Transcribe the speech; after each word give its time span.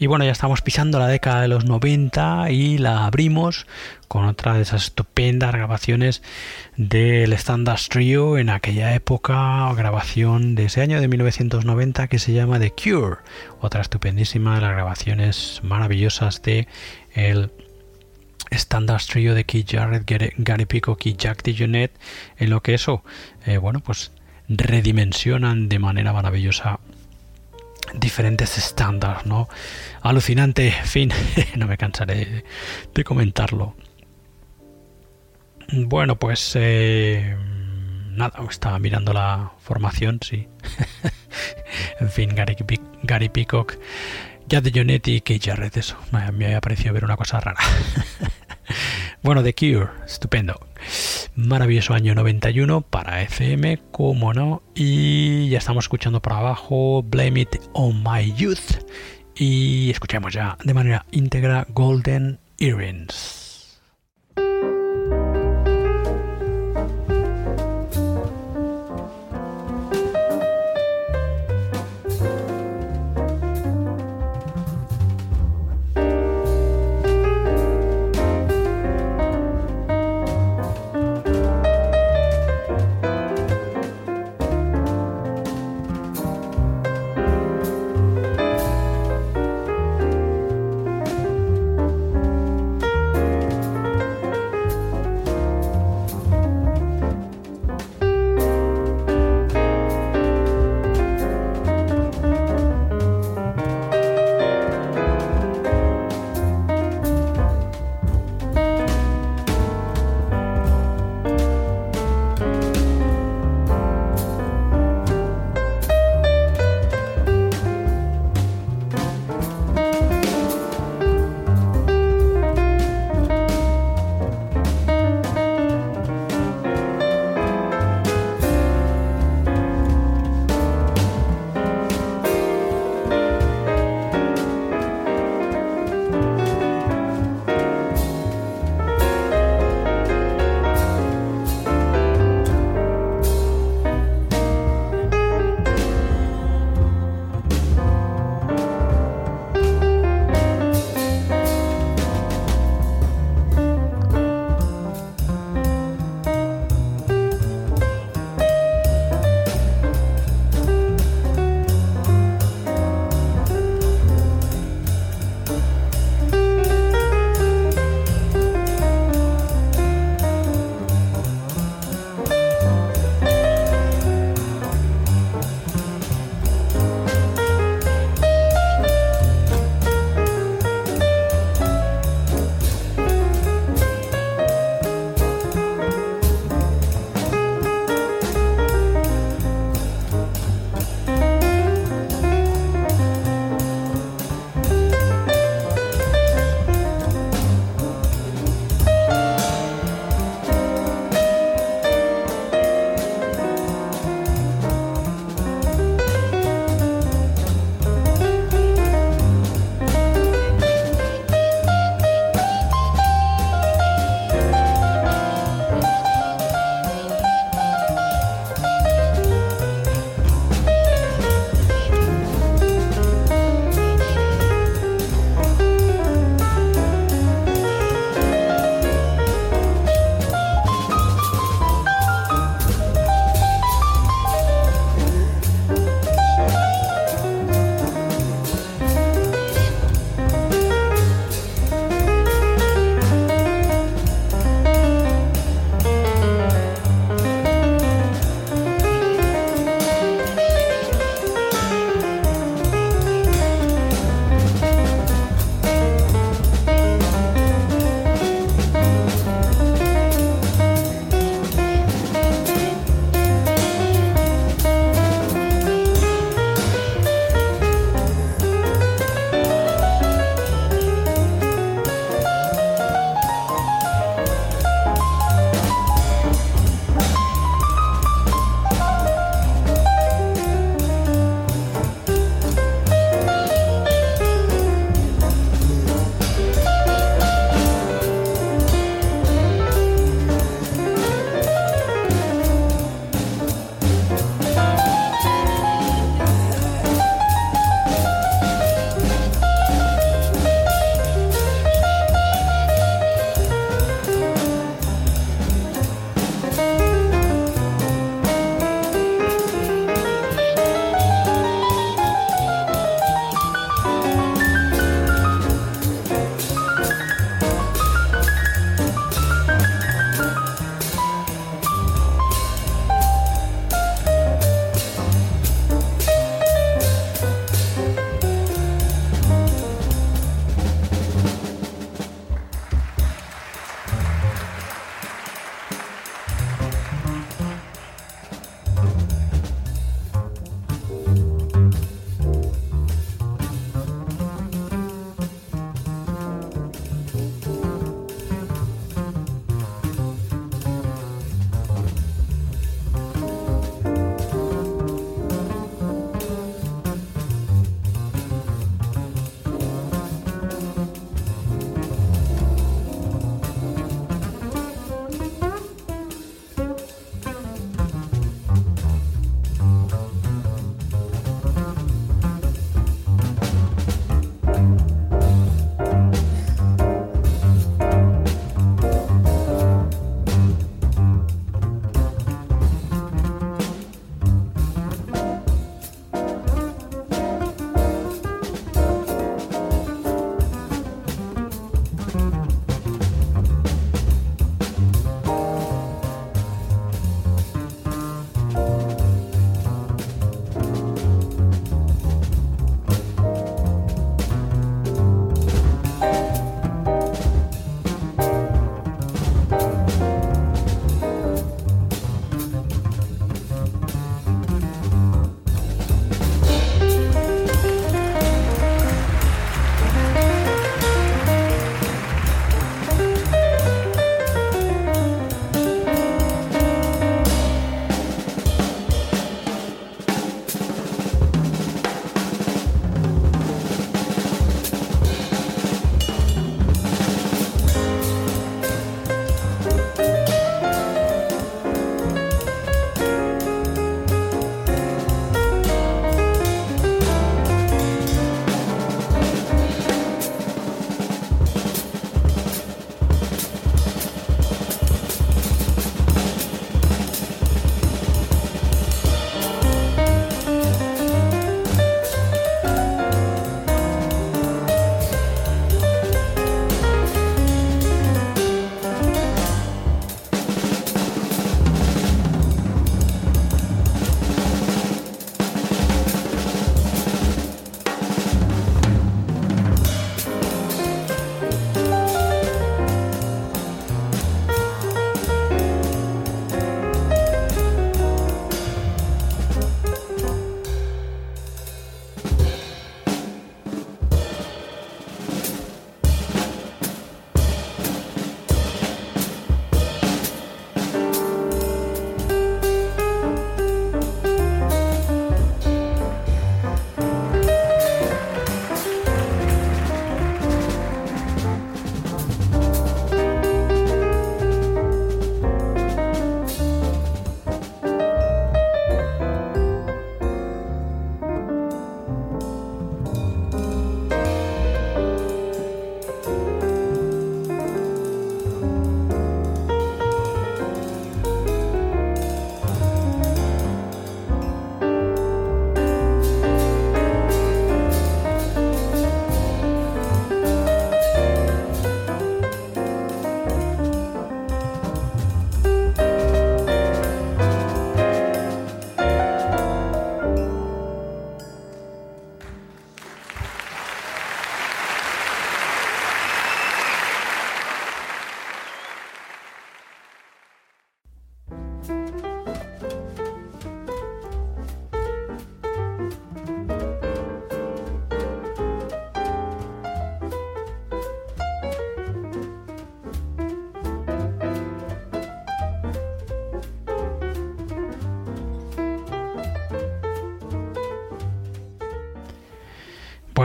Y 0.00 0.06
bueno, 0.06 0.24
ya 0.24 0.32
estamos 0.32 0.62
pisando 0.62 0.98
la 0.98 1.08
década 1.08 1.42
de 1.42 1.48
los 1.48 1.66
90 1.66 2.50
y 2.50 2.78
la 2.78 3.04
abrimos 3.04 3.66
con 4.08 4.24
otra 4.24 4.54
de 4.54 4.62
esas 4.62 4.84
estupendas 4.84 5.52
grabaciones 5.52 6.22
del 6.78 7.34
Standard 7.34 7.82
Trio 7.86 8.38
en 8.38 8.48
aquella 8.48 8.94
época, 8.94 9.70
grabación 9.74 10.54
de 10.54 10.64
ese 10.64 10.80
año 10.80 11.02
de 11.02 11.08
1990 11.08 12.08
que 12.08 12.18
se 12.18 12.32
llama 12.32 12.58
The 12.58 12.72
Cure, 12.72 13.18
otra 13.60 13.82
estupendísima 13.82 14.54
de 14.54 14.62
las 14.62 14.72
grabaciones 14.72 15.60
maravillosas 15.62 16.40
de 16.40 16.66
el 17.12 17.50
Standard 18.50 19.02
Trio 19.02 19.34
de 19.34 19.44
Keith 19.44 19.70
Jarrett, 19.70 20.10
Gary 20.38 20.64
Peacock 20.64 21.04
y 21.04 21.12
Jack 21.12 21.42
DeJohnette, 21.42 22.00
en 22.38 22.48
lo 22.48 22.62
que 22.62 22.72
eso, 22.72 23.04
eh, 23.44 23.58
bueno, 23.58 23.80
pues 23.80 24.12
redimensionan 24.48 25.68
de 25.68 25.78
manera 25.78 26.14
maravillosa 26.14 26.80
diferentes 27.94 28.58
estándares, 28.58 29.26
¿no? 29.26 29.48
Alucinante, 30.02 30.70
fin, 30.70 31.12
no 31.56 31.66
me 31.66 31.76
cansaré 31.76 32.44
de 32.94 33.04
comentarlo. 33.04 33.74
Bueno, 35.72 36.16
pues 36.16 36.52
eh, 36.56 37.36
nada, 38.10 38.40
estaba 38.48 38.78
mirando 38.78 39.12
la 39.12 39.52
formación, 39.60 40.18
sí. 40.22 40.48
en 42.00 42.10
fin, 42.10 42.34
Gary, 42.34 42.56
Gary 43.02 43.28
Peacock, 43.28 43.74
ya 44.46 44.60
de 44.60 44.72
Jonetti 44.74 45.16
y 45.16 45.20
Kate 45.20 45.40
Jarrett, 45.50 45.76
eso. 45.76 45.96
Me 46.10 46.24
había 46.24 46.60
parecido 46.60 46.92
ver 46.92 47.04
una 47.04 47.16
cosa 47.16 47.40
rara. 47.40 47.60
bueno, 49.22 49.42
The 49.42 49.54
Cure, 49.54 49.90
estupendo. 50.06 50.58
Maravilloso 51.34 51.94
año 51.94 52.14
91 52.14 52.80
para 52.80 53.22
FM, 53.22 53.78
como 53.90 54.32
no. 54.32 54.62
Y 54.74 55.48
ya 55.48 55.58
estamos 55.58 55.84
escuchando 55.84 56.20
para 56.20 56.38
abajo 56.38 57.02
Blame 57.02 57.42
It 57.42 57.56
on 57.72 58.02
My 58.02 58.32
Youth. 58.34 58.82
Y 59.34 59.90
escuchamos 59.90 60.32
ya 60.32 60.56
de 60.64 60.74
manera 60.74 61.04
íntegra 61.10 61.66
Golden 61.70 62.38
Earrings. 62.58 63.39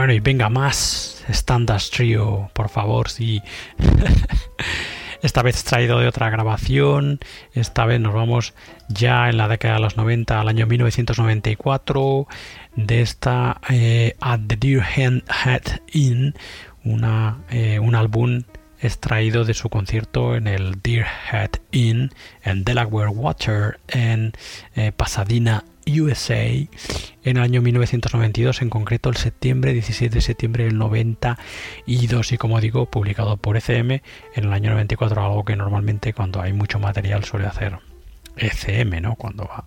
Bueno, 0.06 0.18
y 0.18 0.20
venga 0.20 0.48
más 0.48 1.24
Standards 1.28 1.90
Trio, 1.90 2.48
por 2.52 2.68
favor, 2.68 3.08
sí. 3.10 3.42
esta 5.20 5.42
vez 5.42 5.64
traído 5.64 5.98
de 5.98 6.06
otra 6.06 6.30
grabación. 6.30 7.18
Esta 7.54 7.86
vez 7.86 7.98
nos 7.98 8.14
vamos 8.14 8.54
ya 8.88 9.28
en 9.28 9.36
la 9.36 9.48
década 9.48 9.74
de 9.74 9.80
los 9.80 9.96
90 9.96 10.40
al 10.40 10.46
año 10.46 10.68
1994 10.68 12.28
de 12.76 13.00
esta 13.00 13.60
eh, 13.68 14.14
At 14.20 14.42
the 14.46 14.54
Deer 14.54 14.84
Head 14.84 15.80
Inn, 15.90 16.34
una, 16.84 17.38
eh, 17.50 17.80
un 17.80 17.96
álbum 17.96 18.44
extraído 18.80 19.44
de 19.44 19.54
su 19.54 19.68
concierto 19.70 20.36
en 20.36 20.46
el 20.46 20.80
Deer 20.82 21.06
Head 21.32 21.50
Inn 21.72 22.12
en 22.44 22.62
Delaware 22.62 23.08
Water 23.08 23.80
en 23.88 24.34
eh, 24.76 24.92
Pasadena, 24.92 25.64
USA 25.86 26.44
en 26.46 27.36
el 27.36 27.38
año 27.38 27.62
1992, 27.62 28.62
en 28.62 28.70
concreto 28.70 29.08
el 29.08 29.16
septiembre, 29.16 29.72
17 29.72 30.14
de 30.14 30.20
septiembre 30.20 30.64
del 30.64 30.78
92 30.78 32.32
y 32.32 32.38
como 32.38 32.60
digo, 32.60 32.86
publicado 32.86 33.36
por 33.36 33.56
ECM 33.56 33.90
en 33.90 34.02
el 34.44 34.52
año 34.52 34.70
94, 34.70 35.24
algo 35.24 35.44
que 35.44 35.56
normalmente 35.56 36.12
cuando 36.12 36.40
hay 36.40 36.52
mucho 36.52 36.78
material 36.78 37.24
suele 37.24 37.46
hacer 37.46 37.78
ECM, 38.36 39.00
¿no? 39.00 39.14
Cuando 39.14 39.44
va, 39.44 39.64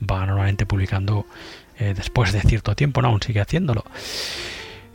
va 0.00 0.26
normalmente 0.26 0.66
publicando 0.66 1.26
eh, 1.78 1.94
después 1.96 2.32
de 2.32 2.40
cierto 2.40 2.74
tiempo, 2.74 3.02
¿no? 3.02 3.08
Aún 3.08 3.22
sigue 3.22 3.40
haciéndolo. 3.40 3.84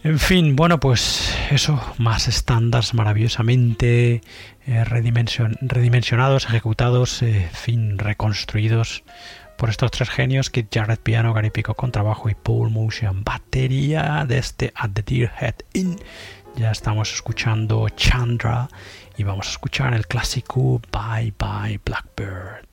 En 0.03 0.19
fin, 0.19 0.55
bueno, 0.55 0.79
pues 0.79 1.35
eso, 1.51 1.81
más 1.97 2.27
estándares 2.27 2.93
maravillosamente 2.93 4.21
eh, 4.65 4.83
redimensionados, 4.85 6.45
ejecutados, 6.45 7.21
eh, 7.23 7.49
fin, 7.51 7.97
reconstruidos 7.97 9.03
por 9.57 9.69
estos 9.69 9.91
tres 9.91 10.09
genios, 10.09 10.49
Kit 10.49 10.73
Jarrett 10.73 11.01
piano, 11.01 11.33
Gary 11.33 11.49
Pico 11.49 11.73
con 11.73 11.91
trabajo 11.91 12.29
y 12.29 12.35
Paul 12.35 12.69
Motion 12.69 13.23
batería 13.23 14.25
de 14.27 14.37
este 14.37 14.71
At 14.75 14.91
the 14.91 15.01
Deer 15.01 15.31
Head 15.39 15.55
Inn. 15.73 15.99
Ya 16.55 16.71
estamos 16.71 17.13
escuchando 17.13 17.89
Chandra 17.89 18.69
y 19.17 19.23
vamos 19.23 19.47
a 19.47 19.51
escuchar 19.51 19.93
el 19.93 20.07
clásico 20.07 20.79
Bye 20.91 21.33
Bye 21.37 21.79
Blackbird. 21.83 22.67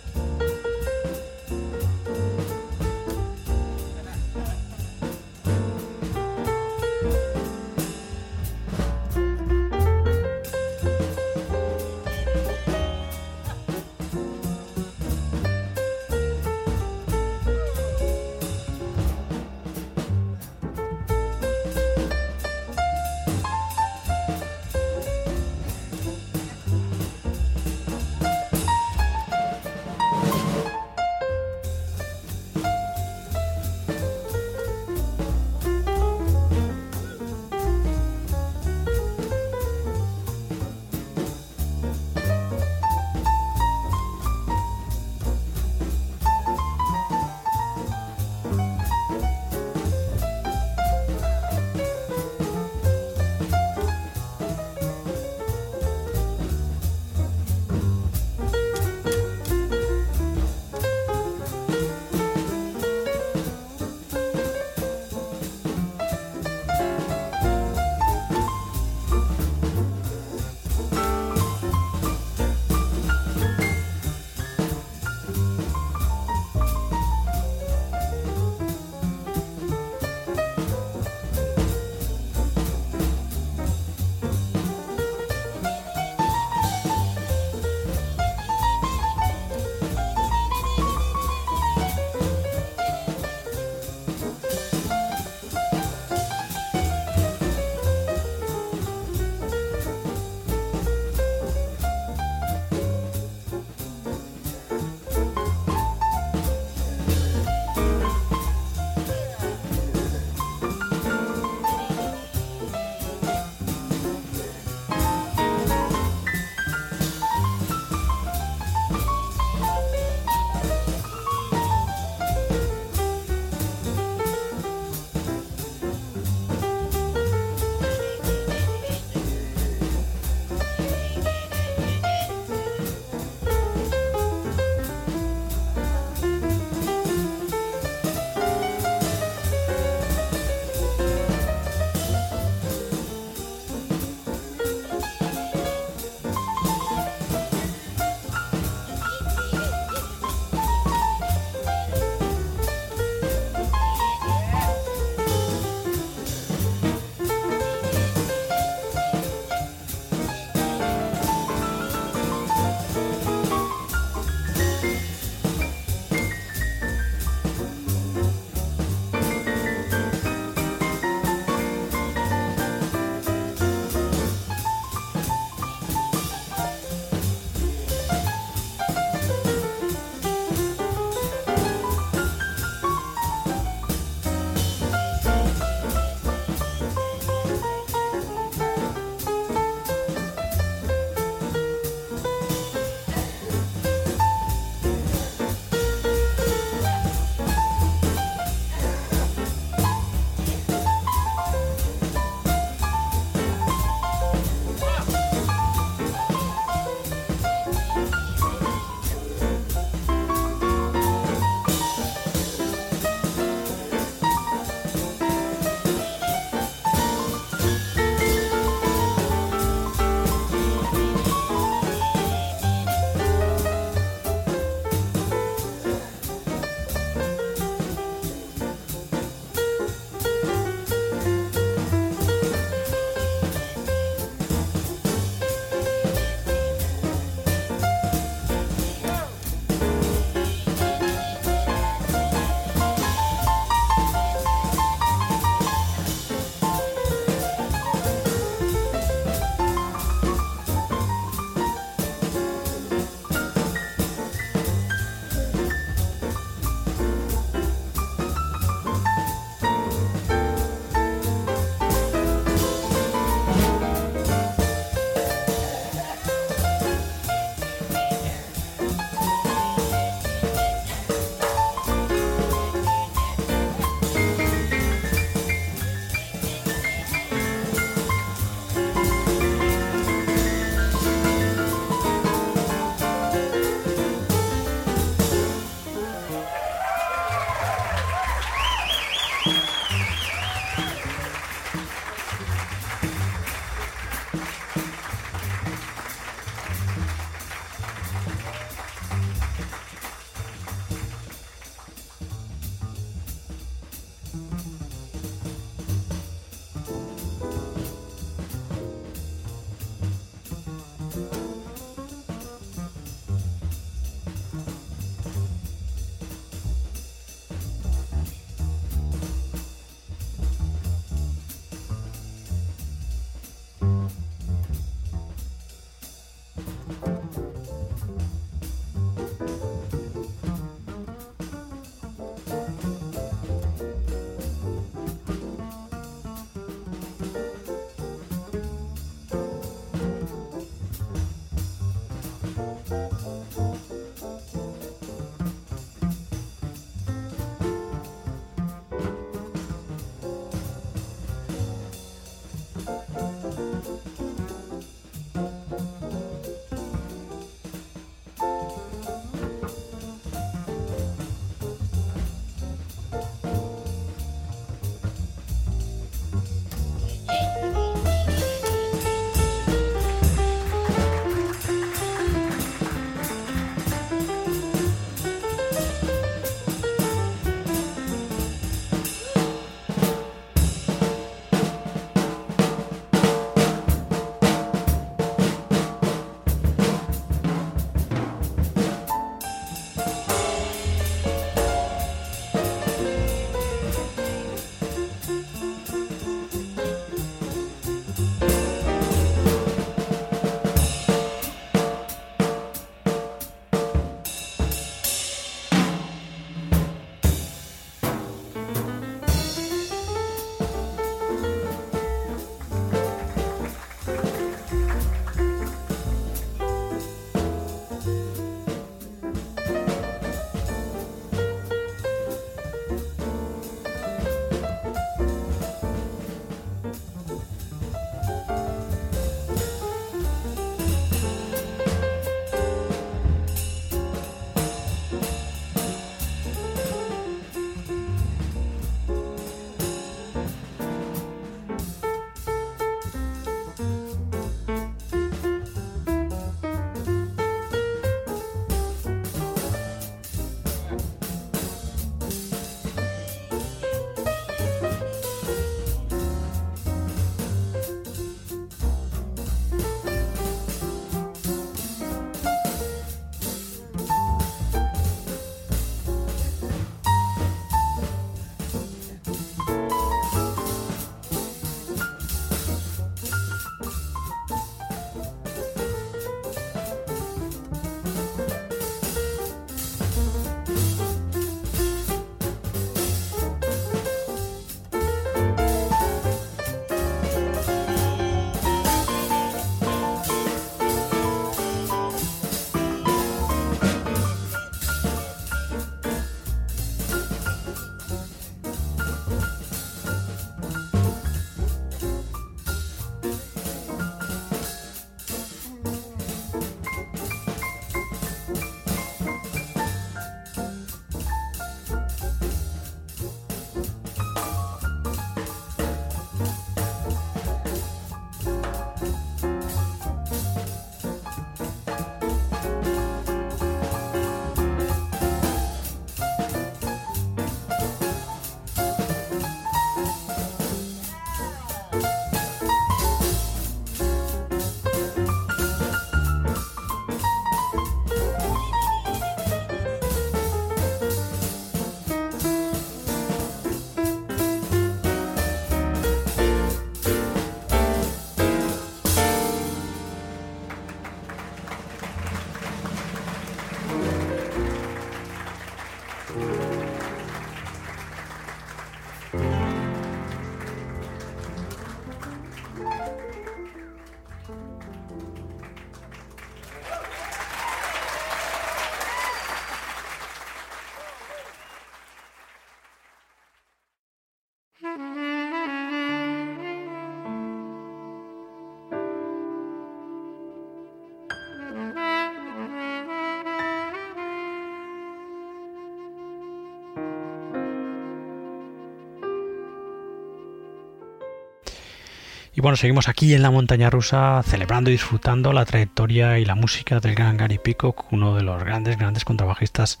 Y 592.56 592.62
bueno, 592.62 592.76
seguimos 592.76 593.06
aquí 593.10 593.34
en 593.34 593.42
la 593.42 593.50
montaña 593.50 593.90
rusa 593.90 594.42
celebrando 594.42 594.88
y 594.88 594.94
disfrutando 594.94 595.52
la 595.52 595.66
trayectoria 595.66 596.38
y 596.38 596.46
la 596.46 596.54
música 596.54 597.00
del 597.00 597.14
gran 597.14 597.36
Gary 597.36 597.58
Peacock, 597.58 598.10
uno 598.14 598.34
de 598.34 598.42
los 598.42 598.64
grandes, 598.64 598.96
grandes 598.96 599.26
contrabajistas 599.26 600.00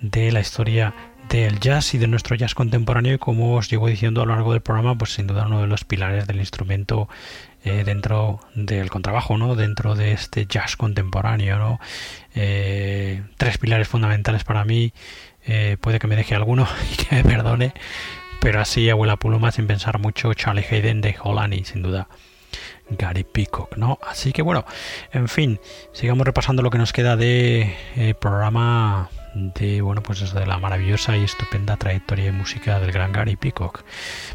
de 0.00 0.32
la 0.32 0.40
historia 0.40 0.94
del 1.28 1.60
jazz 1.60 1.94
y 1.94 1.98
de 1.98 2.08
nuestro 2.08 2.34
jazz 2.34 2.56
contemporáneo 2.56 3.14
y 3.14 3.18
como 3.18 3.54
os 3.54 3.70
llevo 3.70 3.86
diciendo 3.86 4.20
a 4.20 4.26
lo 4.26 4.34
largo 4.34 4.50
del 4.50 4.62
programa, 4.62 4.98
pues 4.98 5.12
sin 5.14 5.28
duda 5.28 5.46
uno 5.46 5.60
de 5.60 5.68
los 5.68 5.84
pilares 5.84 6.26
del 6.26 6.38
instrumento 6.38 7.08
eh, 7.62 7.84
dentro 7.84 8.40
del 8.56 8.90
contrabajo, 8.90 9.38
¿no? 9.38 9.54
Dentro 9.54 9.94
de 9.94 10.10
este 10.10 10.46
jazz 10.46 10.76
contemporáneo, 10.76 11.56
¿no? 11.58 11.78
Eh, 12.34 13.22
tres 13.36 13.58
pilares 13.58 13.86
fundamentales 13.86 14.42
para 14.42 14.64
mí. 14.64 14.92
Eh, 15.46 15.76
puede 15.80 16.00
que 16.00 16.08
me 16.08 16.16
deje 16.16 16.34
alguno 16.34 16.66
y 16.92 16.96
que 16.96 17.14
me 17.14 17.22
perdone, 17.22 17.74
pero 18.42 18.60
así 18.60 18.90
abuela 18.90 19.16
Puluma 19.16 19.52
sin 19.52 19.68
pensar 19.68 20.00
mucho 20.00 20.34
Charlie 20.34 20.66
Hayden 20.68 21.00
de 21.00 21.14
Holland 21.22 21.54
y 21.54 21.64
sin 21.64 21.80
duda 21.80 22.08
Gary 22.90 23.22
Peacock, 23.22 23.76
¿no? 23.76 24.00
Así 24.04 24.32
que 24.32 24.42
bueno, 24.42 24.64
en 25.12 25.28
fin, 25.28 25.60
sigamos 25.92 26.26
repasando 26.26 26.60
lo 26.60 26.70
que 26.70 26.78
nos 26.78 26.92
queda 26.92 27.14
de 27.16 28.16
programa 28.20 29.08
de 29.34 29.80
bueno 29.80 30.02
pues 30.02 30.34
de 30.34 30.44
la 30.44 30.58
maravillosa 30.58 31.16
y 31.16 31.22
estupenda 31.22 31.76
trayectoria 31.76 32.26
de 32.26 32.32
música 32.32 32.80
del 32.80 32.90
gran 32.90 33.12
Gary 33.12 33.36
Peacock. 33.36 33.84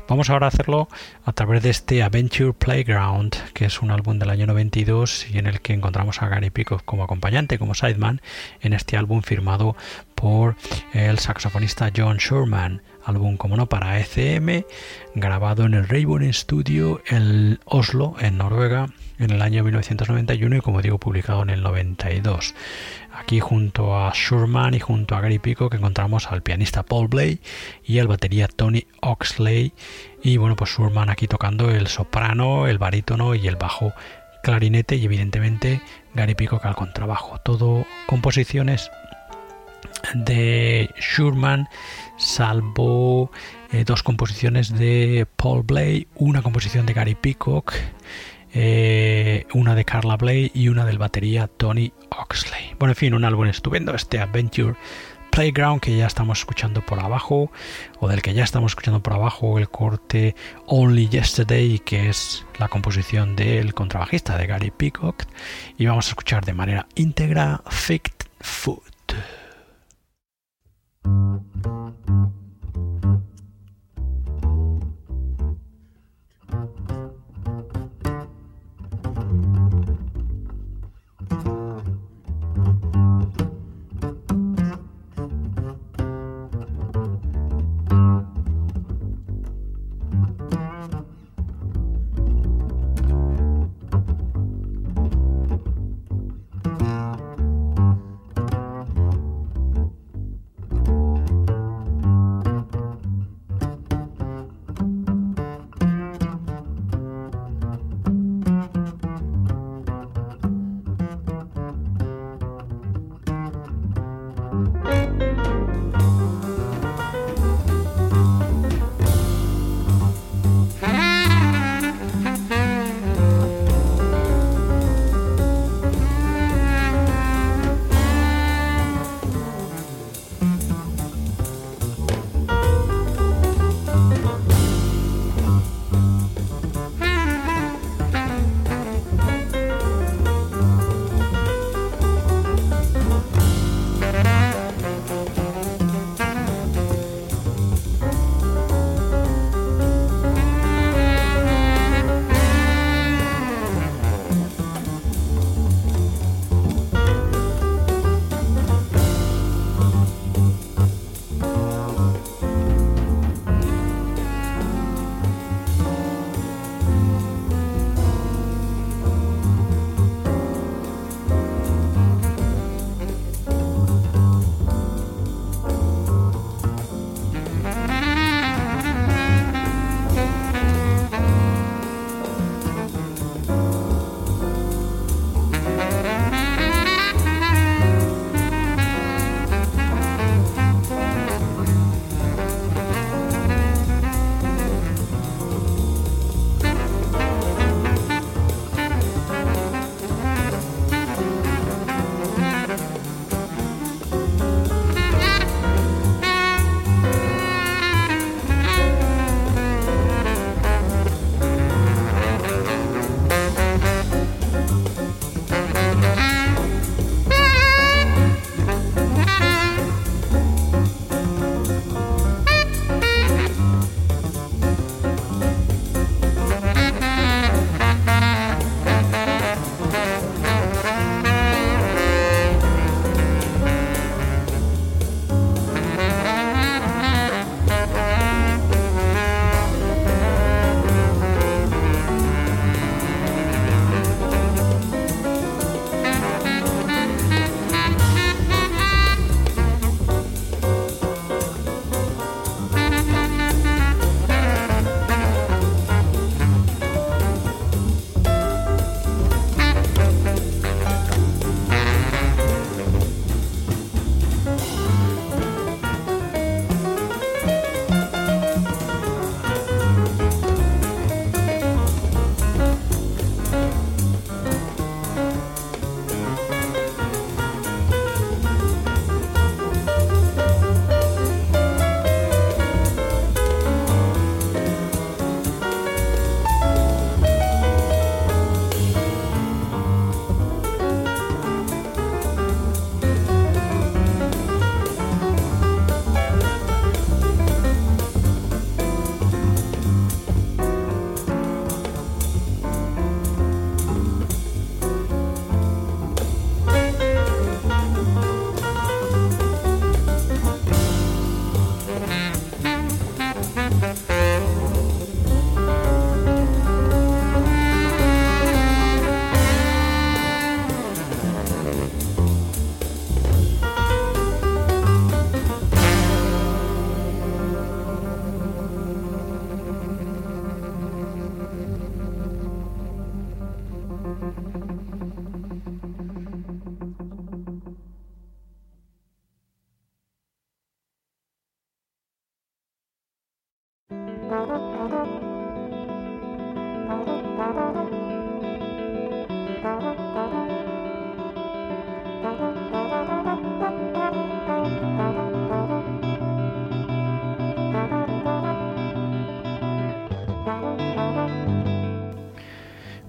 Vamos 0.07 0.29
ahora 0.29 0.47
a 0.47 0.49
hacerlo 0.49 0.87
a 1.25 1.33
través 1.33 1.61
de 1.61 1.69
este 1.69 2.01
Adventure 2.01 2.53
Playground, 2.53 3.35
que 3.53 3.65
es 3.65 3.81
un 3.81 3.91
álbum 3.91 4.19
del 4.19 4.29
año 4.29 4.47
92 4.47 5.31
y 5.31 5.37
en 5.37 5.47
el 5.47 5.59
que 5.59 5.73
encontramos 5.73 6.21
a 6.21 6.29
Gary 6.29 6.49
Peacock 6.49 6.81
como 6.85 7.03
acompañante, 7.03 7.59
como 7.59 7.75
sideman, 7.75 8.21
en 8.61 8.71
este 8.71 8.95
álbum 8.95 9.21
firmado 9.21 9.75
por 10.15 10.55
el 10.93 11.19
saxofonista 11.19 11.91
John 11.95 12.17
Sherman 12.17 12.81
álbum 13.07 13.37
como 13.37 13.55
no 13.55 13.67
para 13.67 13.99
ECM, 13.99 14.65
grabado 15.15 15.65
en 15.65 15.73
el 15.73 15.87
Raven 15.87 16.33
Studio 16.33 17.01
en 17.07 17.59
Oslo, 17.65 18.15
en 18.19 18.37
Noruega, 18.37 18.87
en 19.17 19.31
el 19.31 19.41
año 19.41 19.63
1991 19.63 20.57
y 20.57 20.61
como 20.61 20.81
digo 20.81 20.97
publicado 20.97 21.41
en 21.41 21.49
el 21.49 21.63
92. 21.63 22.53
Aquí 23.13 23.39
junto 23.39 23.97
a 23.97 24.11
Shurman 24.13 24.73
y 24.73 24.79
junto 24.79 25.15
a 25.15 25.21
Gary 25.21 25.39
Pico 25.39 25.69
que 25.69 25.77
encontramos 25.77 26.27
al 26.27 26.43
pianista 26.43 26.83
Paul 26.83 27.07
Blay 27.07 27.39
y 27.83 27.99
al 27.99 28.07
batería 28.07 28.47
Tony 28.47 28.85
Oxley 29.01 29.73
y 30.21 30.37
bueno 30.37 30.55
pues 30.55 30.71
Shurman 30.71 31.09
aquí 31.09 31.27
tocando 31.27 31.71
el 31.71 31.87
soprano, 31.87 32.67
el 32.67 32.77
barítono 32.77 33.35
y 33.35 33.47
el 33.47 33.55
bajo 33.55 33.93
clarinete 34.43 34.95
y 34.95 35.05
evidentemente 35.05 35.81
Gary 36.13 36.35
Pico 36.35 36.59
al 36.63 36.75
contrabajo. 36.75 37.39
Todo 37.43 37.85
composiciones 38.07 38.91
de 40.13 40.89
Shurman 40.99 41.67
salvo 42.17 43.31
eh, 43.71 43.83
dos 43.85 44.03
composiciones 44.03 44.77
de 44.77 45.27
Paul 45.35 45.63
Blay, 45.63 46.07
una 46.15 46.41
composición 46.41 46.85
de 46.85 46.93
Gary 46.93 47.15
Peacock, 47.15 47.73
eh, 48.53 49.45
una 49.53 49.75
de 49.75 49.85
Carla 49.85 50.17
Blay 50.17 50.51
y 50.53 50.69
una 50.69 50.85
del 50.85 50.97
batería 50.97 51.47
Tony 51.47 51.93
Oxley. 52.09 52.75
Bueno, 52.79 52.91
en 52.91 52.95
fin, 52.95 53.13
un 53.13 53.25
álbum 53.25 53.47
estupendo, 53.47 53.93
este 53.93 54.19
Adventure 54.19 54.75
Playground 55.31 55.81
que 55.81 55.95
ya 55.95 56.07
estamos 56.07 56.39
escuchando 56.39 56.83
por 56.83 56.99
abajo, 56.99 57.51
o 57.99 58.07
del 58.07 58.21
que 58.21 58.33
ya 58.33 58.43
estamos 58.43 58.71
escuchando 58.71 59.03
por 59.03 59.13
abajo 59.13 59.59
el 59.59 59.69
corte 59.69 60.35
Only 60.65 61.09
Yesterday, 61.09 61.79
que 61.79 62.09
es 62.09 62.45
la 62.57 62.69
composición 62.69 63.35
del 63.35 63.73
contrabajista 63.73 64.37
de 64.37 64.47
Gary 64.47 64.71
Peacock, 64.71 65.25
y 65.77 65.85
vamos 65.85 66.07
a 66.07 66.09
escuchar 66.09 66.43
de 66.43 66.53
manera 66.53 66.87
íntegra 66.95 67.61
Fit 67.69 68.09
Food. 68.39 68.86
Thank 71.07 71.93
you. 72.09 72.46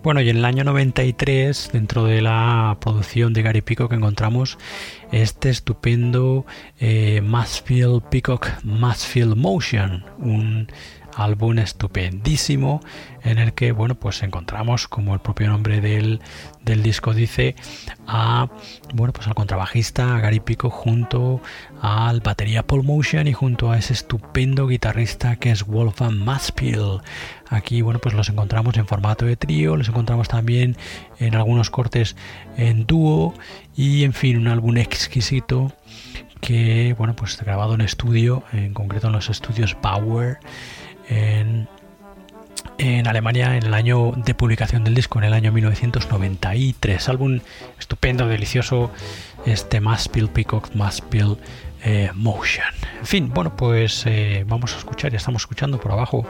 Bueno, 0.08 0.22
y 0.22 0.30
en 0.30 0.38
el 0.38 0.46
año 0.46 0.64
93, 0.64 1.68
dentro 1.70 2.04
de 2.04 2.22
la 2.22 2.78
producción 2.80 3.34
de 3.34 3.42
Gary 3.42 3.60
Peacock, 3.60 3.92
encontramos 3.92 4.56
este 5.12 5.50
estupendo 5.50 6.46
eh, 6.80 7.20
Peacock 8.10 8.48
Mansfield 8.64 9.36
Motion, 9.36 10.06
un 10.16 10.68
álbum 11.18 11.58
estupendísimo 11.58 12.80
en 13.22 13.38
el 13.38 13.52
que 13.52 13.72
bueno 13.72 13.96
pues 13.96 14.22
encontramos 14.22 14.86
como 14.86 15.14
el 15.14 15.20
propio 15.20 15.48
nombre 15.48 15.80
del, 15.80 16.20
disco 16.64 17.14
dice 17.14 17.56
a 18.06 18.48
bueno 18.94 19.12
pues 19.14 19.26
al 19.26 19.34
contrabajista 19.34 20.18
Gary 20.20 20.38
Pico 20.38 20.68
junto 20.68 21.40
al 21.80 22.20
batería 22.20 22.66
Paul 22.66 22.84
Motion 22.84 23.26
y 23.26 23.32
junto 23.32 23.70
a 23.70 23.78
ese 23.78 23.94
estupendo 23.94 24.66
guitarrista 24.66 25.36
que 25.36 25.50
es 25.50 25.66
Wolfgang 25.66 26.18
Maspil 26.18 27.00
aquí 27.48 27.80
bueno 27.80 28.00
pues 28.00 28.14
los 28.14 28.28
encontramos 28.28 28.76
en 28.76 28.86
formato 28.86 29.24
de 29.24 29.36
trío 29.36 29.76
los 29.76 29.88
encontramos 29.88 30.28
también 30.28 30.76
en 31.18 31.34
algunos 31.34 31.70
cortes 31.70 32.16
en 32.58 32.86
dúo 32.86 33.34
y 33.74 34.04
en 34.04 34.12
fin 34.12 34.36
un 34.36 34.48
álbum 34.48 34.76
exquisito 34.76 35.72
que 36.40 36.94
bueno 36.98 37.16
pues 37.16 37.40
grabado 37.42 37.74
en 37.74 37.80
estudio 37.80 38.44
en 38.52 38.74
concreto 38.74 39.08
en 39.08 39.14
los 39.14 39.30
estudios 39.30 39.74
Power 39.74 40.38
en, 41.08 41.68
Alemania 43.06 43.56
en 43.56 43.64
el 43.64 43.74
año 43.74 44.12
de 44.16 44.34
publicación 44.34 44.84
del 44.84 44.94
disco, 44.94 45.18
en 45.18 45.24
el 45.24 45.32
año 45.32 45.52
1993. 45.52 47.08
Álbum 47.08 47.40
estupendo, 47.78 48.26
delicioso, 48.28 48.90
este 49.46 49.80
Maspil 49.80 50.28
Peacock, 50.28 50.74
Maspil 50.74 51.36
eh, 51.84 52.10
Motion. 52.14 52.66
En 53.00 53.06
fin, 53.06 53.30
bueno, 53.32 53.56
pues 53.56 54.04
eh, 54.06 54.44
vamos 54.46 54.74
a 54.74 54.78
escuchar, 54.78 55.12
ya 55.12 55.18
estamos 55.18 55.42
escuchando 55.42 55.80
por 55.80 55.92
abajo 55.92 56.26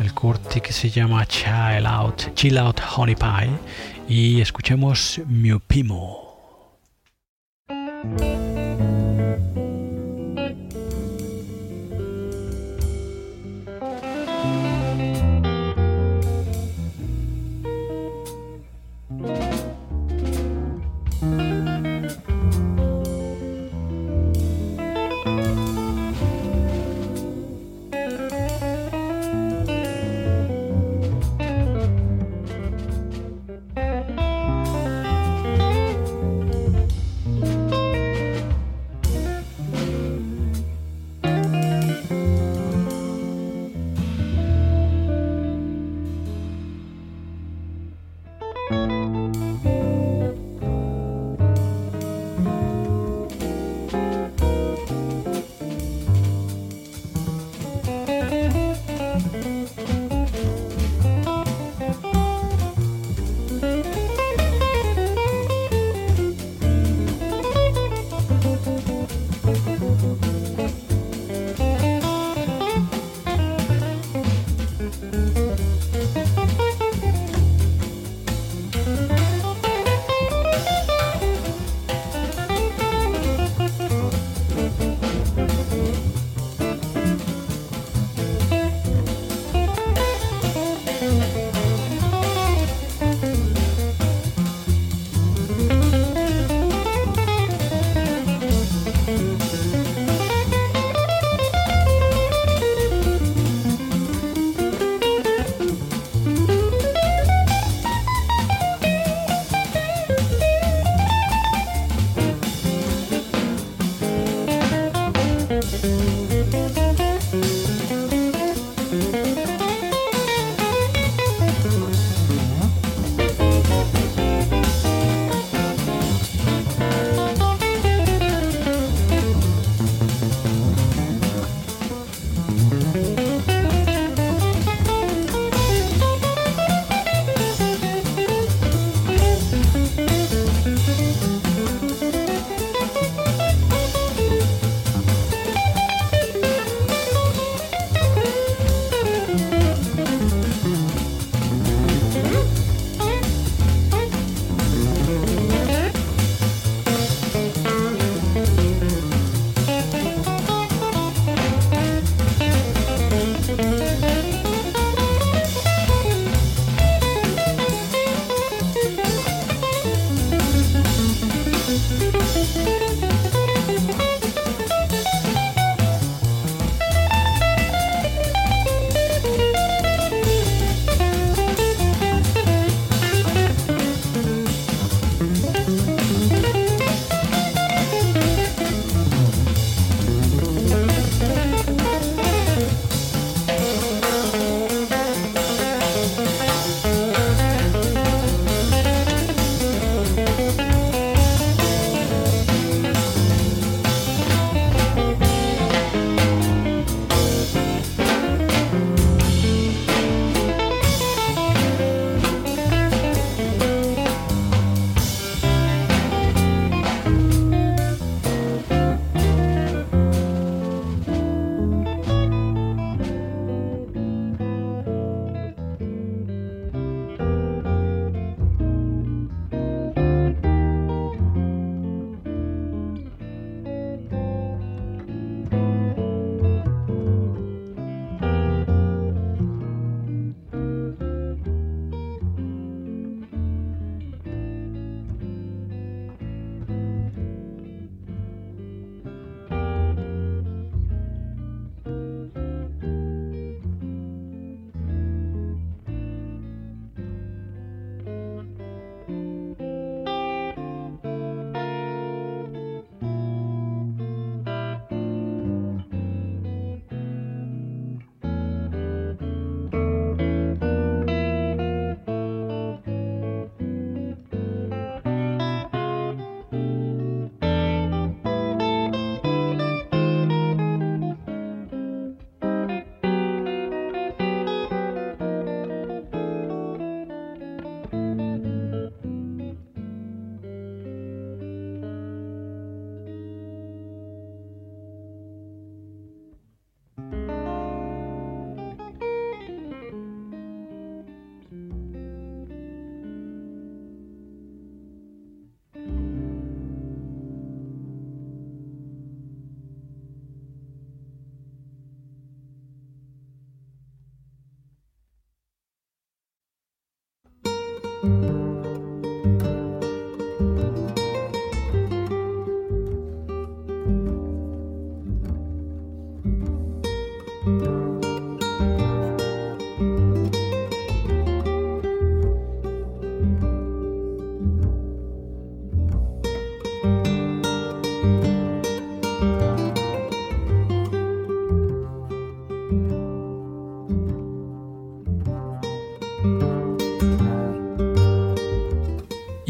el 0.00 0.14
corte 0.14 0.60
que 0.60 0.72
se 0.72 0.90
llama 0.90 1.26
Chill 1.26 1.86
Out, 1.86 2.34
Chill 2.34 2.58
Out 2.58 2.80
Honey 2.96 3.14
Pie 3.14 3.50
y 4.08 4.40
escuchemos 4.40 5.20
Miupimo. 5.26 6.28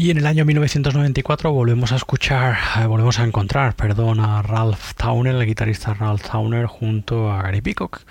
Y 0.09 0.11
en 0.11 0.17
el 0.17 0.25
año 0.25 0.43
1994 0.43 1.51
volvemos 1.51 1.91
a 1.91 1.95
escuchar, 1.95 2.57
eh, 2.81 2.87
volvemos 2.87 3.19
a 3.19 3.25
encontrar, 3.25 3.75
perdón, 3.75 4.19
a 4.19 4.41
Ralph 4.41 4.95
Towner, 4.97 5.35
el 5.35 5.45
guitarrista 5.45 5.93
Ralph 5.93 6.27
Towner, 6.27 6.65
junto 6.65 7.31
a 7.31 7.43
Gary 7.43 7.61
Peacock, 7.61 8.01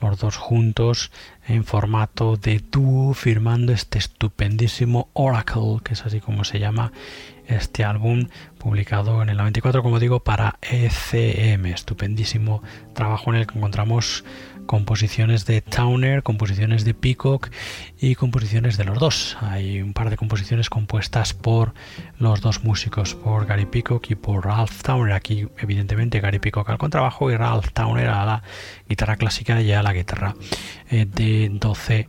los 0.00 0.18
dos 0.18 0.36
juntos 0.36 1.12
en 1.46 1.62
formato 1.62 2.36
de 2.36 2.60
dúo, 2.72 3.14
firmando 3.14 3.72
este 3.72 3.98
estupendísimo 3.98 5.10
Oracle, 5.12 5.78
que 5.84 5.92
es 5.92 6.04
así 6.04 6.20
como 6.20 6.42
se 6.42 6.58
llama 6.58 6.90
este 7.46 7.84
álbum 7.84 8.26
publicado 8.58 9.22
en 9.22 9.28
el 9.28 9.36
94, 9.36 9.80
como 9.84 10.00
digo, 10.00 10.24
para 10.24 10.58
ECM. 10.60 11.66
Estupendísimo 11.66 12.64
trabajo 12.94 13.30
en 13.30 13.36
el 13.36 13.46
que 13.46 13.56
encontramos 13.56 14.24
composiciones 14.66 15.46
de 15.46 15.60
Towner, 15.60 16.22
composiciones 16.22 16.84
de 16.84 16.94
Peacock 16.94 17.50
y 18.00 18.14
composiciones 18.14 18.76
de 18.76 18.84
los 18.84 18.98
dos. 18.98 19.36
Hay 19.40 19.80
un 19.80 19.92
par 19.92 20.10
de 20.10 20.16
composiciones 20.16 20.70
compuestas 20.70 21.34
por 21.34 21.74
los 22.18 22.40
dos 22.40 22.64
músicos, 22.64 23.14
por 23.14 23.46
Gary 23.46 23.66
Peacock 23.66 24.10
y 24.10 24.14
por 24.14 24.44
Ralph 24.44 24.82
Towner. 24.82 25.14
Aquí, 25.14 25.46
evidentemente, 25.58 26.20
Gary 26.20 26.38
Peacock 26.38 26.68
al 26.70 26.78
contrabajo 26.78 27.30
y 27.30 27.36
Ralph 27.36 27.70
Towner 27.72 28.08
a 28.08 28.24
la 28.24 28.42
guitarra 28.88 29.16
clásica 29.16 29.60
y 29.60 29.72
a 29.72 29.82
la 29.82 29.92
guitarra 29.92 30.34
eh, 30.90 31.06
de 31.06 31.50
12 31.52 32.08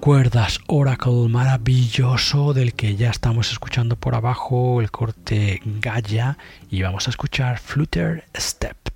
cuerdas. 0.00 0.60
Oracle 0.66 1.28
maravilloso 1.28 2.54
del 2.54 2.74
que 2.74 2.96
ya 2.96 3.10
estamos 3.10 3.52
escuchando 3.52 3.96
por 3.96 4.14
abajo 4.14 4.80
el 4.80 4.90
corte 4.90 5.60
Gaia 5.64 6.38
y 6.70 6.82
vamos 6.82 7.06
a 7.06 7.10
escuchar 7.10 7.58
Flutter 7.58 8.24
Step. 8.36 8.87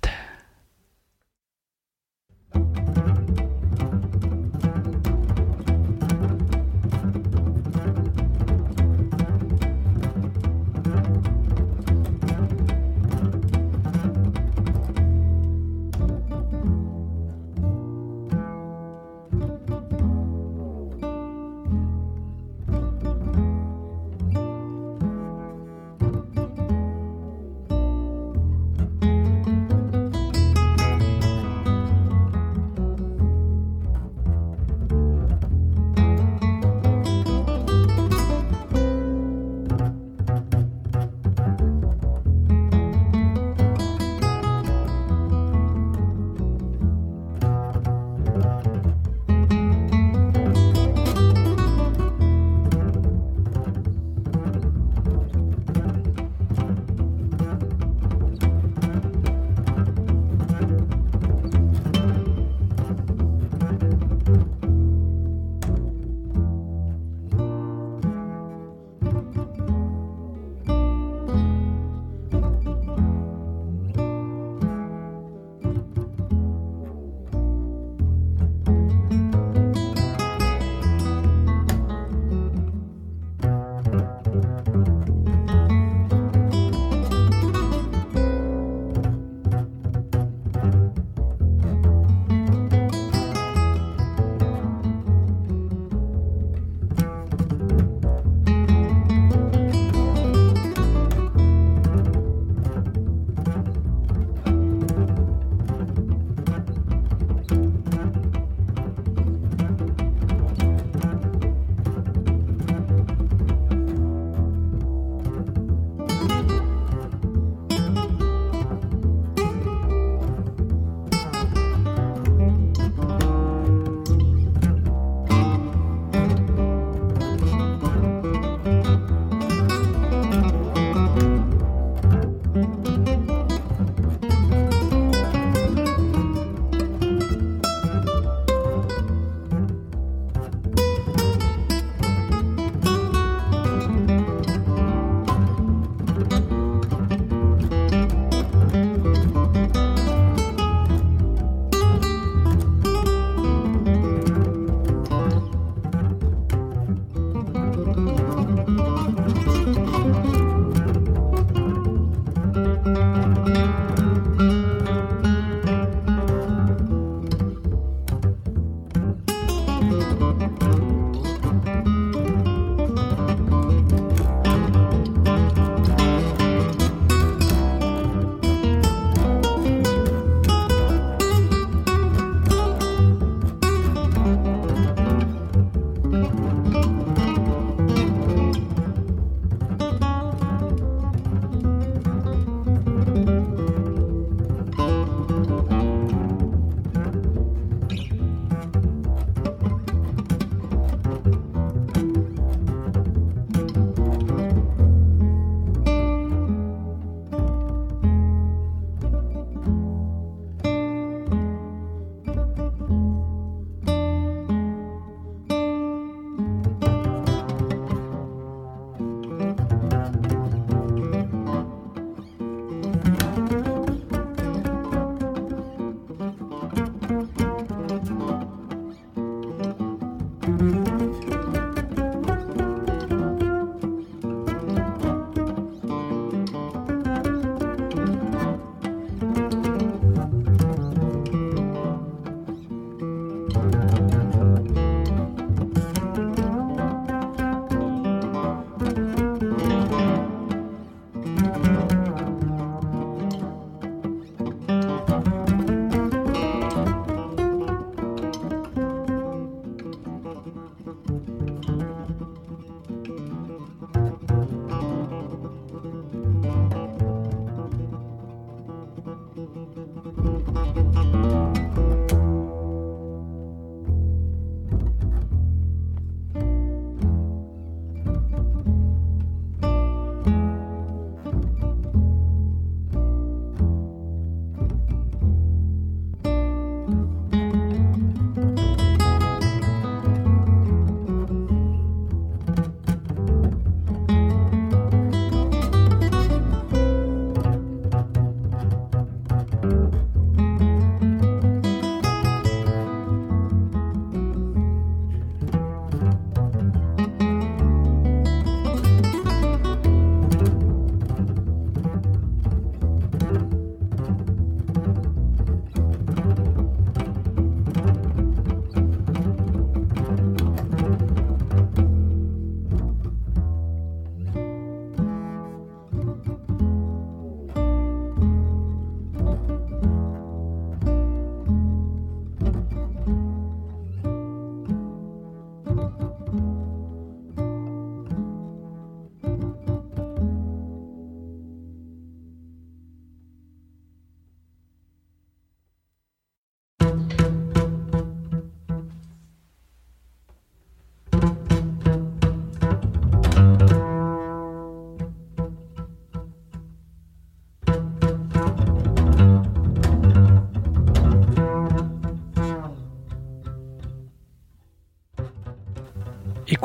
you 2.55 3.02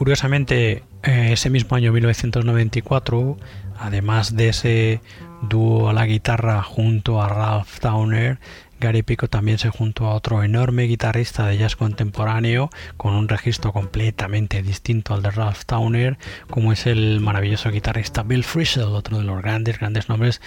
curiosamente, 0.08 0.84
eh, 1.02 1.32
ese 1.32 1.50
mismo 1.50 1.76
año 1.76 1.92
1994, 1.92 3.36
además 3.78 4.34
de 4.34 4.48
ese 4.48 5.02
dúo 5.42 5.90
a 5.90 5.92
la 5.92 6.06
guitarra 6.06 6.62
junto 6.62 7.20
a 7.20 7.28
Ralph 7.28 7.78
Towner, 7.78 8.38
Gary 8.80 9.02
Pico 9.02 9.28
también 9.28 9.58
se 9.58 9.70
juntó 9.70 10.06
a 10.06 10.14
otro 10.14 10.44
enorme 10.44 10.84
guitarrista 10.84 11.46
de 11.46 11.58
jazz 11.58 11.74
contemporáneo 11.74 12.70
con 12.96 13.14
un 13.14 13.28
registro 13.28 13.72
completamente 13.72 14.62
distinto 14.62 15.14
al 15.14 15.22
de 15.22 15.30
Ralph 15.32 15.64
Towner, 15.66 16.16
como 16.48 16.72
es 16.72 16.86
el 16.86 17.20
maravilloso 17.20 17.70
guitarrista 17.70 18.22
Bill 18.22 18.44
Frisell, 18.44 18.84
otro 18.84 19.18
de 19.18 19.24
los 19.24 19.42
grandes, 19.42 19.78
grandes 19.78 20.08
nombres 20.08 20.40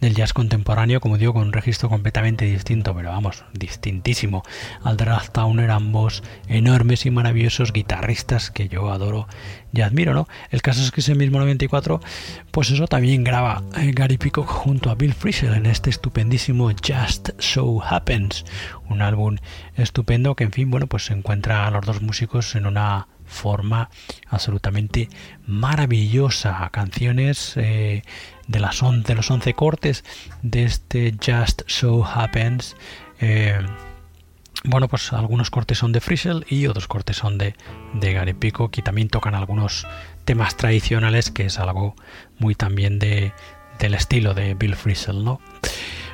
del 0.00 0.14
jazz 0.14 0.32
contemporáneo, 0.32 1.00
como 1.00 1.18
digo, 1.18 1.34
con 1.34 1.42
un 1.42 1.52
registro 1.52 1.90
completamente 1.90 2.46
distinto, 2.46 2.94
pero 2.94 3.10
vamos, 3.10 3.44
distintísimo 3.52 4.42
al 4.82 4.96
de 4.96 5.04
Ralph 5.04 5.30
Towner, 5.30 5.70
ambos 5.70 6.22
enormes 6.48 7.04
y 7.04 7.10
maravillosos 7.10 7.72
guitarristas 7.72 8.50
que 8.50 8.68
yo 8.68 8.90
adoro 8.90 9.28
y 9.74 9.80
admiro, 9.80 10.14
¿no? 10.14 10.28
El 10.50 10.62
caso 10.62 10.82
es 10.82 10.90
que 10.90 11.00
ese 11.00 11.14
mismo 11.14 11.38
94, 11.38 12.00
pues 12.50 12.70
eso 12.70 12.86
también 12.86 13.24
graba 13.24 13.62
eh, 13.76 13.92
Gary 13.92 14.18
Pico 14.18 14.44
junto 14.44 14.90
a 14.90 14.94
Bill 14.94 15.14
Frisell 15.14 15.54
en 15.54 15.66
este 15.66 15.90
estupendísimo 15.90 16.70
Just 16.70 17.30
So 17.38 17.82
Happens, 17.82 18.44
un 18.88 19.02
álbum 19.02 19.36
estupendo 19.76 20.34
que, 20.36 20.44
en 20.44 20.52
fin, 20.52 20.70
bueno, 20.70 20.86
pues 20.86 21.06
se 21.06 21.14
encuentra 21.14 21.66
a 21.66 21.70
los 21.70 21.84
dos 21.84 22.02
músicos 22.02 22.54
en 22.54 22.66
una 22.66 23.08
forma 23.24 23.90
absolutamente 24.28 25.08
maravillosa. 25.46 26.68
Canciones 26.70 27.54
eh, 27.56 28.02
de, 28.46 28.60
las 28.60 28.80
de 29.04 29.14
los 29.14 29.30
11 29.30 29.54
cortes 29.54 30.04
de 30.42 30.64
este 30.64 31.14
Just 31.24 31.62
So 31.66 32.04
Happens. 32.04 32.76
Eh, 33.20 33.58
bueno, 34.64 34.88
pues 34.88 35.12
algunos 35.12 35.50
cortes 35.50 35.78
son 35.78 35.92
de 35.92 36.00
Frisell 36.00 36.44
y 36.48 36.66
otros 36.66 36.88
cortes 36.88 37.16
son 37.16 37.38
de, 37.38 37.54
de 37.92 38.12
Gary 38.12 38.32
Pico, 38.32 38.70
que 38.70 38.82
también 38.82 39.08
tocan 39.08 39.34
algunos 39.34 39.86
temas 40.24 40.56
tradicionales, 40.56 41.30
que 41.30 41.46
es 41.46 41.58
algo 41.58 41.94
muy 42.38 42.54
también 42.54 42.98
de, 42.98 43.32
del 43.78 43.94
estilo 43.94 44.34
de 44.34 44.54
Bill 44.54 44.74
Frisell, 44.74 45.22
¿no? 45.22 45.40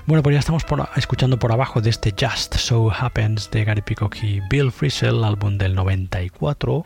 Bueno, 0.06 0.24
pues 0.24 0.34
ya 0.34 0.40
estamos 0.40 0.64
escuchando 0.96 1.38
por 1.38 1.52
abajo 1.52 1.80
de 1.80 1.90
este 1.90 2.12
Just 2.18 2.56
So 2.56 2.90
Happens 2.90 3.50
de 3.52 3.64
Gary 3.64 3.82
Peacock 3.82 4.16
y 4.22 4.40
Bill 4.50 4.72
Frisell, 4.72 5.22
álbum 5.22 5.56
del 5.56 5.76
94. 5.76 6.84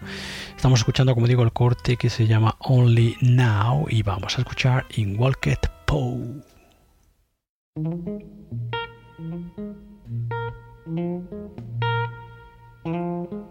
Estamos 0.55 0.81
escuchando, 0.81 1.15
como 1.15 1.27
digo, 1.27 1.43
el 1.43 1.53
corte 1.53 1.97
que 1.97 2.11
se 2.11 2.27
llama 2.27 2.57
Only 2.59 3.17
Now 3.23 3.87
y 3.89 4.03
vamos 4.03 4.37
a 4.37 4.43
escuchar 4.43 4.85
In 4.97 5.19
Walked 5.19 5.61
Poe. 5.87 6.43
Thank 10.85 10.99
mm 10.99 11.26
-hmm. 11.30 11.49
you. 12.85 13.47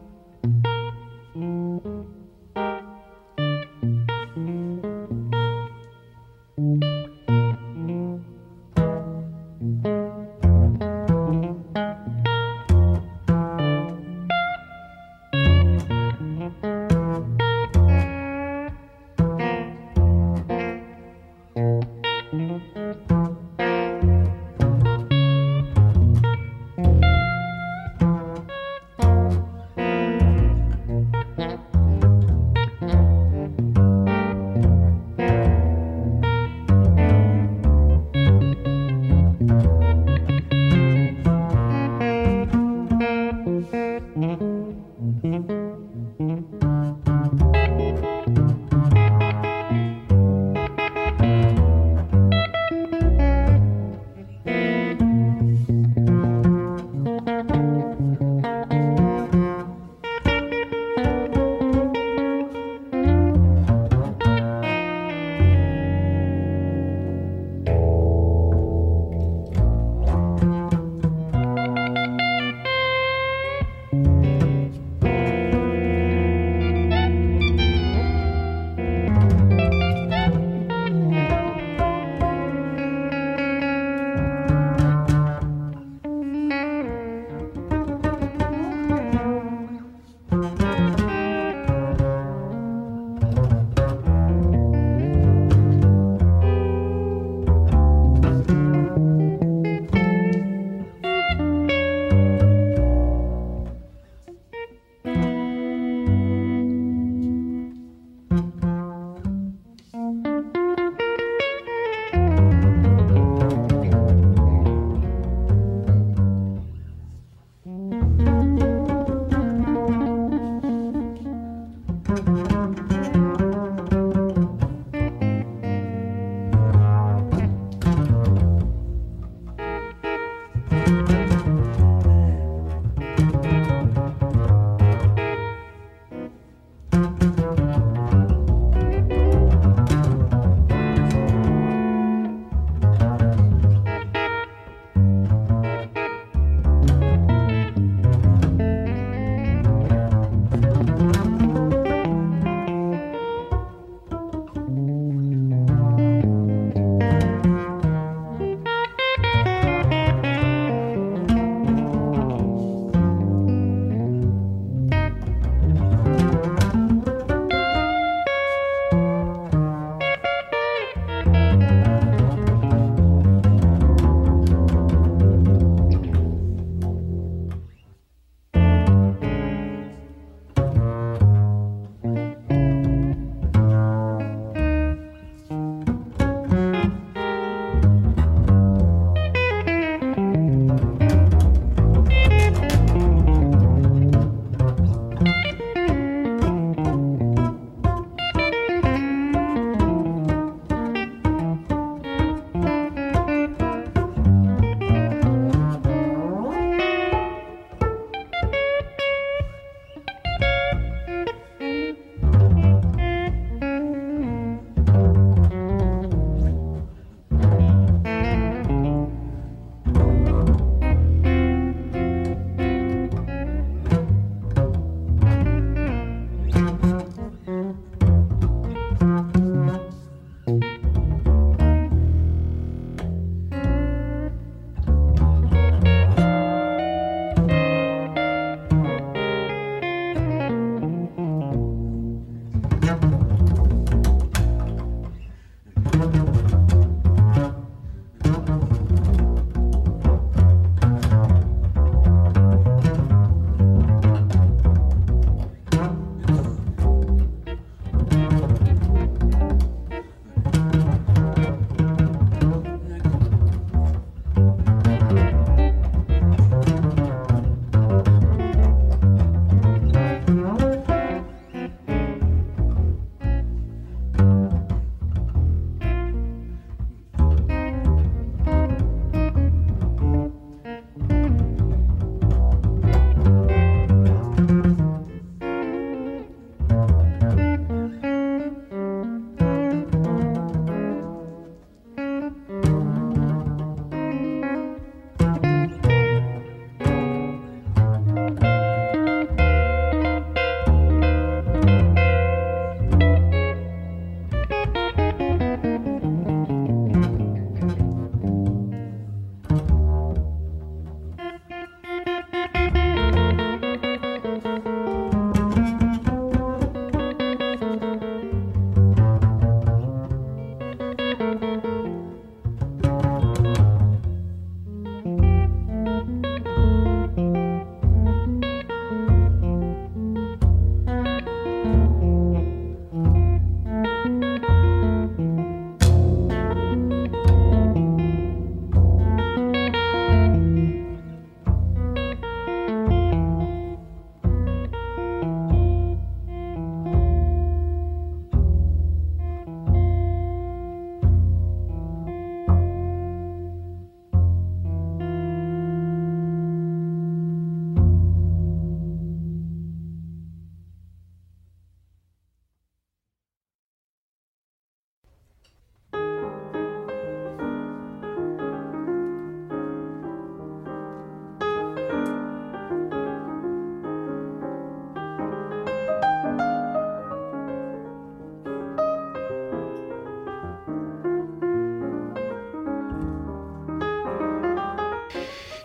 Mm 1.35 1.79
-hmm. 1.81 2.12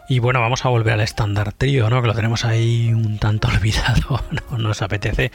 Y 0.09 0.21
bueno, 0.21 0.41
vamos 0.41 0.65
a 0.65 0.71
volver 0.71 0.95
al 0.95 1.03
estándar 1.03 1.53
trío, 1.53 1.91
¿no? 1.91 2.01
Que 2.01 2.09
lo 2.09 2.15
tenemos 2.15 2.47
ahí 2.47 2.95
un 2.95 3.19
tanto 3.19 3.49
olvidado. 3.49 4.25
No 4.51 4.57
nos 4.57 4.81
apetece 4.81 5.31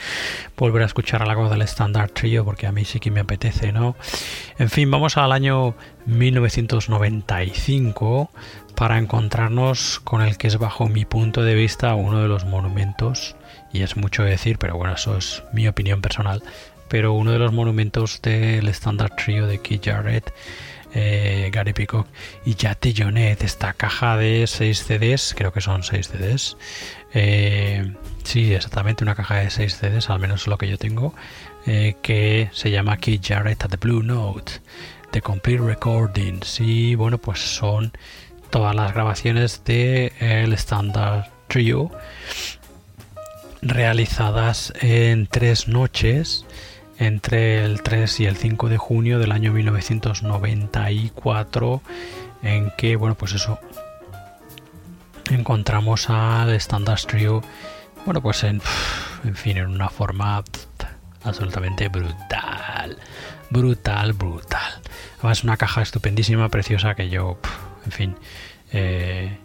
volver 0.58 0.82
a 0.82 0.88
escuchar 0.88 1.22
algo 1.22 1.48
del 1.48 1.62
estándar 1.62 2.10
trío 2.10 2.44
porque 2.44 2.66
a 2.66 2.72
mí 2.72 2.84
sí 2.84 3.00
que 3.00 3.12
me 3.12 3.20
apetece, 3.20 3.72
¿no? 3.72 3.96
En 4.58 4.72
fin, 4.72 4.90
vamos 4.90 5.18
al 5.18 5.32
año 5.32 5.76
1995 6.08 8.32
para 8.76 8.98
encontrarnos 8.98 10.00
con 10.00 10.24
el 10.24 10.38
que 10.38 10.48
es 10.48 10.58
bajo 10.58 10.88
mi 10.88 11.06
punto 11.06 11.44
de 11.44 11.54
vista 11.54 11.94
uno 11.94 12.20
de 12.22 12.28
los 12.28 12.46
monumentos, 12.46 13.36
y 13.72 13.84
es 13.84 13.96
mucho 13.96 14.24
decir, 14.24 14.58
pero 14.58 14.76
bueno, 14.76 14.96
eso 14.96 15.16
es 15.18 15.44
mi 15.54 15.68
opinión 15.68 16.02
personal, 16.02 16.42
pero 16.88 17.14
uno 17.14 17.32
de 17.32 17.40
los 17.40 17.54
monumentos 17.54 18.22
del 18.22 18.68
estándar 18.68 19.16
trío 19.16 19.48
de 19.48 19.62
Keith 19.62 19.86
Jarrett 19.86 20.34
eh, 20.94 21.50
Gary 21.52 21.74
Peacock 21.74 22.08
y 22.46 22.56
Yate 22.56 22.94
Jonet, 22.96 23.44
esta 23.44 23.74
caja 23.74 24.18
de 24.18 24.46
6 24.48 24.84
CDs, 24.84 25.34
creo 25.36 25.52
que 25.52 25.62
son 25.62 25.84
6 25.84 26.08
CDs. 26.08 26.58
Eh, 27.14 27.94
sí, 28.24 28.54
exactamente, 28.54 29.04
una 29.04 29.16
caja 29.16 29.36
de 29.36 29.50
6 29.50 29.76
CDs, 29.76 30.10
al 30.10 30.20
menos 30.20 30.48
lo 30.48 30.58
que 30.58 30.68
yo 30.68 30.78
tengo, 30.78 31.14
eh, 31.66 31.96
que 32.02 32.50
se 32.54 32.72
llama 32.72 32.98
Keith 32.98 33.26
Jarrett 33.26 33.64
at 33.64 33.70
the 33.70 33.78
Blue 33.78 34.04
Note, 34.04 34.54
The 35.12 35.22
Complete 35.22 35.64
Recordings. 35.64 36.60
Y 36.60 36.96
bueno, 36.96 37.18
pues 37.18 37.40
son 37.40 37.92
todas 38.50 38.76
las 38.76 38.94
grabaciones 38.94 39.64
de 39.66 40.14
el 40.20 40.54
Standard 40.54 41.26
Trio 41.48 41.92
realizadas 43.62 44.74
en 44.82 45.28
tres 45.28 45.68
noches 45.68 46.46
entre 47.04 47.66
el 47.66 47.82
3 47.82 48.22
y 48.22 48.26
el 48.26 48.38
5 48.38 48.70
de 48.70 48.78
junio 48.78 49.20
del 49.20 49.34
año 49.34 49.52
1994 49.52 51.82
en 52.42 52.72
que 52.78 52.96
bueno 52.96 53.16
pues 53.16 53.34
eso 53.34 53.60
encontramos 55.30 56.10
al 56.10 56.52
Standard 56.52 57.02
Trio 57.02 57.42
bueno 58.06 58.22
pues 58.22 58.44
en, 58.44 58.62
fin 59.34 59.58
en 59.58 59.68
una 59.68 59.90
forma 59.90 60.42
absolutamente 61.24 61.90
brutal 61.90 62.98
brutal 63.50 64.14
brutal. 64.14 64.82
Además 65.20 65.44
una 65.44 65.58
caja 65.58 65.82
estupendísima 65.82 66.48
preciosa 66.50 66.96
que 66.96 67.10
yo 67.10 67.38
en 67.86 67.92
fin 67.92 68.16
eh, 68.72 69.38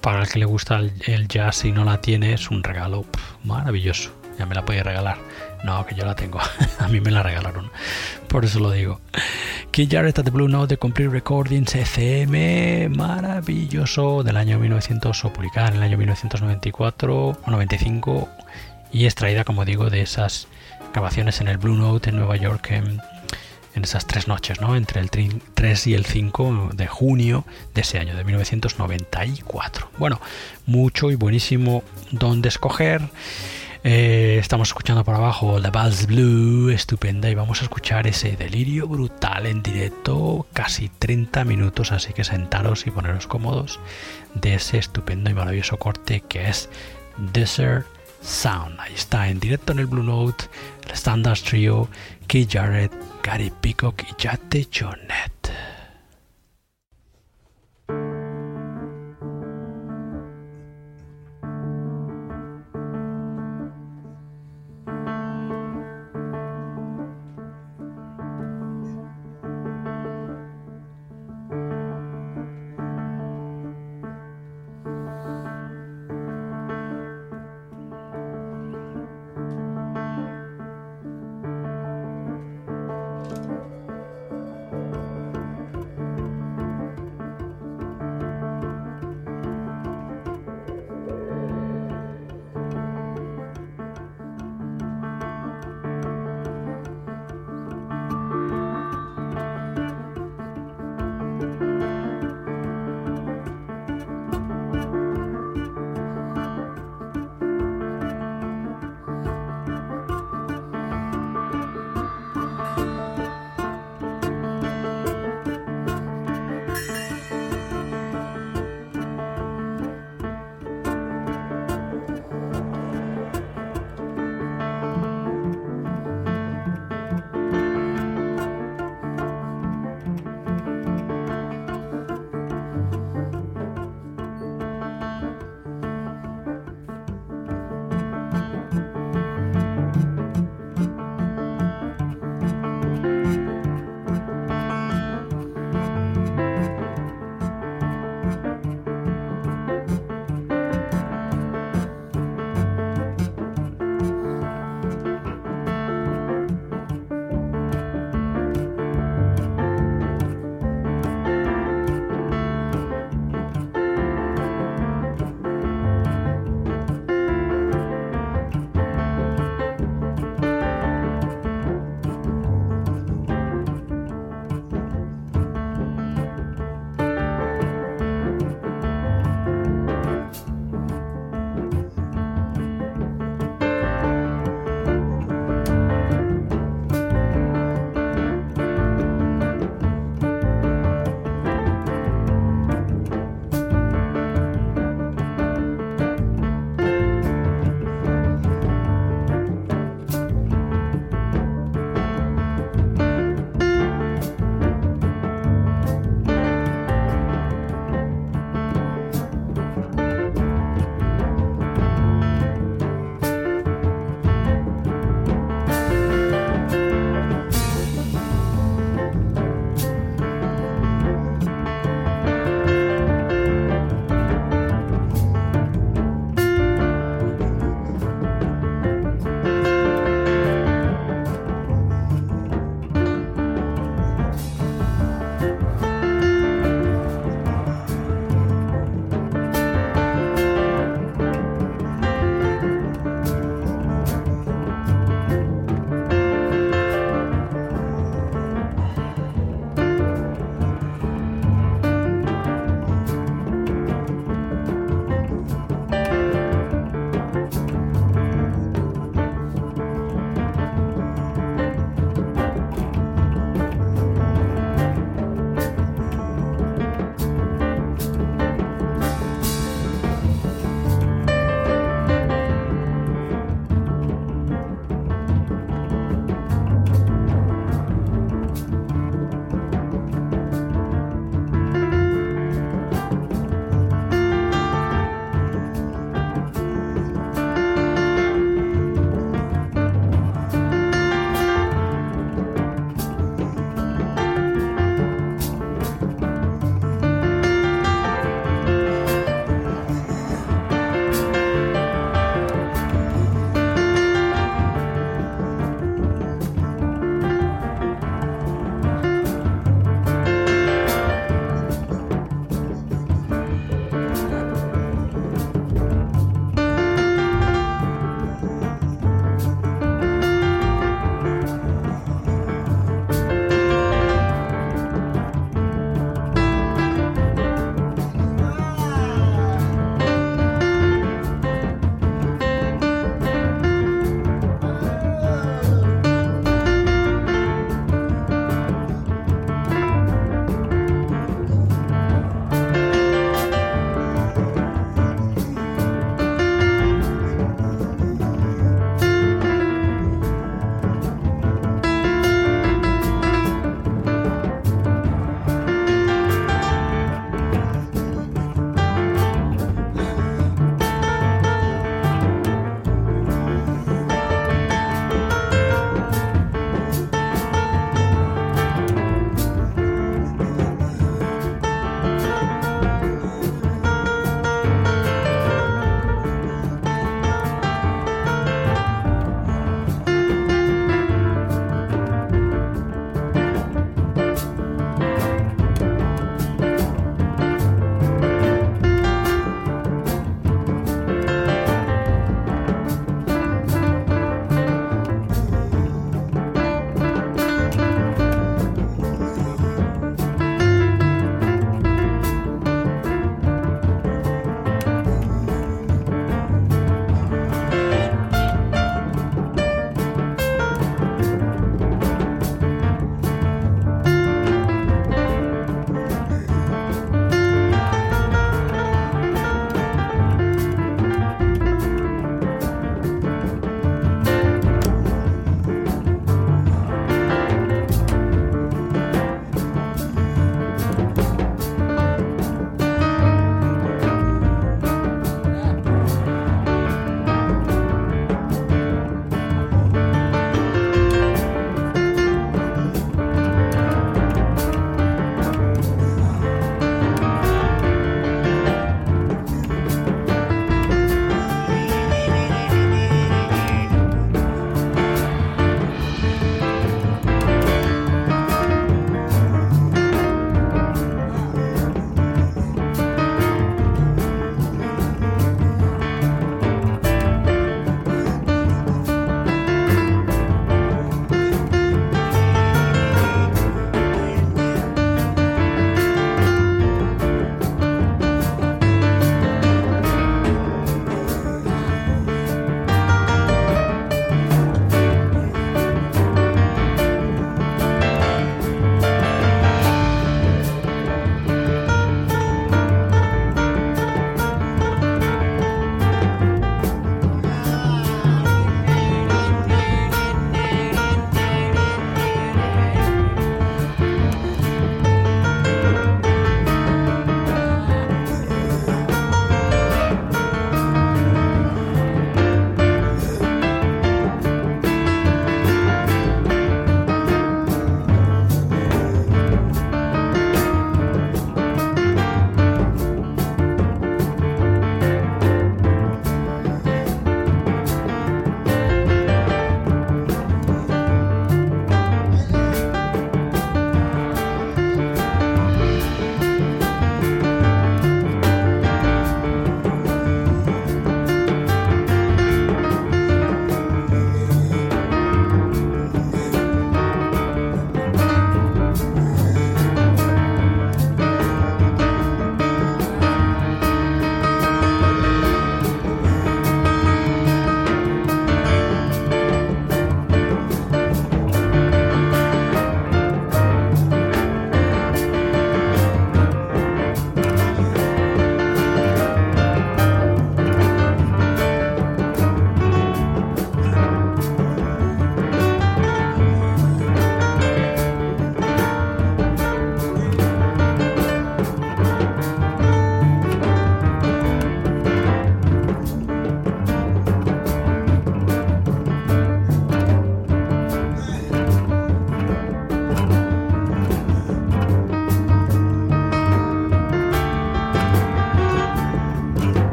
para 0.00 0.20
el 0.20 0.28
que 0.28 0.38
le 0.38 0.44
gusta 0.44 0.78
el, 0.78 1.28
jazz 1.28 1.64
y 1.64 1.72
no 1.72 1.84
la 1.84 2.02
tiene 2.02 2.34
es 2.34 2.50
un 2.50 2.62
regalo 2.62 3.06
maravilloso 3.42 4.12
ya 4.38 4.46
me 4.46 4.54
la 4.54 4.64
puede 4.64 4.82
regalar 4.82 5.18
no, 5.64 5.84
que 5.86 5.94
yo 5.94 6.04
la 6.04 6.14
tengo. 6.14 6.38
a 6.78 6.88
mí 6.88 7.00
me 7.00 7.10
la 7.10 7.22
regalaron. 7.22 7.70
Por 8.28 8.44
eso 8.44 8.60
lo 8.60 8.70
digo. 8.70 9.00
Keith 9.70 9.90
Jarrett 9.90 10.18
at 10.18 10.24
the 10.24 10.30
Blue 10.30 10.48
Note 10.48 10.74
de 10.74 10.78
Complete 10.78 11.10
Recordings 11.10 11.74
ECM. 11.74 12.94
Maravilloso. 12.94 14.22
Del 14.22 14.36
año 14.36 14.58
1900 14.58 15.24
o 15.24 15.32
publicada 15.32 15.68
en 15.68 15.76
el 15.76 15.82
año 15.82 15.98
1994 15.98 17.28
o 17.28 17.36
95. 17.46 18.28
Y 18.92 19.06
extraída, 19.06 19.44
como 19.44 19.64
digo, 19.64 19.88
de 19.88 20.02
esas 20.02 20.48
grabaciones 20.92 21.40
en 21.40 21.48
el 21.48 21.56
Blue 21.56 21.74
Note 21.74 22.10
en 22.10 22.16
Nueva 22.16 22.36
York. 22.36 22.70
En, 22.70 23.00
en 23.74 23.84
esas 23.84 24.06
tres 24.06 24.28
noches, 24.28 24.60
¿no? 24.60 24.76
Entre 24.76 25.00
el 25.00 25.10
3 25.10 25.86
y 25.86 25.94
el 25.94 26.04
5 26.04 26.70
de 26.74 26.86
junio 26.86 27.44
de 27.74 27.80
ese 27.80 27.98
año, 27.98 28.14
de 28.14 28.22
1994. 28.22 29.90
Bueno, 29.98 30.20
mucho 30.66 31.10
y 31.10 31.16
buenísimo 31.16 31.82
donde 32.12 32.50
escoger. 32.50 33.00
Eh, 33.86 34.38
estamos 34.40 34.68
escuchando 34.68 35.04
por 35.04 35.14
abajo 35.14 35.58
la 35.58 35.70
Bass 35.70 36.06
Blue, 36.06 36.70
estupenda, 36.70 37.28
y 37.28 37.34
vamos 37.34 37.60
a 37.60 37.64
escuchar 37.64 38.06
ese 38.06 38.34
delirio 38.34 38.88
brutal 38.88 39.44
en 39.44 39.62
directo, 39.62 40.46
casi 40.54 40.88
30 40.88 41.44
minutos, 41.44 41.92
así 41.92 42.14
que 42.14 42.24
sentaros 42.24 42.86
y 42.86 42.90
poneros 42.90 43.26
cómodos 43.26 43.80
de 44.32 44.54
ese 44.54 44.78
estupendo 44.78 45.28
y 45.28 45.34
maravilloso 45.34 45.76
corte 45.76 46.22
que 46.26 46.48
es 46.48 46.70
Desert 47.34 47.84
Sound. 48.22 48.80
Ahí 48.80 48.94
está, 48.94 49.28
en 49.28 49.38
directo 49.38 49.72
en 49.72 49.80
el 49.80 49.86
Blue 49.86 50.02
Note, 50.02 50.46
el 50.86 50.92
Standard 50.92 51.40
Trio, 51.40 51.90
Keith 52.26 52.54
Jarrett, 52.54 52.92
Gary 53.22 53.52
Peacock 53.60 54.02
y 54.02 54.14
Jate 54.18 54.66
Jonet. 54.74 55.73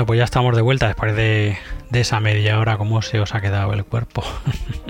Bueno, 0.00 0.06
pues 0.06 0.16
ya 0.16 0.24
estamos 0.24 0.56
de 0.56 0.62
vuelta 0.62 0.86
después 0.86 1.14
de, 1.14 1.58
esa 1.92 2.20
media 2.20 2.58
hora. 2.58 2.78
¿Cómo 2.78 3.02
se 3.02 3.20
os 3.20 3.34
ha 3.34 3.42
quedado 3.42 3.74
el 3.74 3.84
cuerpo? 3.84 4.24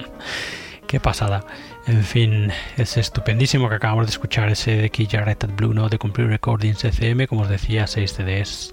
Qué 0.86 1.00
pasada. 1.00 1.44
En 1.88 2.04
fin, 2.04 2.52
es 2.76 2.96
estupendísimo 2.96 3.68
que 3.68 3.74
acabamos 3.74 4.06
de 4.06 4.10
escuchar 4.10 4.50
ese 4.50 4.76
de 4.76 4.88
Key 4.90 5.08
Jarrett 5.10 5.52
Blue 5.56 5.74
Note 5.74 5.96
de 5.96 5.98
Complete 5.98 6.30
Recordings 6.30 6.84
ECM, 6.84 7.26
como 7.26 7.42
os 7.42 7.48
decía, 7.48 7.88
6 7.88 8.12
CDs, 8.12 8.72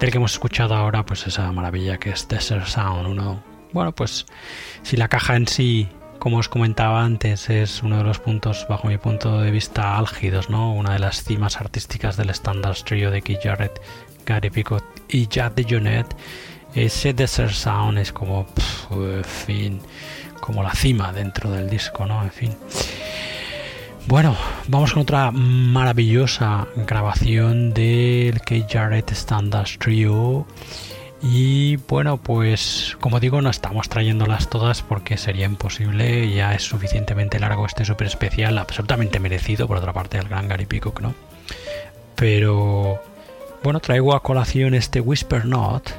del 0.00 0.10
que 0.10 0.16
hemos 0.16 0.32
escuchado 0.32 0.74
ahora, 0.74 1.04
pues 1.04 1.26
esa 1.26 1.52
maravilla 1.52 1.98
que 1.98 2.08
es 2.08 2.26
Desert 2.26 2.68
Sound. 2.68 3.06
Uno, 3.06 3.44
bueno, 3.74 3.92
pues 3.92 4.24
si 4.80 4.96
la 4.96 5.08
caja 5.08 5.36
en 5.36 5.46
sí, 5.46 5.90
como 6.18 6.38
os 6.38 6.48
comentaba 6.48 7.04
antes, 7.04 7.50
es 7.50 7.82
uno 7.82 7.98
de 7.98 8.04
los 8.04 8.18
puntos, 8.18 8.64
bajo 8.66 8.88
mi 8.88 8.96
punto 8.96 9.42
de 9.42 9.50
vista, 9.50 9.98
álgidos, 9.98 10.48
¿no? 10.48 10.72
Una 10.72 10.94
de 10.94 11.00
las 11.00 11.22
cimas 11.22 11.60
artísticas 11.60 12.16
del 12.16 12.30
Standard 12.30 12.78
Trio 12.78 13.10
de 13.10 13.20
Keith 13.20 13.42
Jarrett, 13.42 13.78
Gary 14.26 14.50
Picot 14.50 14.84
y 15.08 15.28
Jack 15.28 15.54
de 15.54 15.64
Jonet, 15.64 16.06
ese 16.74 17.14
Desert 17.14 17.52
Sound 17.52 17.98
es 17.98 18.12
como, 18.12 18.46
en 18.90 19.24
fin, 19.24 19.80
como 20.40 20.62
la 20.62 20.74
cima 20.74 21.12
dentro 21.12 21.50
del 21.50 21.70
disco, 21.70 22.04
¿no? 22.04 22.22
En 22.22 22.30
fin. 22.30 22.54
Bueno, 24.08 24.36
vamos 24.68 24.92
con 24.92 25.02
otra 25.02 25.30
maravillosa 25.32 26.68
grabación 26.76 27.72
del 27.72 28.40
Keith 28.42 28.66
Jarrett 28.70 29.10
Standard 29.12 29.68
Trio. 29.78 30.46
Y 31.22 31.76
bueno, 31.88 32.18
pues 32.18 32.96
como 33.00 33.18
digo, 33.18 33.40
no 33.40 33.50
estamos 33.50 33.88
trayéndolas 33.88 34.48
todas 34.48 34.82
porque 34.82 35.16
sería 35.16 35.46
imposible. 35.46 36.32
Ya 36.32 36.54
es 36.54 36.62
suficientemente 36.62 37.40
largo 37.40 37.66
este 37.66 37.84
súper 37.84 38.06
especial, 38.06 38.58
absolutamente 38.58 39.18
merecido 39.18 39.66
por 39.66 39.78
otra 39.78 39.92
parte 39.92 40.18
del 40.18 40.28
gran 40.28 40.46
Gary 40.46 40.66
Peacock, 40.66 41.00
¿no? 41.00 41.14
Pero 42.14 43.02
bueno, 43.66 43.80
traigo 43.80 44.14
a 44.14 44.22
colación 44.22 44.74
este 44.74 45.00
Whisper 45.00 45.44
Not 45.44 45.90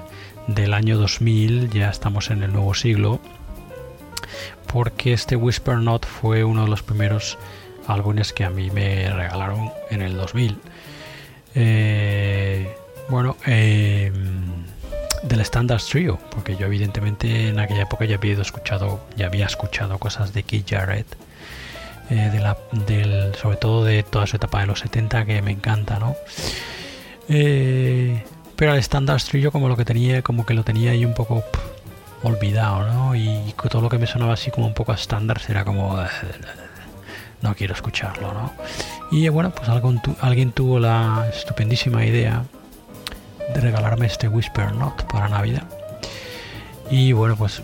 del 0.48 0.74
año 0.74 0.98
2000, 0.98 1.70
ya 1.70 1.90
estamos 1.90 2.32
en 2.32 2.42
el 2.42 2.54
nuevo 2.54 2.74
siglo, 2.74 3.20
porque 4.72 5.12
este 5.12 5.36
Whisper 5.36 5.76
Not 5.76 6.06
fue 6.06 6.46
uno 6.46 6.64
de 6.64 6.70
los 6.70 6.82
primeros 6.82 7.38
álbumes 7.86 8.32
que 8.32 8.46
a 8.46 8.50
mí 8.50 8.72
me 8.72 9.12
regalaron 9.12 9.70
en 9.90 10.02
el 10.02 10.16
2000. 10.16 10.58
Eh, 11.56 12.74
bueno, 13.10 13.36
em, 13.46 14.64
del 15.24 15.42
Standard 15.42 15.82
Trio, 15.82 16.20
porque 16.30 16.56
yo 16.56 16.68
evidentemente 16.68 17.50
en 17.50 17.60
aquella 17.60 17.82
época 17.82 18.06
ya 18.06 18.16
había 18.16 18.42
escuchado, 18.42 19.02
ya 19.18 19.26
había 19.26 19.46
escuchado 19.46 19.98
cosas 19.98 20.32
de 20.32 20.44
Keith 20.44 20.70
Jarrett, 20.70 21.18
eh, 22.12 22.32
sobre 23.42 23.58
todo 23.58 23.84
de 23.84 24.04
toda 24.04 24.26
su 24.26 24.38
etapa 24.38 24.62
de 24.62 24.68
los 24.68 24.80
70 24.80 25.26
que 25.26 25.42
me 25.42 25.52
encanta, 25.52 26.00
¿no? 26.00 26.16
Eh, 27.30 28.24
pero 28.56 28.74
el 28.74 28.80
Standard 28.80 29.22
Trio 29.22 29.52
como 29.52 29.68
lo 29.68 29.78
que 29.78 29.86
tenía, 29.86 30.22
como 30.22 30.46
que 30.46 30.54
lo 30.54 30.64
tenía 30.64 30.92
ahí 30.92 31.06
un 31.06 31.14
poco 31.14 31.44
olvidado, 32.24 32.86
¿no? 32.92 33.16
Y 33.16 33.54
todo 33.70 33.82
lo 33.82 33.90
que 33.90 33.98
me 33.98 34.08
sonaba 34.08 34.34
así 34.34 34.52
como 34.52 34.68
un 34.68 34.74
poco 34.74 34.92
a 34.92 34.96
estándar 34.96 35.42
era 35.48 35.64
como 35.64 35.98
no 37.42 37.56
quiero 37.56 37.74
escucharlo, 37.74 38.34
¿no? 38.34 38.52
Y 39.12 39.30
bueno, 39.30 39.52
pues 39.52 39.70
alguien 39.70 40.52
tuvo 40.52 40.80
la 40.80 41.30
estupendísima 41.34 42.06
idea 42.06 42.44
de 43.54 43.62
regalarme 43.62 44.08
este 44.08 44.28
Whisper 44.28 44.74
Not 44.74 45.04
para 45.04 45.30
Navidad. 45.30 45.64
Y 46.90 47.12
bueno, 47.12 47.36
pues 47.36 47.62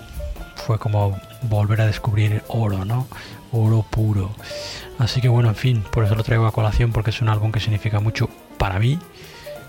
fue 0.56 0.77
como 0.77 1.18
volver 1.44 1.81
a 1.81 1.85
descubrir 1.88 2.44
oro, 2.48 2.85
¿no? 2.85 3.07
Oro 3.52 3.85
puro. 3.90 4.31
Así 4.99 5.22
que 5.22 5.30
bueno, 5.30 5.49
en 5.49 5.56
fin, 5.56 5.84
por 5.91 6.06
eso 6.06 6.15
lo 6.15 6.23
traigo 6.23 6.45
a 6.45 6.52
colación 6.52 6.91
porque 6.91 7.10
es 7.10 7.22
un 7.22 7.30
álbum 7.30 7.52
que 7.52 7.60
significa 7.60 7.99
mucho 7.99 8.30
para 8.57 8.80
mí 8.80 8.99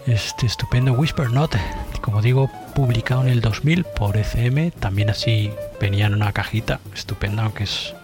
este 0.06 0.46
estupendo 0.46 0.92
Whisper 0.92 1.30
Note, 1.30 1.58
como 2.00 2.20
digo, 2.20 2.50
publicado 2.74 3.22
en 3.22 3.28
el 3.28 3.40
2000 3.40 3.84
por 3.84 4.16
ECM, 4.16 4.70
también 4.72 5.10
así 5.10 5.50
venía 5.80 6.06
en 6.06 6.14
una 6.14 6.32
cajita 6.32 6.80
estupenda, 6.94 7.44
aunque 7.44 7.64
es 7.64 7.94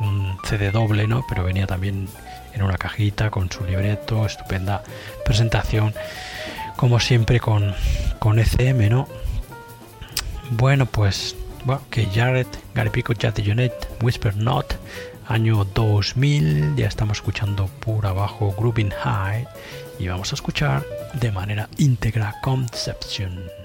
un 0.00 0.36
CD 0.44 0.70
doble, 0.70 1.06
¿no? 1.06 1.24
Pero 1.28 1.44
venía 1.44 1.66
también 1.66 2.08
en 2.54 2.62
una 2.62 2.76
cajita 2.76 3.30
con 3.30 3.50
su 3.50 3.64
libreto, 3.64 4.26
estupenda 4.26 4.82
presentación, 5.24 5.94
como 6.76 6.98
siempre 6.98 7.38
con, 7.38 7.74
con 8.18 8.38
ECM, 8.38 8.88
¿no? 8.88 9.08
Bueno, 10.50 10.86
pues, 10.86 11.36
bueno, 11.64 11.82
que 11.90 12.06
Jared, 12.06 12.48
Gary 12.74 12.90
Pico, 12.90 13.12
Jonet, 13.14 13.72
Whisper 14.02 14.36
Not, 14.36 14.74
año 15.28 15.64
2000, 15.64 16.76
ya 16.76 16.86
estamos 16.86 17.18
escuchando 17.18 17.68
por 17.80 18.06
abajo 18.06 18.54
Grooving 18.58 18.90
High 18.90 19.46
y 19.98 20.08
vamos 20.08 20.32
a 20.32 20.34
escuchar 20.34 20.84
de 21.20 21.30
manera 21.30 21.68
íntegra 21.78 22.34
Conception. 22.42 23.63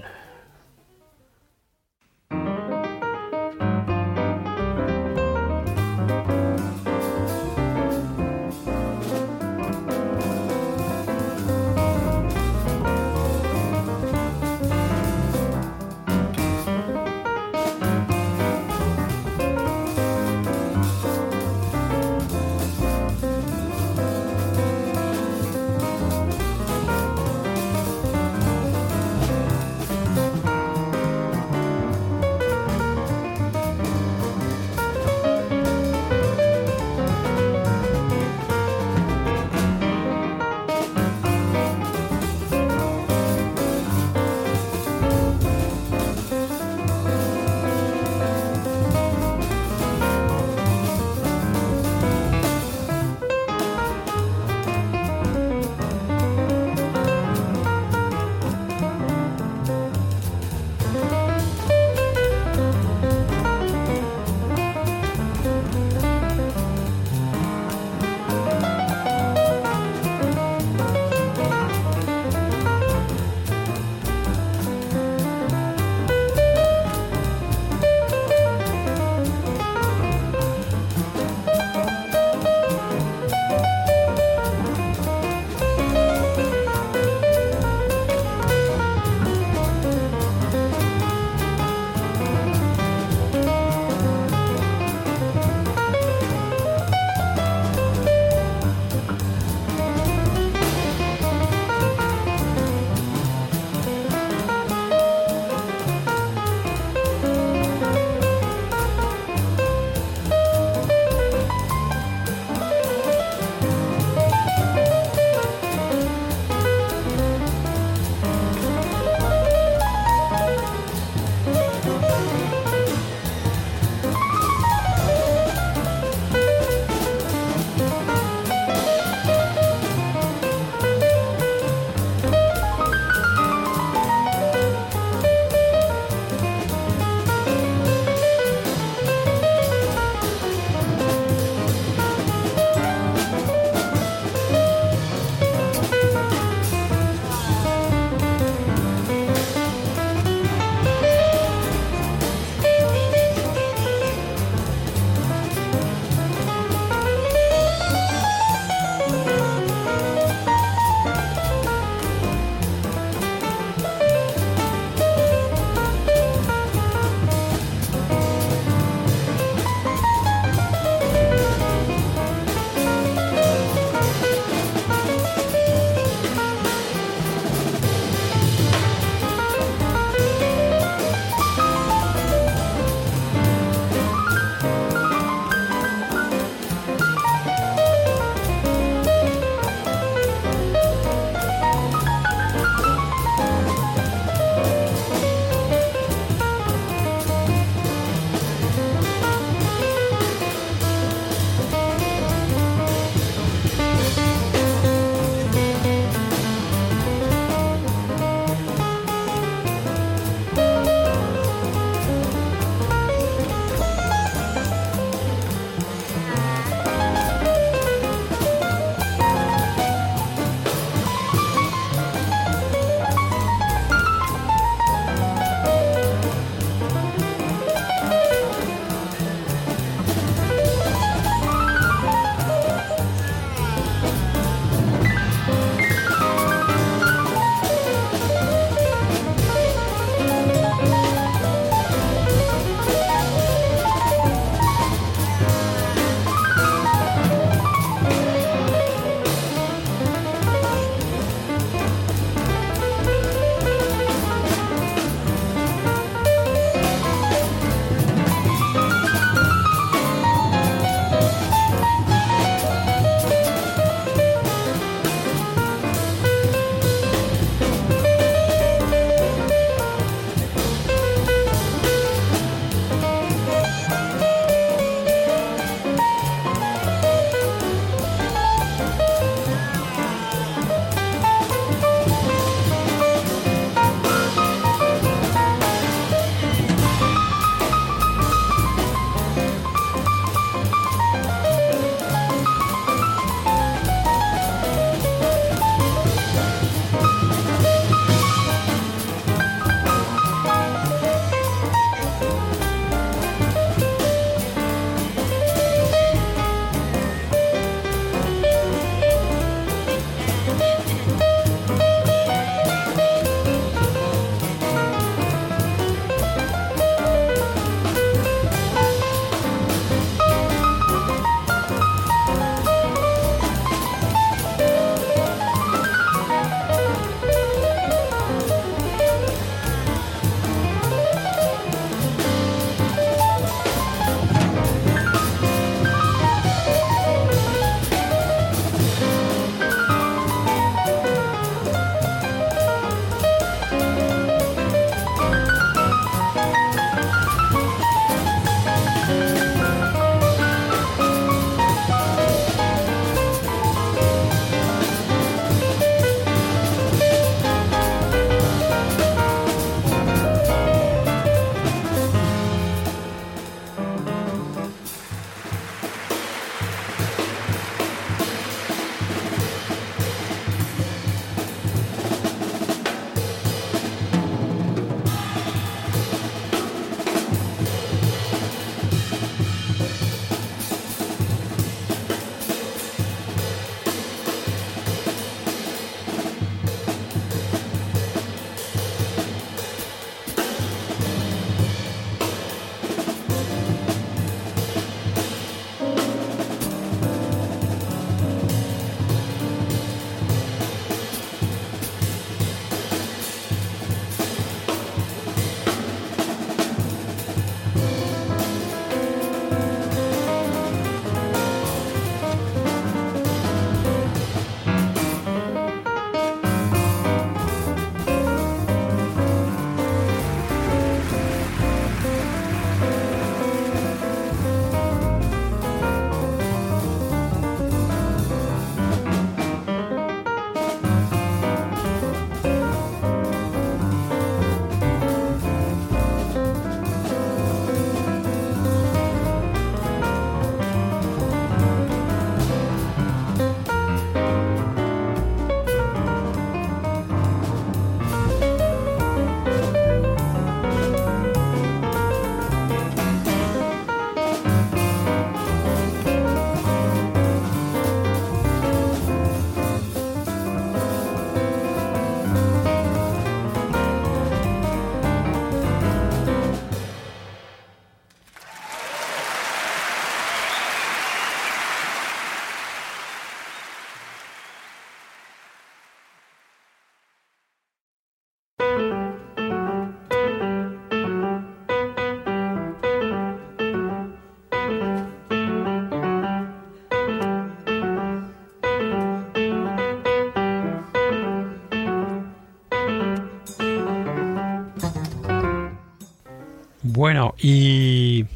Bueno, 497.00 497.34
y 497.38 498.26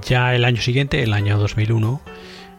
ya 0.00 0.34
el 0.34 0.46
año 0.46 0.62
siguiente, 0.62 1.02
el 1.02 1.12
año 1.12 1.36
2001, 1.36 2.00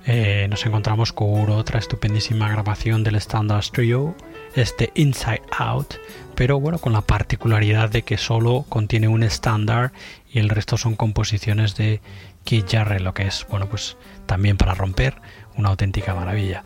eh, 0.05 0.45
nos 0.47 0.63
encontramos 0.67 1.11
con 1.11 1.49
otra 1.49 1.79
estupendísima 1.79 2.51
grabación 2.51 3.03
del 3.03 3.15
Standard 3.15 3.65
Trio, 3.71 4.15
este 4.53 4.91
Inside 4.93 5.41
Out, 5.57 5.95
pero 6.35 6.59
bueno, 6.59 6.77
con 6.77 6.93
la 6.93 7.01
particularidad 7.01 7.89
de 7.89 8.03
que 8.03 8.19
solo 8.19 8.63
contiene 8.69 9.07
un 9.07 9.23
estándar 9.23 9.91
y 10.31 10.37
el 10.37 10.49
resto 10.49 10.77
son 10.77 10.95
composiciones 10.95 11.75
de 11.75 11.99
Keith 12.43 12.69
Jarrett, 12.69 13.01
lo 13.01 13.15
que 13.15 13.25
es, 13.25 13.47
bueno, 13.49 13.67
pues 13.67 13.97
también 14.27 14.55
para 14.55 14.75
romper, 14.75 15.15
una 15.57 15.69
auténtica 15.69 16.13
maravilla. 16.13 16.61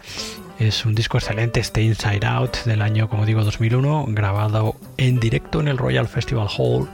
Es 0.60 0.86
un 0.86 0.94
disco 0.94 1.18
excelente, 1.18 1.62
este 1.62 1.84
Inside 1.84 2.26
Out 2.26 2.66
del 2.66 2.82
año, 2.82 3.08
como 3.08 3.26
digo, 3.26 3.46
2001, 3.46 4.08
grabado 4.10 4.76
en 4.98 5.22
directo 5.22 5.62
en 5.62 5.70
el 5.70 5.78
Royal 5.78 6.10
Festival 6.10 6.50
Hall 6.58 6.90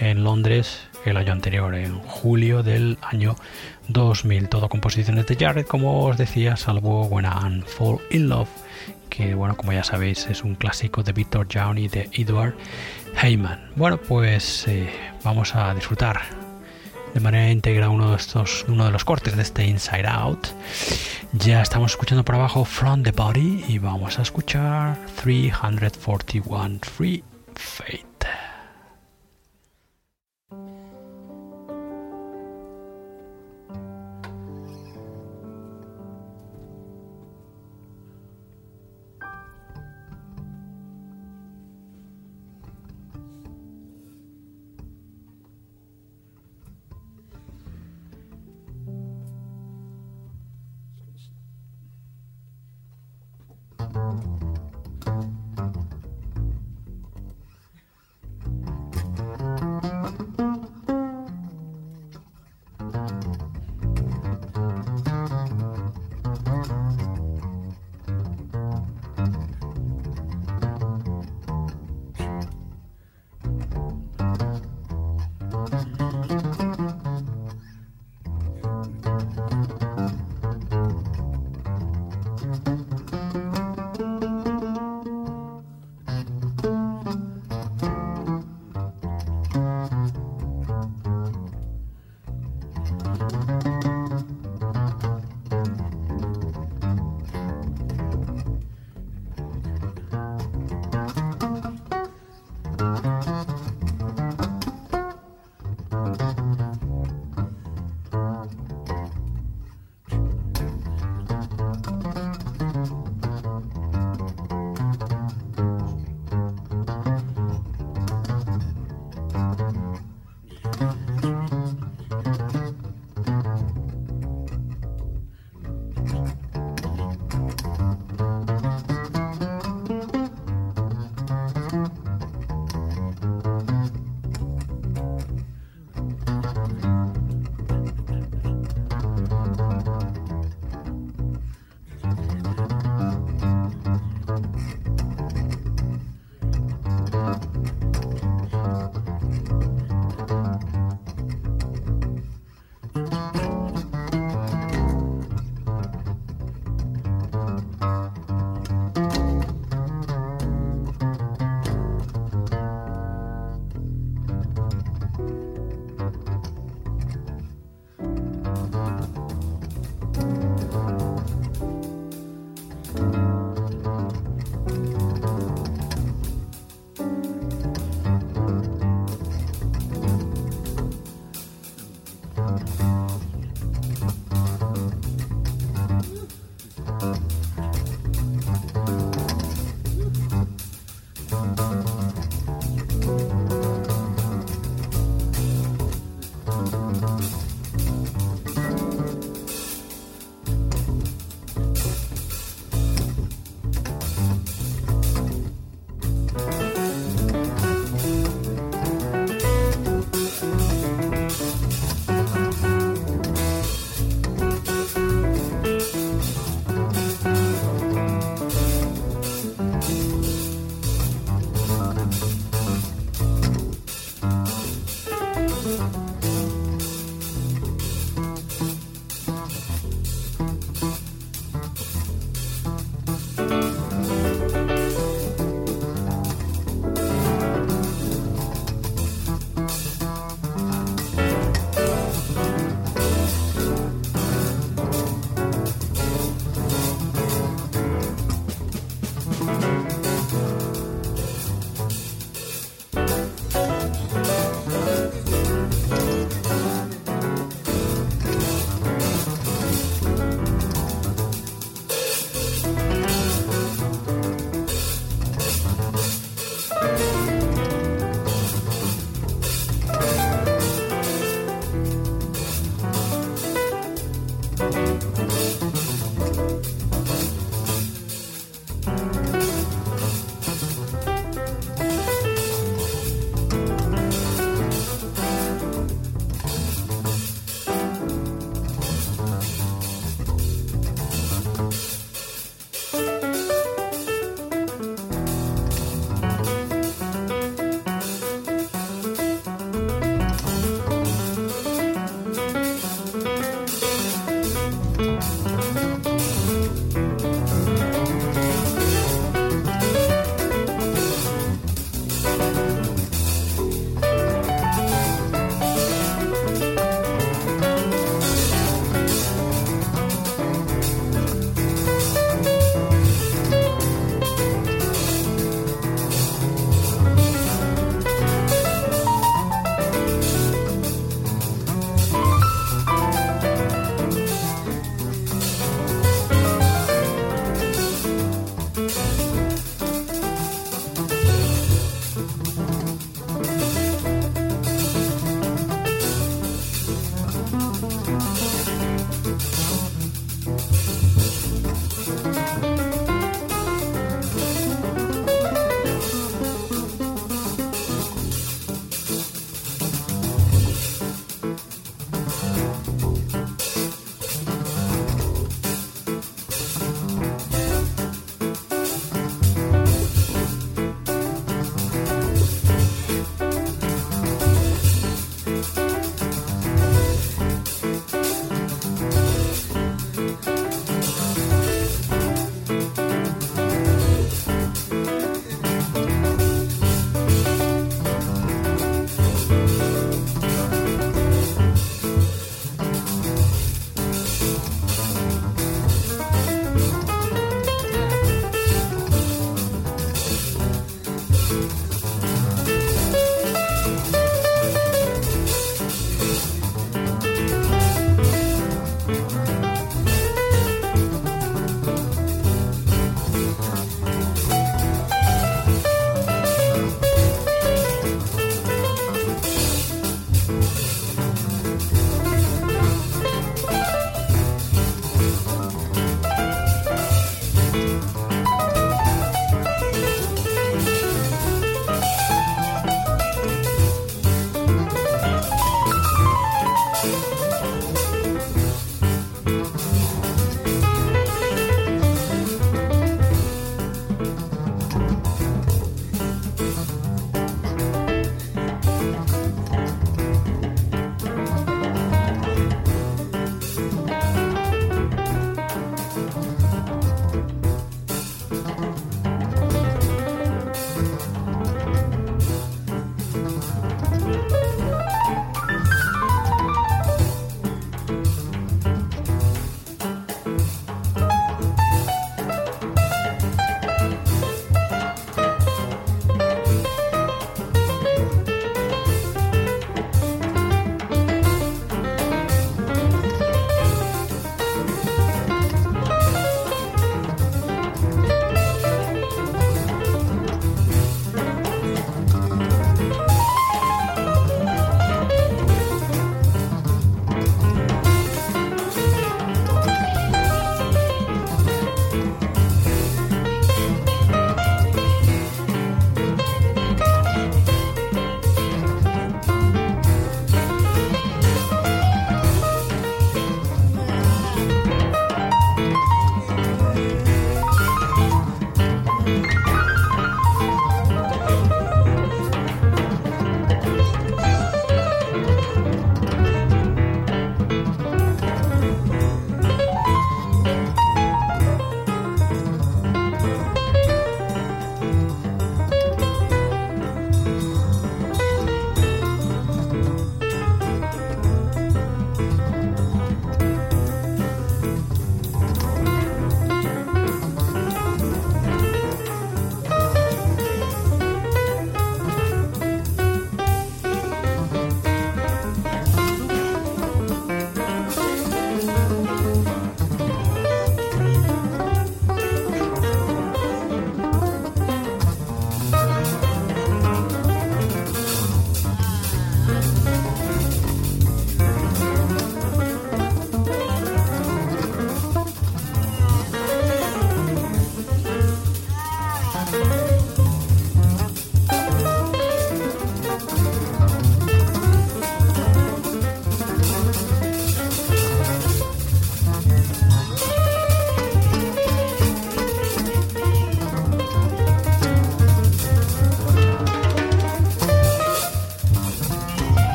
en 0.00 0.24
Londres 0.24 0.88
el 1.04 1.16
año 1.16 1.32
anterior, 1.32 1.74
en 1.74 1.98
julio 2.00 2.62
del 2.62 2.98
año 3.02 3.36
2000. 3.88 4.48
Todo 4.48 4.68
composiciones 4.68 5.26
de 5.26 5.36
Jarrett, 5.36 5.66
como 5.66 6.04
os 6.04 6.16
decía, 6.16 6.56
salvo 6.56 7.06
When 7.06 7.26
I 7.26 7.62
Fall 7.66 7.98
in 8.10 8.28
Love, 8.28 8.48
que 9.08 9.34
bueno, 9.34 9.56
como 9.56 9.72
ya 9.72 9.84
sabéis, 9.84 10.26
es 10.26 10.42
un 10.42 10.54
clásico 10.54 11.02
de 11.02 11.12
Victor 11.12 11.48
Young 11.48 11.78
y 11.78 11.88
de 11.88 12.08
Edward 12.12 12.54
Heyman. 13.20 13.70
Bueno, 13.76 13.98
pues 13.98 14.66
eh, 14.68 14.88
vamos 15.24 15.54
a 15.54 15.74
disfrutar 15.74 16.20
de 17.14 17.20
manera 17.20 17.50
íntegra 17.50 17.88
uno 17.88 18.10
de 18.10 18.16
estos, 18.16 18.64
uno 18.68 18.84
de 18.84 18.90
los 18.90 19.04
cortes 19.04 19.36
de 19.36 19.42
este 19.42 19.66
Inside 19.66 20.06
Out. 20.06 20.48
Ya 21.32 21.62
estamos 21.62 21.92
escuchando 21.92 22.24
por 22.24 22.34
abajo 22.34 22.64
From 22.64 23.02
the 23.02 23.12
Body 23.12 23.64
y 23.68 23.78
vamos 23.78 24.18
a 24.18 24.22
escuchar 24.22 24.98
341 25.16 26.78
Free 26.82 27.24
Fate. 27.54 28.07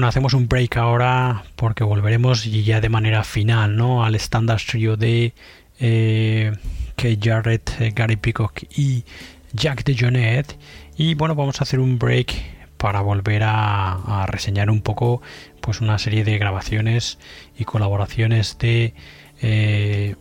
Bueno, 0.00 0.08
hacemos 0.08 0.32
un 0.32 0.48
break 0.48 0.78
ahora 0.78 1.44
porque 1.56 1.84
volveremos 1.84 2.44
ya 2.44 2.80
de 2.80 2.88
manera 2.88 3.22
final, 3.22 3.76
¿no? 3.76 4.02
Al 4.02 4.14
Standard 4.14 4.62
Trio 4.66 4.96
de 4.96 5.34
eh, 5.78 6.52
Kate 6.96 7.18
Jarrett, 7.22 7.78
eh, 7.78 7.92
Gary 7.94 8.16
Peacock 8.16 8.62
y 8.74 9.04
Jack 9.52 9.84
DeJohnette. 9.84 10.56
Y 10.96 11.16
bueno, 11.16 11.34
vamos 11.34 11.60
a 11.60 11.64
hacer 11.64 11.80
un 11.80 11.98
break 11.98 12.32
para 12.78 13.02
volver 13.02 13.42
a, 13.44 14.24
reseñar 14.26 14.70
un 14.70 14.80
poco 14.80 15.20
pues 15.60 15.82
una 15.82 15.98
serie 15.98 16.24
de 16.24 16.38
grabaciones 16.38 17.18
y 17.58 17.66
colaboraciones 17.66 18.56
de 18.58 18.94
eh, 19.42 20.14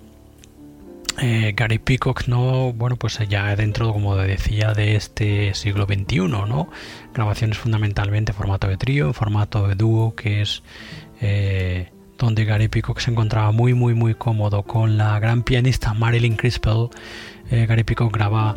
eh, 1.21 1.53
Gary 1.55 1.79
Peacock, 1.79 2.27
¿no? 2.27 2.71
Bueno, 2.71 2.95
pues 2.95 3.19
ya 3.27 3.55
dentro, 3.55 3.91
como 3.91 4.15
decía, 4.15 4.73
de 4.73 4.95
este 4.95 5.53
siglo 5.53 5.85
XXI, 5.85 6.19
¿no? 6.27 6.69
Grabaciones 7.13 7.57
fundamentalmente 7.57 8.31
en 8.31 8.37
formato 8.37 8.67
de 8.67 8.77
trío, 8.77 9.13
formato 9.13 9.67
de 9.67 9.75
dúo, 9.75 10.15
que 10.15 10.41
es 10.41 10.63
eh, 11.21 11.91
donde 12.17 12.45
Gary 12.45 12.67
Peacock 12.67 12.99
se 12.99 13.11
encontraba 13.11 13.51
muy, 13.51 13.73
muy, 13.73 13.93
muy 13.93 14.15
cómodo 14.15 14.63
con 14.63 14.97
la 14.97 15.19
gran 15.19 15.43
pianista 15.43 15.93
Marilyn 15.93 16.35
Crispell. 16.35 16.89
Eh, 17.51 17.65
Gary 17.65 17.83
Peacock 17.83 18.13
graba 18.13 18.55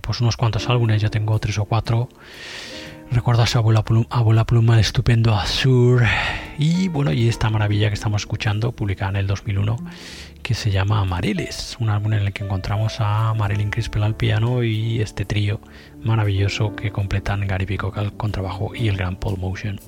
pues 0.00 0.20
unos 0.20 0.36
cuantos 0.36 0.68
álbumes, 0.68 1.00
yo 1.00 1.10
tengo 1.10 1.38
tres 1.38 1.58
o 1.58 1.64
cuatro. 1.64 2.08
Recuerdo 3.10 3.42
a 3.42 3.46
su 3.46 3.56
abuela 3.58 3.82
pluma, 3.84 4.44
pluma 4.44 4.74
el 4.74 4.80
estupendo 4.80 5.34
Azur 5.34 6.02
y 6.58 6.88
bueno, 6.88 7.10
y 7.12 7.28
esta 7.28 7.48
maravilla 7.48 7.88
que 7.88 7.94
estamos 7.94 8.22
escuchando, 8.22 8.72
publicada 8.72 9.12
en 9.12 9.16
el 9.16 9.26
2001, 9.26 9.76
que 10.48 10.54
se 10.54 10.70
llama 10.70 11.00
Amarilis, 11.00 11.76
un 11.78 11.90
álbum 11.90 12.14
en 12.14 12.22
el 12.22 12.32
que 12.32 12.42
encontramos 12.42 12.96
a 13.00 13.34
Marilyn 13.34 13.68
Crispell 13.68 14.02
al 14.02 14.16
piano 14.16 14.62
y 14.62 15.02
este 15.02 15.26
trío 15.26 15.60
maravilloso 16.02 16.74
que 16.74 16.90
completan 16.90 17.46
Gary 17.46 17.66
Peacock 17.66 17.98
al 17.98 18.14
contrabajo 18.14 18.74
y 18.74 18.88
el 18.88 18.96
gran 18.96 19.16
Paul 19.16 19.36
Motion. 19.38 19.78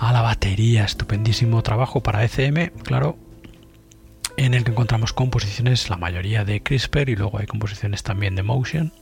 A 0.00 0.12
la 0.12 0.22
batería, 0.22 0.84
estupendísimo 0.84 1.62
trabajo 1.62 2.02
para 2.02 2.24
ECM, 2.24 2.70
claro, 2.82 3.16
en 4.36 4.54
el 4.54 4.64
que 4.64 4.72
encontramos 4.72 5.12
composiciones, 5.12 5.88
la 5.88 5.98
mayoría 5.98 6.44
de 6.44 6.60
Crisper 6.60 7.08
y 7.08 7.14
luego 7.14 7.38
hay 7.38 7.46
composiciones 7.46 8.02
también 8.02 8.34
de 8.34 8.42
Motion 8.42 8.92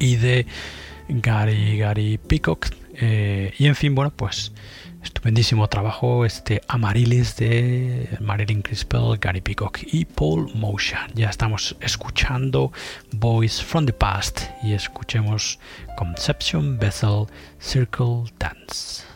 y 0.00 0.16
de 0.16 0.44
Gary, 1.08 1.78
Gary 1.78 2.18
Peacock. 2.18 2.66
Eh, 2.94 3.54
y 3.58 3.66
en 3.66 3.76
fin, 3.76 3.94
bueno, 3.94 4.10
pues 4.10 4.50
estupendísimo 5.06 5.68
trabajo 5.68 6.24
este 6.24 6.60
Amarilis 6.66 7.36
de 7.36 8.08
Marilyn 8.20 8.60
Crispell, 8.60 9.16
Gary 9.20 9.40
Peacock 9.40 9.78
y 9.86 10.04
Paul 10.04 10.50
Motion. 10.54 11.00
Ya 11.14 11.30
estamos 11.30 11.76
escuchando 11.80 12.72
Voice 13.12 13.62
from 13.62 13.86
the 13.86 13.92
Past 13.92 14.40
y 14.64 14.72
escuchemos 14.72 15.60
Conception 15.96 16.78
Vessel 16.78 17.26
Circle 17.60 18.24
Dance. 18.38 19.15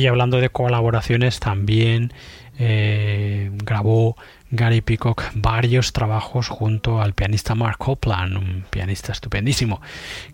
Y 0.00 0.06
hablando 0.06 0.40
de 0.40 0.48
colaboraciones, 0.48 1.40
también 1.40 2.14
eh, 2.58 3.50
grabó 3.52 4.16
Gary 4.50 4.80
Peacock 4.80 5.24
varios 5.34 5.92
trabajos 5.92 6.48
junto 6.48 7.02
al 7.02 7.12
pianista 7.12 7.54
Mark 7.54 7.76
Copland, 7.76 8.38
un 8.38 8.64
pianista 8.70 9.12
estupendísimo, 9.12 9.82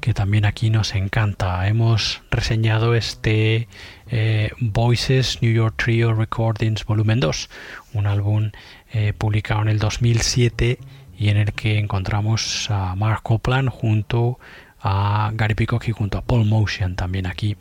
que 0.00 0.14
también 0.14 0.44
aquí 0.44 0.70
nos 0.70 0.94
encanta. 0.94 1.66
Hemos 1.66 2.22
reseñado 2.30 2.94
este 2.94 3.66
eh, 4.08 4.52
Voices 4.60 5.42
New 5.42 5.52
York 5.52 5.74
Trio 5.78 6.14
Recordings 6.14 6.84
Volumen 6.84 7.18
2, 7.18 7.50
un 7.94 8.06
álbum 8.06 8.52
eh, 8.92 9.14
publicado 9.18 9.62
en 9.62 9.68
el 9.68 9.80
2007 9.80 10.78
y 11.18 11.28
en 11.28 11.38
el 11.38 11.52
que 11.54 11.80
encontramos 11.80 12.70
a 12.70 12.94
Mark 12.94 13.24
Copland 13.24 13.68
junto 13.70 14.38
a 14.78 15.32
Gary 15.34 15.56
Peacock 15.56 15.88
y 15.88 15.90
junto 15.90 16.18
a 16.18 16.22
Paul 16.22 16.44
Motion 16.44 16.94
también 16.94 17.26
aquí 17.26 17.56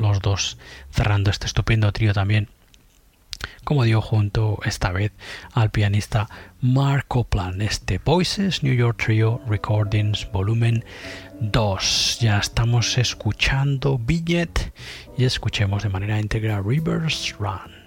los 0.00 0.20
dos 0.20 0.58
cerrando 0.90 1.30
este 1.30 1.46
estupendo 1.46 1.92
trío 1.92 2.12
también 2.12 2.48
como 3.64 3.84
digo 3.84 4.00
junto 4.00 4.58
esta 4.64 4.90
vez 4.90 5.12
al 5.52 5.70
pianista 5.70 6.28
Mark 6.60 7.06
Copland 7.08 7.62
este 7.62 7.98
Voices 7.98 8.62
New 8.62 8.74
York 8.74 9.02
Trio 9.04 9.40
Recordings 9.46 10.30
volumen 10.32 10.84
2 11.40 12.18
ya 12.20 12.38
estamos 12.38 12.98
escuchando 12.98 13.98
Vignette 13.98 14.72
y 15.16 15.24
escuchemos 15.24 15.82
de 15.82 15.88
manera 15.88 16.20
íntegra 16.20 16.60
Rivers 16.60 17.36
Run 17.38 17.79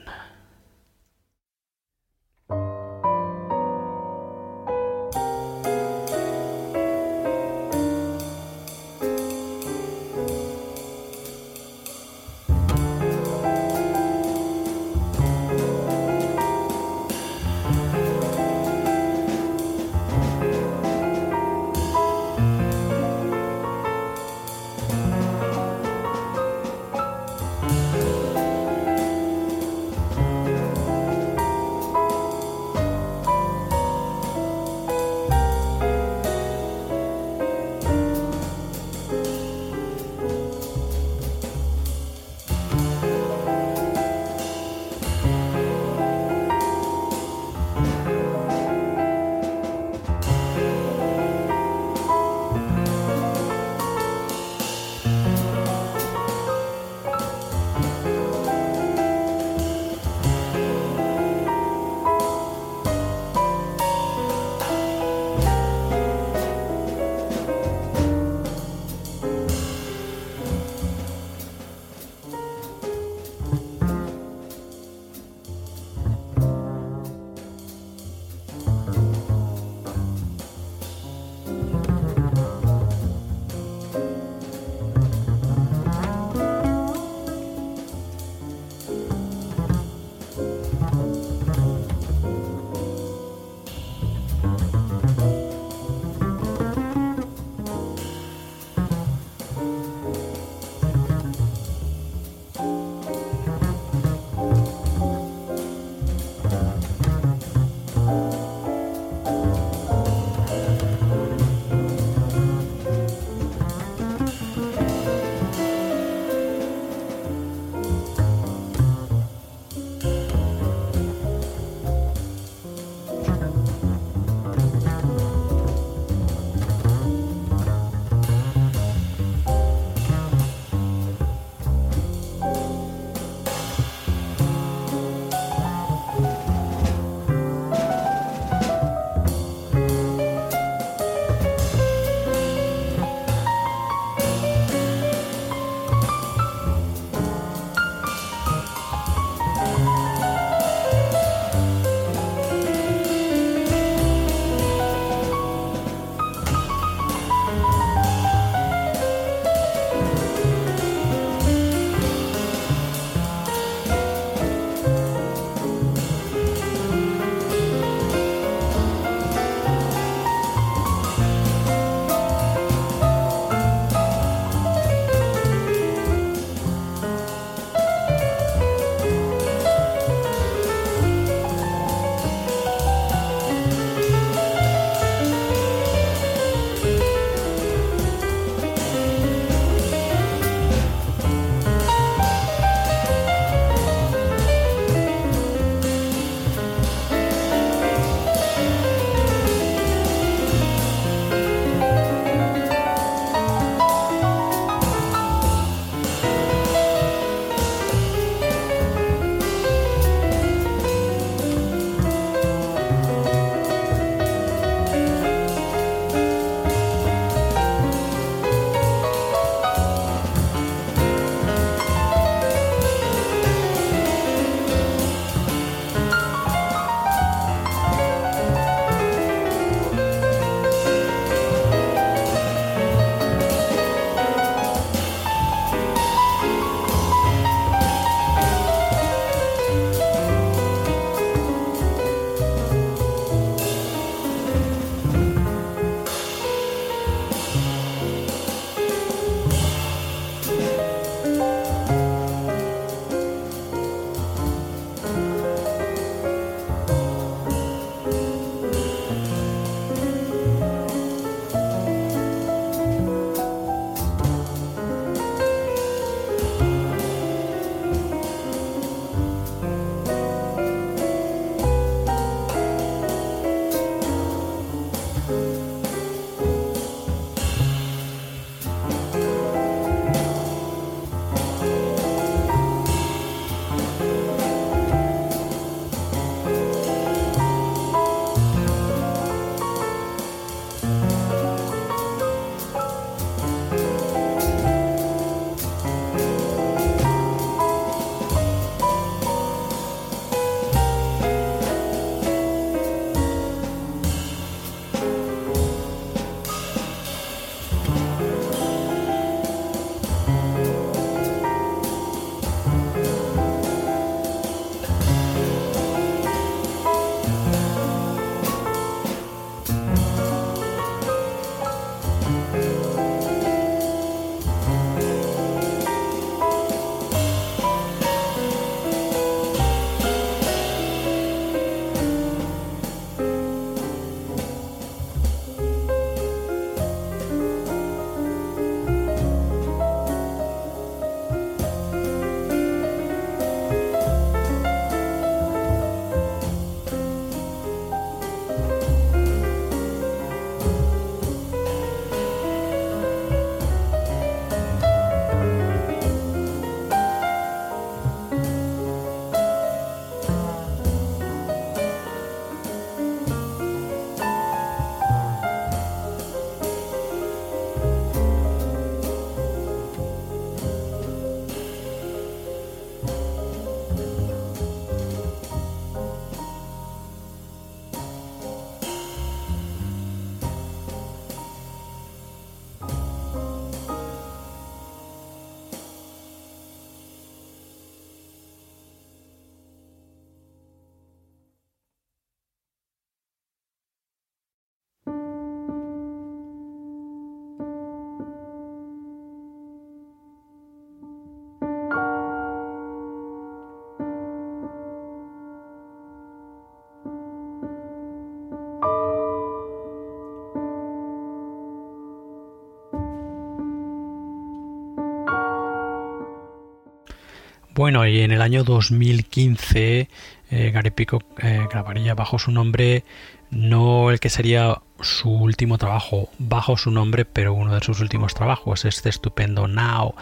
Bueno, 417.83 418.07
y 418.07 418.21
en 418.21 418.31
el 418.31 418.41
año 418.41 418.63
2015 418.63 420.07
eh, 420.51 420.71
Gary 420.71 420.91
Pico 420.91 421.21
eh, 421.37 421.67
grabaría 421.69 422.15
bajo 422.15 422.39
su 422.39 422.49
nombre, 422.49 423.03
no 423.51 424.09
el 424.09 424.21
que 424.21 424.29
sería 424.29 424.81
su 425.01 425.29
último 425.29 425.77
trabajo 425.77 426.29
bajo 426.39 426.77
su 426.77 426.91
nombre, 426.91 427.25
pero 427.25 427.53
uno 427.53 427.75
de 427.75 427.81
sus 427.81 427.99
últimos 427.99 428.35
trabajos, 428.35 428.85
este 428.85 429.09
estupendo 429.09 429.67
Now 429.67 430.15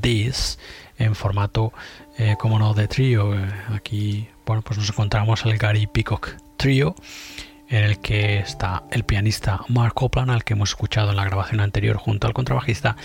This, 0.00 0.60
en 0.96 1.16
formato, 1.16 1.72
eh, 2.18 2.36
como 2.38 2.60
no, 2.60 2.72
de 2.72 2.86
trío. 2.86 3.34
Aquí, 3.74 4.28
bueno, 4.46 4.62
pues 4.62 4.78
nos 4.78 4.88
encontramos 4.88 5.44
el 5.44 5.58
Gary 5.58 5.88
Peacock 5.88 6.36
Trio, 6.56 6.94
en 7.68 7.82
el 7.82 7.98
que 7.98 8.38
está 8.38 8.84
el 8.92 9.02
pianista 9.02 9.62
Mark 9.66 9.94
Copland, 9.94 10.30
al 10.30 10.44
que 10.44 10.52
hemos 10.52 10.68
escuchado 10.68 11.10
en 11.10 11.16
la 11.16 11.24
grabación 11.24 11.58
anterior 11.58 11.96
junto 11.96 12.28
al 12.28 12.32
contrabajista, 12.32 12.96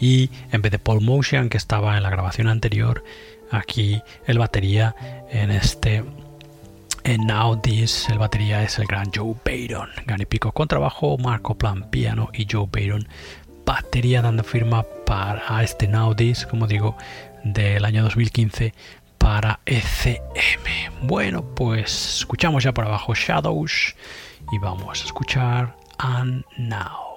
y 0.00 0.30
en 0.52 0.62
vez 0.62 0.72
de 0.72 0.78
Paul 0.78 1.02
Motion, 1.02 1.50
que 1.50 1.58
estaba 1.58 1.98
en 1.98 2.02
la 2.02 2.08
grabación 2.08 2.48
anterior, 2.48 3.04
aquí 3.50 4.02
el 4.26 4.38
batería 4.38 4.94
en 5.30 5.50
este 5.50 6.04
en 7.04 7.26
Now 7.26 7.58
This, 7.60 8.08
el 8.10 8.18
batería 8.18 8.62
es 8.62 8.78
el 8.78 8.86
gran 8.86 9.10
Joe 9.14 9.34
Bayron. 9.44 9.88
Gary 10.06 10.26
Pico 10.26 10.52
contrabajo, 10.52 11.16
Mark 11.16 11.42
Copland 11.42 11.88
piano 11.88 12.28
y 12.34 12.46
Joe 12.50 12.68
Bayron 12.70 13.08
batería 13.64 14.22
dando 14.22 14.44
firma 14.44 14.84
para 15.04 15.62
este 15.62 15.88
Now 15.88 16.14
This, 16.14 16.46
como 16.46 16.66
digo, 16.66 16.96
del 17.44 17.84
año 17.84 18.02
2015 18.02 18.72
para 19.18 19.60
ECM. 19.66 21.06
Bueno, 21.06 21.42
pues 21.54 22.18
escuchamos 22.18 22.64
ya 22.64 22.72
por 22.72 22.86
abajo 22.86 23.14
Shadows 23.14 23.94
y 24.52 24.58
vamos 24.58 25.02
a 25.02 25.04
escuchar 25.04 25.76
And 25.98 26.44
Now. 26.56 27.07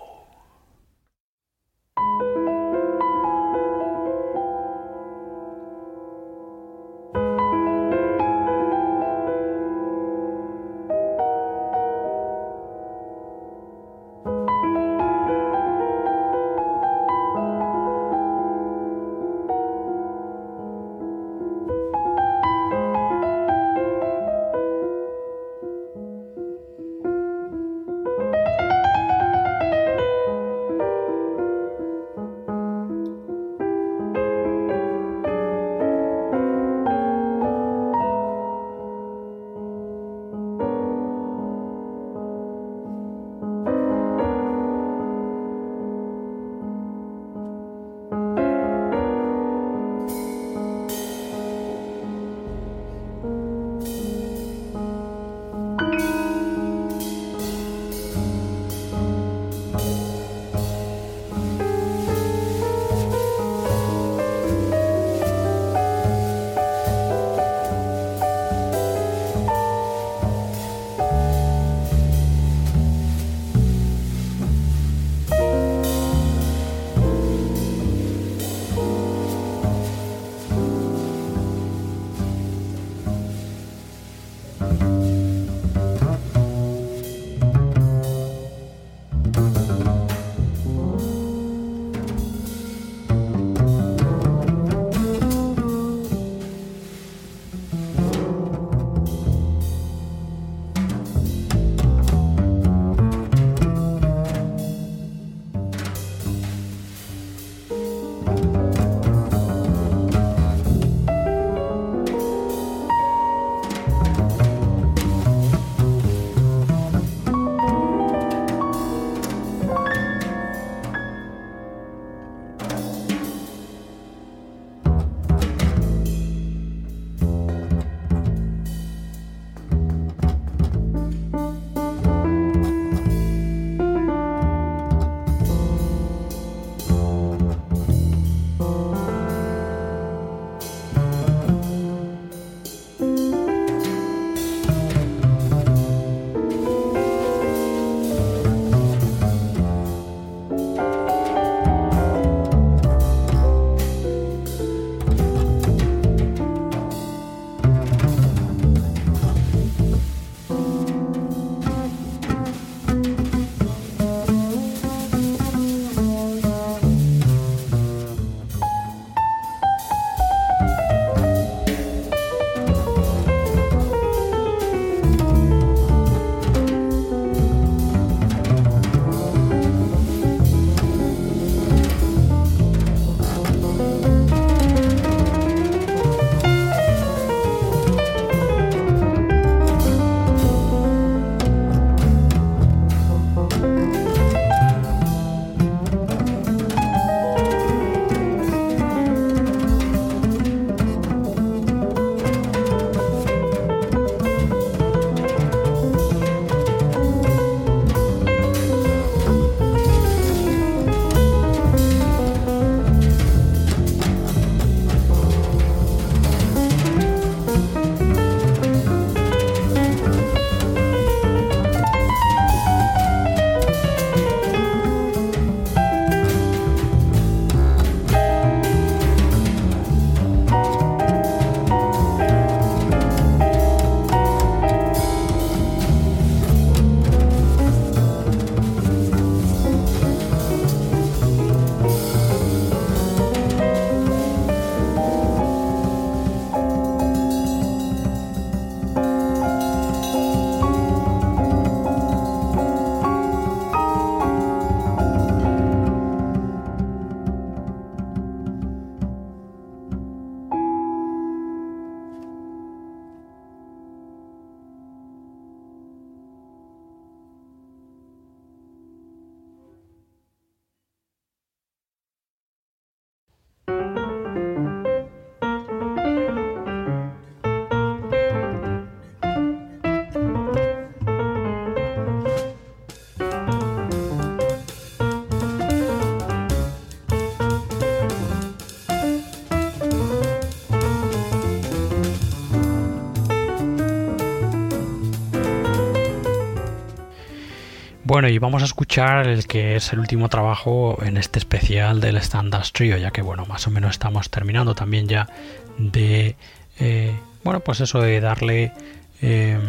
Bueno, 298.12 298.28
y 298.28 298.40
vamos 298.40 298.62
a 298.62 298.66
escuchar 298.66 299.26
el 299.26 299.48
que 299.48 299.78
es 299.78 299.94
el 299.94 300.00
último 300.00 300.28
trabajo 300.28 301.02
en 301.02 301.16
este 301.16 301.40
especial 301.40 302.02
del 302.02 302.18
Standard 302.18 302.68
Trio, 302.74 302.98
ya 302.98 303.12
que 303.12 303.22
bueno, 303.22 303.46
más 303.46 303.68
o 303.68 303.72
menos 303.72 303.92
estamos 303.92 304.30
terminando 304.30 304.76
también 304.76 305.08
ya 305.08 305.30
de, 305.78 306.36
eh, 306.78 307.16
bueno, 307.46 307.62
pues 307.62 307.80
eso 307.80 308.02
de 308.02 308.20
darle, 308.20 308.74
em, 309.22 309.62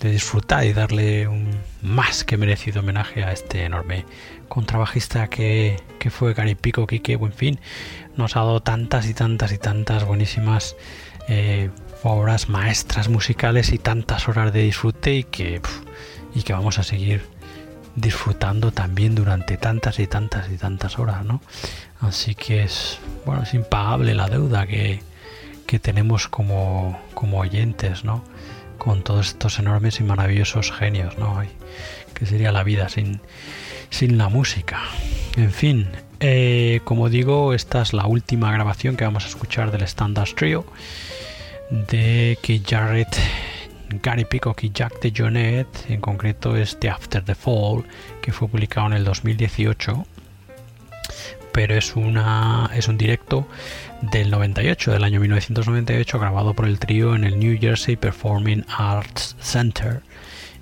de 0.00 0.10
disfrutar 0.10 0.66
y 0.66 0.72
darle 0.72 1.28
un 1.28 1.48
más 1.80 2.24
que 2.24 2.36
merecido 2.36 2.80
homenaje 2.80 3.22
a 3.22 3.30
este 3.30 3.62
enorme 3.62 4.04
contrabajista 4.48 5.28
que, 5.28 5.76
que 6.00 6.10
fue 6.10 6.34
Gary 6.34 6.56
Pico, 6.56 6.88
que, 6.88 7.00
en 7.12 7.32
fin, 7.32 7.60
nos 8.16 8.34
ha 8.34 8.40
dado 8.40 8.62
tantas 8.62 9.06
y 9.06 9.14
tantas 9.14 9.52
y 9.52 9.58
tantas 9.58 10.04
buenísimas 10.04 10.74
eh, 11.28 11.70
obras 12.02 12.48
maestras 12.48 13.08
musicales 13.08 13.72
y 13.72 13.78
tantas 13.78 14.26
horas 14.26 14.52
de 14.52 14.62
disfrute 14.62 15.14
y 15.14 15.22
que, 15.22 15.60
y 16.34 16.42
que 16.42 16.52
vamos 16.52 16.80
a 16.80 16.82
seguir 16.82 17.35
disfrutando 17.96 18.70
también 18.70 19.14
durante 19.14 19.56
tantas 19.56 19.98
y 19.98 20.06
tantas 20.06 20.50
y 20.50 20.56
tantas 20.56 20.98
horas, 20.98 21.24
¿no? 21.24 21.40
Así 22.00 22.34
que 22.34 22.62
es, 22.62 22.98
bueno, 23.24 23.42
es 23.42 23.54
impagable 23.54 24.14
la 24.14 24.28
deuda 24.28 24.66
que, 24.66 25.02
que 25.66 25.78
tenemos 25.78 26.28
como, 26.28 27.00
como 27.14 27.40
oyentes, 27.40 28.04
¿no? 28.04 28.22
Con 28.78 29.02
todos 29.02 29.28
estos 29.28 29.58
enormes 29.58 30.00
y 30.00 30.04
maravillosos 30.04 30.70
genios, 30.70 31.18
¿no? 31.18 31.42
que 32.14 32.24
sería 32.24 32.50
la 32.50 32.62
vida 32.62 32.88
sin, 32.88 33.20
sin 33.90 34.16
la 34.16 34.28
música. 34.28 34.80
En 35.36 35.50
fin, 35.50 35.88
eh, 36.20 36.80
como 36.84 37.10
digo, 37.10 37.52
esta 37.52 37.82
es 37.82 37.92
la 37.92 38.06
última 38.06 38.50
grabación 38.52 38.96
que 38.96 39.04
vamos 39.04 39.24
a 39.24 39.28
escuchar 39.28 39.70
del 39.70 39.82
Standard 39.82 40.30
Trio 40.34 40.64
de 41.70 42.38
Keith 42.42 42.66
Jarrett, 42.68 43.16
Gary 44.02 44.24
Peacock 44.24 44.62
y 44.64 44.70
Jack 44.70 45.00
de 45.00 45.12
Jonet, 45.16 45.68
en 45.88 46.00
concreto 46.00 46.56
este 46.56 46.88
After 46.88 47.22
the 47.24 47.34
Fall, 47.34 47.84
que 48.20 48.32
fue 48.32 48.48
publicado 48.48 48.88
en 48.88 48.92
el 48.94 49.04
2018, 49.04 50.06
pero 51.52 51.74
es, 51.74 51.96
una, 51.96 52.70
es 52.74 52.88
un 52.88 52.98
directo 52.98 53.46
del 54.02 54.30
98, 54.30 54.92
del 54.92 55.04
año 55.04 55.20
1998, 55.20 56.18
grabado 56.18 56.54
por 56.54 56.66
el 56.66 56.78
trío 56.78 57.14
en 57.14 57.24
el 57.24 57.38
New 57.38 57.58
Jersey 57.58 57.96
Performing 57.96 58.64
Arts 58.68 59.36
Center 59.40 60.02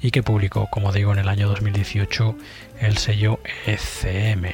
y 0.03 0.11
que 0.11 0.23
publicó, 0.23 0.69
como 0.71 0.93
digo, 0.93 1.13
en 1.13 1.19
el 1.19 1.29
año 1.29 1.49
2018 1.49 2.37
el 2.81 2.99
sello 2.99 3.41
ECM. 3.67 4.53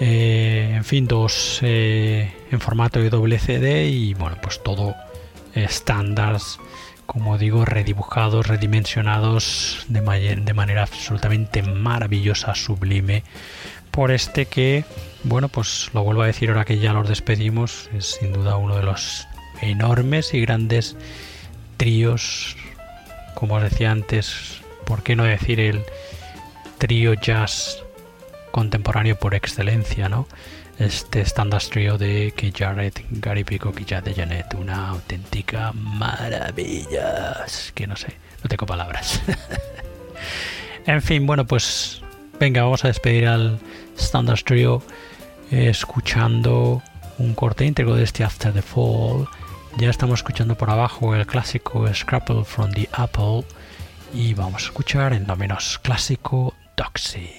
Eh, 0.00 0.72
en 0.76 0.84
fin, 0.84 1.06
dos 1.06 1.60
eh, 1.62 2.32
en 2.50 2.60
formato 2.60 3.00
de 3.00 3.10
doble 3.10 3.38
CD 3.38 3.88
y 3.88 4.14
bueno, 4.14 4.36
pues 4.42 4.62
todo 4.62 4.94
estándares, 5.54 6.58
como 7.06 7.38
digo, 7.38 7.64
redibujados, 7.64 8.46
redimensionados 8.46 9.84
de, 9.88 10.00
manera 10.00 10.82
absolutamente 10.82 11.62
maravillosa, 11.62 12.54
sublime, 12.54 13.22
por 13.90 14.10
este 14.10 14.46
que, 14.46 14.84
bueno, 15.22 15.48
pues 15.48 15.90
lo 15.94 16.02
vuelvo 16.02 16.22
a 16.22 16.26
decir 16.26 16.50
ahora 16.50 16.64
que 16.64 16.78
ya 16.78 16.92
los 16.92 17.08
despedimos, 17.08 17.88
es 17.96 18.16
sin 18.20 18.32
duda 18.32 18.56
uno 18.56 18.76
de 18.76 18.82
los 18.82 19.26
enormes 19.60 20.34
y 20.34 20.40
grandes 20.40 20.96
tríos, 21.76 22.56
como 23.34 23.56
os 23.56 23.62
decía 23.62 23.90
antes, 23.90 24.60
¿por 24.84 25.02
qué 25.02 25.16
no 25.16 25.24
decir 25.24 25.60
el 25.60 25.84
trío 26.78 27.14
jazz 27.14 27.82
contemporáneo 28.50 29.16
por 29.16 29.34
excelencia, 29.34 30.08
¿no? 30.08 30.26
Este 30.78 31.20
Standard 31.20 31.62
Trio 31.62 31.98
de 31.98 32.32
Keith 32.36 32.58
Jarrett, 32.58 33.04
Gary 33.10 33.44
Peacock 33.44 33.80
y 33.80 33.84
de 33.84 34.14
Janet, 34.14 34.54
una 34.54 34.88
auténtica 34.88 35.72
maravilla. 35.72 37.44
Que 37.74 37.86
no 37.86 37.96
sé, 37.96 38.16
no 38.42 38.48
tengo 38.48 38.66
palabras. 38.66 39.22
en 40.86 41.00
fin, 41.00 41.26
bueno, 41.26 41.46
pues 41.46 42.02
venga, 42.40 42.62
vamos 42.62 42.84
a 42.84 42.88
despedir 42.88 43.28
al 43.28 43.60
Standard 43.96 44.42
Trio 44.42 44.82
escuchando 45.50 46.82
un 47.18 47.34
corte 47.34 47.64
íntegro 47.64 47.94
de 47.94 48.04
este 48.04 48.24
After 48.24 48.52
the 48.52 48.62
Fall. 48.62 49.28
Ya 49.78 49.90
estamos 49.90 50.20
escuchando 50.20 50.56
por 50.56 50.70
abajo 50.70 51.14
el 51.14 51.26
clásico 51.26 51.86
Scrapple 51.92 52.44
from 52.44 52.72
the 52.72 52.88
Apple 52.92 53.44
y 54.12 54.34
vamos 54.34 54.62
a 54.62 54.66
escuchar 54.66 55.12
en 55.12 55.26
lo 55.26 55.36
menos 55.36 55.78
clásico 55.78 56.54
Doxy. 56.76 57.30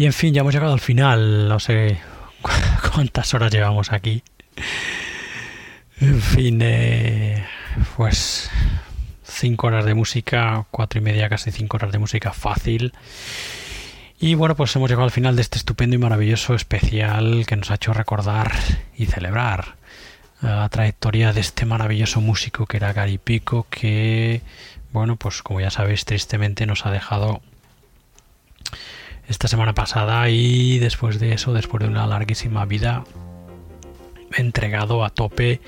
Y 0.00 0.06
en 0.06 0.14
fin, 0.14 0.32
ya 0.32 0.40
hemos 0.40 0.54
llegado 0.54 0.72
al 0.72 0.80
final. 0.80 1.46
No 1.46 1.60
sé 1.60 1.98
cuántas 2.94 3.34
horas 3.34 3.52
llevamos 3.52 3.92
aquí. 3.92 4.22
En 6.00 6.22
fin, 6.22 6.58
eh, 6.62 7.44
pues 8.00 8.48
cinco 9.24 9.66
horas 9.66 9.84
de 9.84 9.92
música, 9.92 10.64
cuatro 10.70 11.00
y 11.00 11.02
media, 11.02 11.28
casi 11.28 11.50
cinco 11.50 11.76
horas 11.76 11.92
de 11.92 11.98
música 11.98 12.32
fácil. 12.32 12.94
Y 14.18 14.36
bueno, 14.36 14.56
pues 14.56 14.74
hemos 14.74 14.88
llegado 14.88 15.04
al 15.04 15.10
final 15.10 15.36
de 15.36 15.42
este 15.42 15.58
estupendo 15.58 15.96
y 15.96 15.98
maravilloso 15.98 16.54
especial 16.54 17.44
que 17.46 17.56
nos 17.56 17.70
ha 17.70 17.74
hecho 17.74 17.92
recordar 17.92 18.52
y 18.96 19.04
celebrar 19.04 19.74
la 20.40 20.66
trayectoria 20.70 21.34
de 21.34 21.42
este 21.42 21.66
maravilloso 21.66 22.22
músico 22.22 22.64
que 22.64 22.78
era 22.78 22.94
Gary 22.94 23.18
Pico, 23.18 23.66
que, 23.68 24.40
bueno, 24.94 25.16
pues 25.16 25.42
como 25.42 25.60
ya 25.60 25.68
sabéis, 25.68 26.06
tristemente 26.06 26.64
nos 26.64 26.86
ha 26.86 26.90
dejado 26.90 27.42
esta 29.28 29.46
semana 29.46 29.74
pasada 29.74 30.26
y 30.30 30.78
después 30.78 31.20
de 31.20 31.34
eso, 31.34 31.52
después 31.52 31.82
de 31.82 31.90
una 31.90 32.06
larguísima 32.06 32.64
vida, 32.64 33.04
entregado 34.38 35.04
a 35.04 35.10
tope 35.10 35.60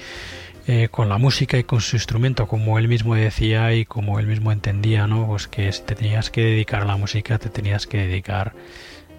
eh, 0.66 0.88
con 0.90 1.08
la 1.08 1.18
música 1.18 1.58
y 1.58 1.64
con 1.64 1.80
su 1.80 1.96
instrumento, 1.96 2.46
como 2.46 2.78
él 2.78 2.88
mismo 2.88 3.14
decía 3.14 3.74
y 3.74 3.84
como 3.84 4.18
él 4.20 4.26
mismo 4.26 4.52
entendía, 4.52 5.06
¿no? 5.06 5.26
Pues 5.26 5.48
que 5.48 5.70
si 5.72 5.82
te 5.82 5.94
tenías 5.94 6.30
que 6.30 6.42
dedicar 6.42 6.82
a 6.82 6.84
la 6.84 6.96
música, 6.96 7.38
te 7.38 7.48
tenías 7.48 7.86
que 7.86 7.98
dedicar 7.98 8.54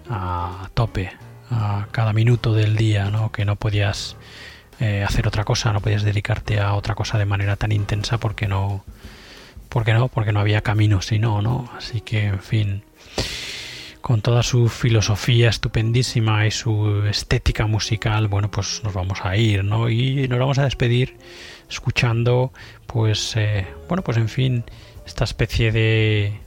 a 0.08 0.70
tope, 0.74 1.12
a 1.50 1.86
cada 1.90 2.12
minuto 2.12 2.54
del 2.54 2.76
día, 2.76 3.10
¿no? 3.10 3.30
Que 3.30 3.44
no 3.44 3.56
podías 3.56 4.16
eh, 4.80 5.04
hacer 5.06 5.28
otra 5.28 5.44
cosa, 5.44 5.72
no 5.72 5.80
podías 5.80 6.02
dedicarte 6.02 6.60
a 6.60 6.74
otra 6.74 6.94
cosa 6.94 7.18
de 7.18 7.26
manera 7.26 7.56
tan 7.56 7.72
intensa 7.72 8.18
porque 8.18 8.48
no, 8.48 8.84
porque 9.68 9.92
no, 9.92 10.08
porque 10.08 10.32
no 10.32 10.40
había 10.40 10.62
camino, 10.62 11.02
sino, 11.02 11.42
¿no? 11.42 11.70
Así 11.76 12.00
que, 12.00 12.26
en 12.26 12.40
fin 12.40 12.84
con 14.04 14.20
toda 14.20 14.42
su 14.42 14.68
filosofía 14.68 15.48
estupendísima 15.48 16.46
y 16.46 16.50
su 16.50 17.04
estética 17.06 17.66
musical, 17.66 18.28
bueno, 18.28 18.50
pues 18.50 18.82
nos 18.84 18.92
vamos 18.92 19.20
a 19.22 19.34
ir, 19.38 19.64
¿no? 19.64 19.88
Y 19.88 20.28
nos 20.28 20.38
vamos 20.38 20.58
a 20.58 20.64
despedir 20.64 21.16
escuchando, 21.70 22.52
pues, 22.86 23.34
eh, 23.34 23.66
bueno, 23.88 24.04
pues 24.04 24.18
en 24.18 24.28
fin, 24.28 24.64
esta 25.06 25.24
especie 25.24 25.72
de 25.72 26.38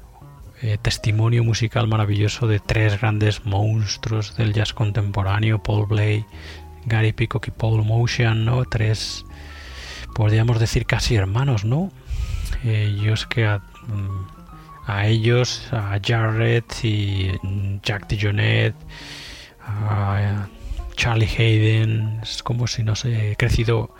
eh, 0.61 0.77
testimonio 0.79 1.43
musical 1.43 1.87
maravilloso 1.87 2.45
de 2.45 2.59
tres 2.59 3.01
grandes 3.01 3.43
monstruos 3.43 4.37
del 4.37 4.53
jazz 4.53 4.71
contemporáneo, 4.71 5.57
Paul 5.63 5.87
Bley, 5.87 6.25
Gary 6.85 7.11
Peacock 7.11 7.47
y 7.47 7.51
Paul 7.51 7.83
Motion, 7.83 8.45
¿no? 8.45 8.65
Tres, 8.65 9.25
podríamos 10.13 10.59
decir 10.59 10.85
casi 10.85 11.15
hermanos, 11.15 11.65
¿no? 11.65 11.91
Eh, 12.63 12.95
yo 13.03 13.15
es 13.15 13.25
que... 13.25 13.47
Mm, 13.47 14.36
a 14.87 15.05
ellos, 15.05 15.67
a 15.71 15.99
Jared 16.03 16.63
y 16.81 17.31
Jack 17.83 18.07
DeJohnette, 18.07 18.75
a 19.59 20.47
Charlie 20.95 21.27
Hayden, 21.27 22.21
es 22.23 22.41
como 22.41 22.67
si 22.67 22.83
no 22.83 22.95
sé, 22.95 23.31
he 23.31 23.35
crecido 23.35 23.93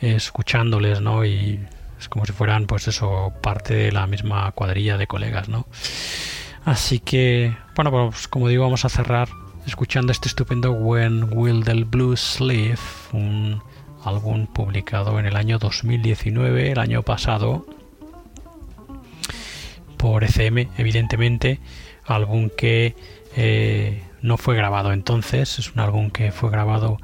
escuchándoles, 0.00 1.00
¿no? 1.00 1.24
Y 1.24 1.60
es 1.98 2.08
como 2.08 2.24
si 2.26 2.32
fueran, 2.32 2.66
pues 2.66 2.86
eso, 2.86 3.32
parte 3.42 3.74
de 3.74 3.92
la 3.92 4.06
misma 4.06 4.50
cuadrilla 4.52 4.96
de 4.96 5.06
colegas, 5.08 5.48
¿no? 5.48 5.66
Así 6.64 7.00
que, 7.00 7.56
bueno, 7.74 7.90
pues 7.90 8.28
como 8.28 8.48
digo, 8.48 8.62
vamos 8.62 8.84
a 8.84 8.88
cerrar 8.88 9.28
escuchando 9.66 10.12
este 10.12 10.28
estupendo 10.28 10.72
When 10.72 11.36
Will 11.36 11.64
the 11.64 11.84
Blues 11.84 12.20
Sleep, 12.20 12.78
un 13.12 13.62
álbum 14.04 14.46
publicado 14.46 15.18
en 15.18 15.26
el 15.26 15.36
año 15.36 15.58
2019, 15.58 16.72
el 16.72 16.78
año 16.78 17.02
pasado, 17.02 17.66
por 20.04 20.22
ECM, 20.22 20.68
evidentemente, 20.76 21.60
álbum 22.04 22.50
que 22.54 22.94
eh, 23.36 24.02
no 24.20 24.36
fue 24.36 24.54
grabado 24.54 24.92
entonces, 24.92 25.58
es 25.58 25.72
un 25.72 25.80
álbum 25.80 26.10
que 26.10 26.30
fue 26.30 26.50
grabado 26.50 26.98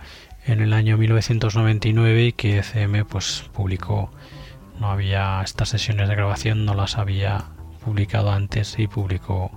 en 0.44 0.60
el 0.60 0.74
año 0.74 0.98
1999 0.98 2.26
y 2.26 2.32
que 2.32 2.58
ECM 2.58 3.06
pues 3.06 3.48
publicó, 3.54 4.12
no 4.78 4.90
había 4.90 5.40
estas 5.42 5.70
sesiones 5.70 6.10
de 6.10 6.14
grabación, 6.14 6.66
no 6.66 6.74
las 6.74 6.98
había 6.98 7.46
publicado 7.82 8.32
antes 8.32 8.78
y 8.78 8.86
publicó 8.86 9.50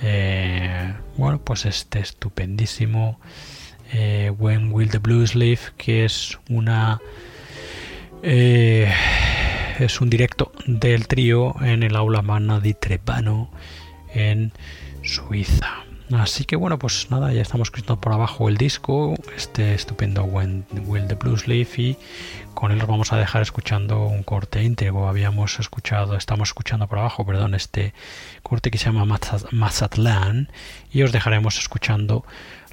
eh, 0.00 0.94
bueno 1.16 1.40
pues 1.40 1.66
este 1.66 1.98
estupendísimo 1.98 3.18
eh, 3.92 4.30
When 4.38 4.72
Will 4.72 4.90
the 4.90 4.98
Blues 4.98 5.34
Live 5.34 5.72
que 5.76 6.04
es 6.04 6.38
una 6.48 7.00
es 9.78 10.00
un 10.00 10.10
directo 10.10 10.52
del 10.66 11.08
trío 11.08 11.54
en 11.62 11.82
el 11.82 11.96
aula 11.96 12.22
magna 12.22 12.60
di 12.60 12.74
Trepano 12.74 13.50
en 14.12 14.52
Suiza. 15.02 15.84
Así 16.12 16.44
que 16.44 16.54
bueno, 16.56 16.78
pues 16.78 17.10
nada, 17.10 17.32
ya 17.32 17.40
estamos 17.42 17.68
escuchando 17.68 18.00
por 18.00 18.12
abajo 18.12 18.48
el 18.48 18.56
disco, 18.56 19.14
este 19.34 19.74
estupendo 19.74 20.24
Will 20.24 20.64
the 21.08 21.14
Blues 21.14 21.48
Leaf 21.48 21.78
y 21.78 21.96
con 22.52 22.70
él 22.70 22.82
vamos 22.86 23.12
a 23.12 23.16
dejar 23.16 23.42
escuchando 23.42 24.04
un 24.04 24.22
corte 24.22 24.62
íntegro. 24.62 25.08
Habíamos 25.08 25.58
escuchado, 25.58 26.16
estamos 26.16 26.50
escuchando 26.50 26.86
por 26.86 26.98
abajo, 26.98 27.24
perdón, 27.24 27.54
este 27.54 27.94
corte 28.42 28.70
que 28.70 28.78
se 28.78 28.86
llama 28.86 29.18
Mazatlan 29.50 30.50
y 30.92 31.02
os 31.02 31.10
dejaremos 31.10 31.58
escuchando 31.58 32.24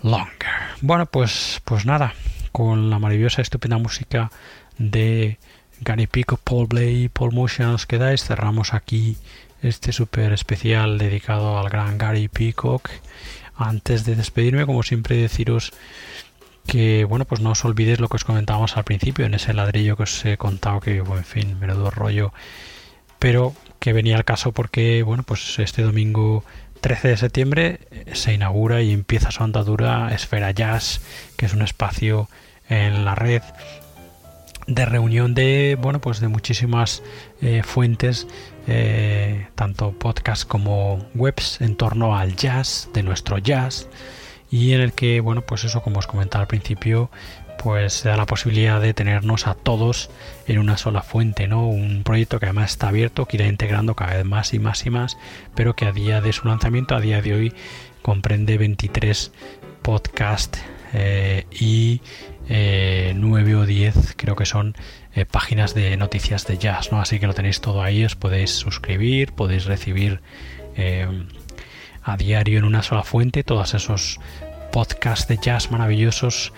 Longer. 0.04 0.50
Bueno, 0.82 1.06
pues, 1.06 1.62
pues 1.64 1.86
nada, 1.86 2.14
con 2.52 2.90
la 2.90 3.00
maravillosa, 3.00 3.42
estupenda 3.42 3.78
música 3.78 4.30
de 4.78 5.38
Gary 5.82 6.08
Pico, 6.08 6.38
Paul 6.38 6.68
Blay, 6.68 7.10
Paul 7.10 7.34
Motion 7.34 7.74
os 7.74 7.85
quedáis. 7.85 8.24
Cerramos 8.24 8.74
aquí 8.74 9.18
este 9.61 9.92
súper 9.92 10.32
especial 10.32 10.98
dedicado 10.98 11.58
al 11.58 11.69
gran 11.69 11.98
Gary 11.98 12.27
Peacock. 12.27 12.90
Antes 13.56 14.06
de 14.06 14.16
despedirme, 14.16 14.66
como 14.66 14.84
siempre, 14.84 15.18
deciros 15.18 15.74
que, 16.68 17.03
bueno, 17.06 17.26
pues 17.26 17.42
no 17.42 17.51
os 17.51 17.66
olvidéis 17.66 18.00
lo 18.00 18.08
que 18.08 18.18
os 18.18 18.24
comentábamos 18.24 18.77
al 18.77 18.84
principio 18.84 19.26
en 19.26 19.34
ese 19.34 19.53
ladrillo 19.53 19.98
que 19.98 20.03
os 20.03 20.26
he 20.26 20.38
contado, 20.38 20.80
que, 20.80 21.01
bueno, 21.01 21.18
en 21.18 21.26
fin, 21.26 21.60
menudo 21.60 21.90
rollo, 21.90 22.32
pero 23.18 23.56
que 23.80 23.93
venía 23.93 24.18
al 24.18 24.26
caso 24.26 24.51
porque, 24.51 25.01
bueno, 25.01 25.24
pues 25.24 25.58
este 25.58 25.82
domingo 25.82 26.43
13 26.82 27.08
de 27.08 27.18
septiembre 27.18 27.80
se 28.14 28.34
inaugura 28.34 28.82
y 28.82 28.92
empieza 28.92 29.32
su 29.32 29.43
andadura 29.43 30.14
Esfera 30.14 30.51
Jazz, 30.51 31.01
que 31.38 31.48
es 31.48 31.53
un 31.53 31.64
espacio 31.64 32.30
en 32.69 33.06
la 33.06 33.16
red 33.16 33.42
de 34.75 34.85
reunión 34.85 35.33
de 35.33 35.77
bueno 35.80 36.00
pues 36.00 36.19
de 36.19 36.27
muchísimas 36.27 37.03
eh, 37.41 37.61
fuentes 37.64 38.27
eh, 38.67 39.48
tanto 39.56 39.91
podcast 39.91 40.48
como 40.48 41.06
webs 41.16 41.61
en 41.61 41.75
torno 41.75 42.17
al 42.17 42.35
jazz 42.35 42.90
de 42.93 43.03
nuestro 43.03 43.38
jazz 43.38 43.88
y 44.50 44.74
en 44.74 44.82
el 44.82 44.93
que 44.93 45.19
bueno 45.19 45.41
pues 45.41 45.64
eso 45.64 45.82
como 45.82 46.00
os 46.00 46.08
comentaba 46.08 46.43
al 46.43 46.48
principio 46.48 47.09
pues 47.61 47.93
se 47.93 48.09
da 48.09 48.17
la 48.17 48.25
posibilidad 48.25 48.82
de 48.82 48.93
tenernos 48.93 49.45
a 49.45 49.53
todos 49.53 50.09
en 50.48 50.58
una 50.58 50.77
sola 50.77 51.03
fuente, 51.03 51.48
¿no? 51.48 51.67
Un 51.67 52.01
proyecto 52.03 52.40
que 52.40 52.48
además 52.48 52.72
está 52.72 52.88
abierto, 52.88 53.27
que 53.27 53.38
irá 53.38 53.45
integrando 53.45 53.95
cada 53.95 54.16
vez 54.16 54.25
más 54.25 54.56
y 54.56 54.59
más 54.59 54.83
y 54.88 54.90
más, 54.90 55.17
pero 55.53 55.75
que 55.75 55.85
a 55.85 55.91
día 55.91 56.22
de 56.22 56.33
su 56.33 56.48
lanzamiento, 56.48 56.95
a 56.95 57.01
día 57.01 57.22
de 57.22 57.35
hoy, 57.35 57.53
comprende 58.01 58.58
23 58.58 59.32
podcasts 59.83 60.59
eh, 60.93 61.45
y 61.51 62.01
eh, 62.54 63.14
9 63.16 63.56
o 63.56 63.66
10 63.66 64.16
creo 64.18 64.36
que 64.36 64.46
son 64.46 64.76
eh, 65.16 65.26
páginas 65.26 65.74
de 65.74 65.96
noticias 65.96 66.46
de 66.46 66.58
jazz, 66.58 66.92
¿no? 66.92 67.00
Así 67.00 67.18
que 67.18 67.26
lo 67.26 67.34
tenéis 67.34 67.62
todo 67.62 67.82
ahí, 67.82 68.04
os 68.04 68.18
podéis 68.18 68.52
suscribir, 68.52 69.32
podéis 69.32 69.64
recibir 69.64 70.20
eh, 70.76 71.08
a 72.04 72.18
diario 72.18 72.60
en 72.60 72.66
una 72.66 72.84
sola 72.84 73.04
fuente 73.04 73.46
todos 73.46 73.74
esos 73.74 74.20
podcasts 74.74 75.30
de 75.30 75.38
jazz 75.38 75.72
maravillosos 75.72 76.52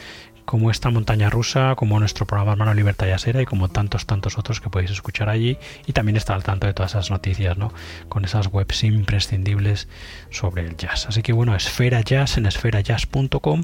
como 0.46 0.72
esta 0.72 0.90
montaña 0.90 1.30
rusa, 1.30 1.76
como 1.76 2.00
nuestro 2.00 2.26
programa 2.26 2.54
Hermano 2.54 2.74
Libertad 2.74 3.08
Jazzera 3.08 3.44
y 3.44 3.46
como 3.46 3.70
tantos, 3.70 4.08
tantos 4.08 4.40
otros 4.40 4.62
que 4.62 4.72
podéis 4.72 4.90
escuchar 4.90 5.30
allí 5.30 5.60
y 5.86 5.94
también 5.94 6.18
estar 6.18 6.36
al 6.36 6.44
tanto 6.44 6.66
de 6.66 6.74
todas 6.74 6.94
esas 6.94 7.12
noticias, 7.12 7.56
¿no? 7.56 7.72
Con 8.10 8.26
esas 8.26 8.48
webs 8.48 8.84
imprescindibles 8.84 9.88
sobre 10.32 10.66
el 10.66 10.76
jazz. 10.76 11.06
Así 11.08 11.22
que 11.22 11.34
bueno, 11.34 11.56
Esfera 11.56 12.02
Jazz 12.02 12.38
en 12.38 12.48
esferajazz.com 12.48 13.64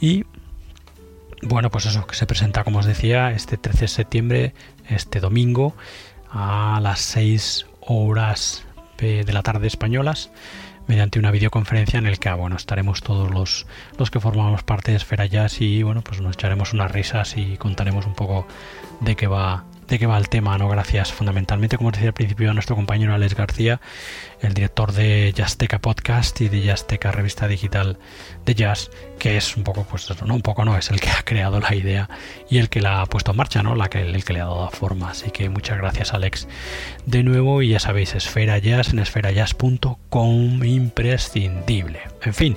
y 0.00 0.24
bueno, 1.42 1.70
pues 1.70 1.86
eso, 1.86 2.06
que 2.06 2.14
se 2.14 2.26
presenta, 2.26 2.64
como 2.64 2.80
os 2.80 2.86
decía, 2.86 3.30
este 3.30 3.56
13 3.56 3.80
de 3.80 3.88
septiembre, 3.88 4.54
este 4.88 5.20
domingo, 5.20 5.74
a 6.30 6.80
las 6.82 7.00
6 7.00 7.66
horas 7.80 8.64
de 8.98 9.32
la 9.32 9.42
tarde 9.42 9.68
españolas, 9.68 10.30
mediante 10.88 11.18
una 11.18 11.30
videoconferencia 11.30 11.98
en 11.98 12.06
el 12.06 12.18
que, 12.18 12.28
ah, 12.28 12.34
bueno, 12.34 12.56
estaremos 12.56 13.02
todos 13.02 13.30
los, 13.30 13.66
los 13.98 14.10
que 14.10 14.18
formamos 14.18 14.64
parte 14.64 14.90
de 14.90 14.96
Esfera 14.96 15.26
Jazz 15.26 15.60
y, 15.60 15.82
bueno, 15.82 16.02
pues 16.02 16.20
nos 16.20 16.34
echaremos 16.34 16.72
unas 16.72 16.90
risas 16.90 17.36
y 17.36 17.56
contaremos 17.56 18.06
un 18.06 18.14
poco 18.14 18.46
de 19.00 19.14
qué 19.14 19.26
va 19.26 19.64
de 19.88 19.98
qué 19.98 20.06
va 20.06 20.18
el 20.18 20.28
tema, 20.28 20.58
¿no? 20.58 20.68
Gracias 20.68 21.12
fundamentalmente, 21.12 21.78
como 21.78 21.90
decía 21.90 22.08
al 22.08 22.14
principio, 22.14 22.50
a 22.50 22.54
nuestro 22.54 22.76
compañero 22.76 23.14
Alex 23.14 23.34
García, 23.34 23.80
el 24.40 24.54
director 24.54 24.92
de 24.92 25.32
Jazzteca 25.34 25.78
Podcast 25.80 26.40
y 26.40 26.48
de 26.48 26.62
Jazzteca 26.62 27.10
Revista 27.12 27.48
Digital 27.48 27.98
de 28.44 28.54
Jazz, 28.54 28.90
que 29.18 29.36
es 29.36 29.56
un 29.56 29.64
poco, 29.64 29.84
pues 29.84 30.08
no, 30.24 30.34
un 30.34 30.42
poco 30.42 30.64
no, 30.64 30.76
es 30.76 30.90
el 30.90 31.00
que 31.00 31.10
ha 31.18 31.22
creado 31.24 31.60
la 31.60 31.74
idea 31.74 32.08
y 32.48 32.58
el 32.58 32.68
que 32.68 32.80
la 32.80 33.02
ha 33.02 33.06
puesto 33.06 33.32
en 33.32 33.36
marcha, 33.36 33.62
¿no? 33.62 33.74
La 33.74 33.88
que, 33.88 34.02
el 34.02 34.24
que 34.24 34.32
le 34.32 34.40
ha 34.40 34.44
dado 34.44 34.70
forma. 34.70 35.10
Así 35.10 35.30
que 35.30 35.48
muchas 35.48 35.78
gracias, 35.78 36.14
Alex, 36.14 36.48
de 37.06 37.22
nuevo. 37.22 37.62
Y 37.62 37.70
ya 37.70 37.80
sabéis, 37.80 38.14
Esfera 38.14 38.58
Jazz 38.58 38.90
en 38.90 39.00
esferajazz.com, 39.00 40.64
imprescindible. 40.64 42.00
En 42.22 42.34
fin, 42.34 42.56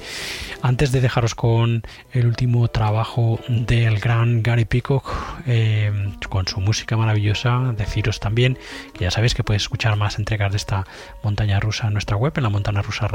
antes 0.61 0.91
de 0.91 1.01
dejaros 1.01 1.35
con 1.35 1.83
el 2.11 2.25
último 2.27 2.67
trabajo 2.67 3.39
del 3.47 3.99
gran 3.99 4.43
Gary 4.43 4.65
Peacock, 4.65 5.13
eh, 5.47 5.91
con 6.29 6.47
su 6.47 6.59
música 6.61 6.97
maravillosa, 6.97 7.73
deciros 7.75 8.19
también 8.19 8.57
que 8.93 9.05
ya 9.05 9.11
sabéis 9.11 9.33
que 9.33 9.43
podéis 9.43 9.63
escuchar 9.63 9.95
más 9.95 10.19
entregas 10.19 10.51
de 10.51 10.57
esta 10.57 10.85
montaña 11.23 11.59
rusa 11.59 11.70
en 11.83 11.93
nuestra 11.93 12.17
web, 12.17 12.33
en 12.35 12.43
la 12.43 12.49
montaña 12.49 12.81
rusa 12.81 13.07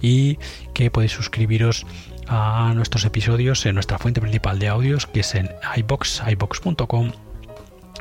y 0.00 0.38
que 0.74 0.90
podéis 0.90 1.12
suscribiros 1.12 1.86
a 2.26 2.72
nuestros 2.74 3.04
episodios 3.04 3.64
en 3.66 3.74
nuestra 3.74 3.98
fuente 3.98 4.20
principal 4.20 4.58
de 4.58 4.68
audios, 4.68 5.06
que 5.06 5.20
es 5.20 5.34
en 5.34 5.50
iBox, 5.76 6.22
iBox.com 6.26 7.12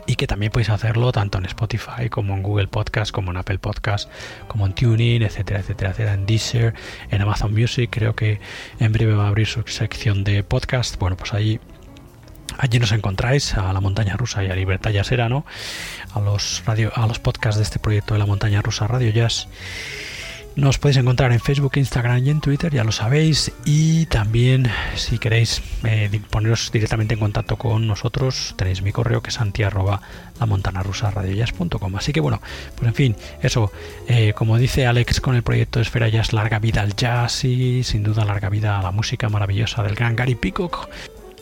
y 0.06 0.16
que 0.16 0.26
también 0.26 0.52
podéis 0.52 0.70
hacerlo 0.70 1.12
tanto 1.12 1.38
en 1.38 1.46
Spotify 1.46 2.10
como 2.10 2.34
en 2.34 2.42
Google 2.42 2.68
Podcast, 2.68 3.12
como 3.12 3.32
en 3.32 3.38
Apple 3.38 3.60
Podcast, 3.60 4.10
como 4.48 4.66
en 4.66 4.74
TuneIn, 4.74 5.22
etcétera, 5.22 5.60
etcétera, 5.60 5.92
etcétera, 5.92 6.14
en 6.14 6.26
Deezer, 6.26 6.74
en 7.12 7.22
Amazon 7.22 7.54
Music, 7.54 7.90
creo 7.92 8.16
que 8.16 8.40
en 8.80 8.94
breve 8.94 9.14
va 9.14 9.26
a 9.26 9.28
abrir 9.28 9.48
su 9.48 9.62
sección 9.68 10.24
de 10.24 10.44
podcast. 10.44 10.98
Bueno, 10.98 11.18
pues 11.18 11.34
allí 11.34 11.60
Allí 12.58 12.80
nos 12.80 12.92
encontráis 12.92 13.56
a 13.56 13.72
la 13.72 13.82
montaña 13.82 14.18
rusa 14.18 14.44
y 14.44 14.50
a 14.50 14.56
Libertad 14.56 14.92
Jazzera, 14.92 15.30
¿no? 15.30 15.45
A 16.14 16.19
los 16.19 16.64
radio, 16.66 16.92
a 16.95 17.08
los 17.08 17.19
podcasts 17.19 17.58
de 17.58 17.64
este 17.64 17.80
proyecto 17.80 18.14
de 18.14 18.19
la 18.19 18.26
montaña 18.26 18.61
rusa 18.61 18.88
Radio 18.88 19.11
Jazz. 19.11 19.48
Nos 20.58 20.77
podéis 20.80 20.98
encontrar 20.98 21.32
en 21.34 21.40
Facebook, 21.40 21.74
Instagram 21.76 22.26
y 22.26 22.32
en 22.32 22.42
Twitter, 22.42 22.74
ya 22.74 22.84
lo 22.84 22.92
sabéis. 22.92 23.52
Y 23.64 24.08
también, 24.08 24.68
si 24.95 25.19
queréis 25.19 25.61
eh, 25.84 26.10
poneros 26.32 26.72
directamente 26.72 27.14
en 27.14 27.19
contacto 27.19 27.58
con 27.58 27.86
nosotros, 27.86 28.56
tenéis 28.58 28.82
mi 28.82 28.92
correo 28.92 29.22
que 29.22 29.30
es 29.30 29.40
anti 29.40 29.61
Así 29.61 29.76
que 32.11 32.22
bueno, 32.22 32.42
pues 32.76 32.88
en 32.88 32.95
fin, 32.95 33.16
eso, 33.44 33.72
eh, 34.08 34.34
como 34.36 34.58
dice 34.58 34.88
Alex 34.88 35.22
con 35.22 35.36
el 35.36 35.44
proyecto 35.44 35.80
Esfera 35.80 36.10
Jazz, 36.10 36.34
larga 36.34 36.58
vida 36.58 36.82
al 36.82 36.95
jazz 36.95 37.44
y 37.44 37.84
sin 37.84 38.02
duda 38.02 38.26
larga 38.26 38.50
vida 38.50 38.80
a 38.80 38.82
la 38.82 38.90
música 38.90 39.30
maravillosa 39.30 39.84
del 39.84 39.94
gran 39.94 40.16
Gary 40.16 40.34
Peacock 40.34 40.90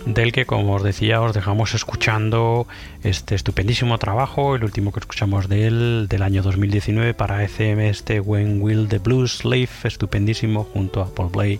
del 0.05 0.31
que, 0.31 0.45
como 0.45 0.75
os 0.75 0.83
decía, 0.83 1.21
os 1.21 1.33
dejamos 1.33 1.73
escuchando 1.73 2.67
este 3.03 3.35
estupendísimo 3.35 3.97
trabajo, 3.97 4.55
el 4.55 4.63
último 4.63 4.91
que 4.91 4.99
escuchamos 4.99 5.49
de 5.49 5.67
él, 5.67 6.07
del 6.09 6.21
año 6.21 6.43
2019 6.43 7.13
para 7.13 7.43
ECM, 7.43 7.79
este 7.81 8.19
When 8.19 8.61
Will 8.61 8.87
the 8.87 8.99
Blues 8.99 9.43
Live, 9.43 9.69
estupendísimo, 9.83 10.63
junto 10.63 11.01
a 11.01 11.13
Paul 11.13 11.29
Blay, 11.31 11.59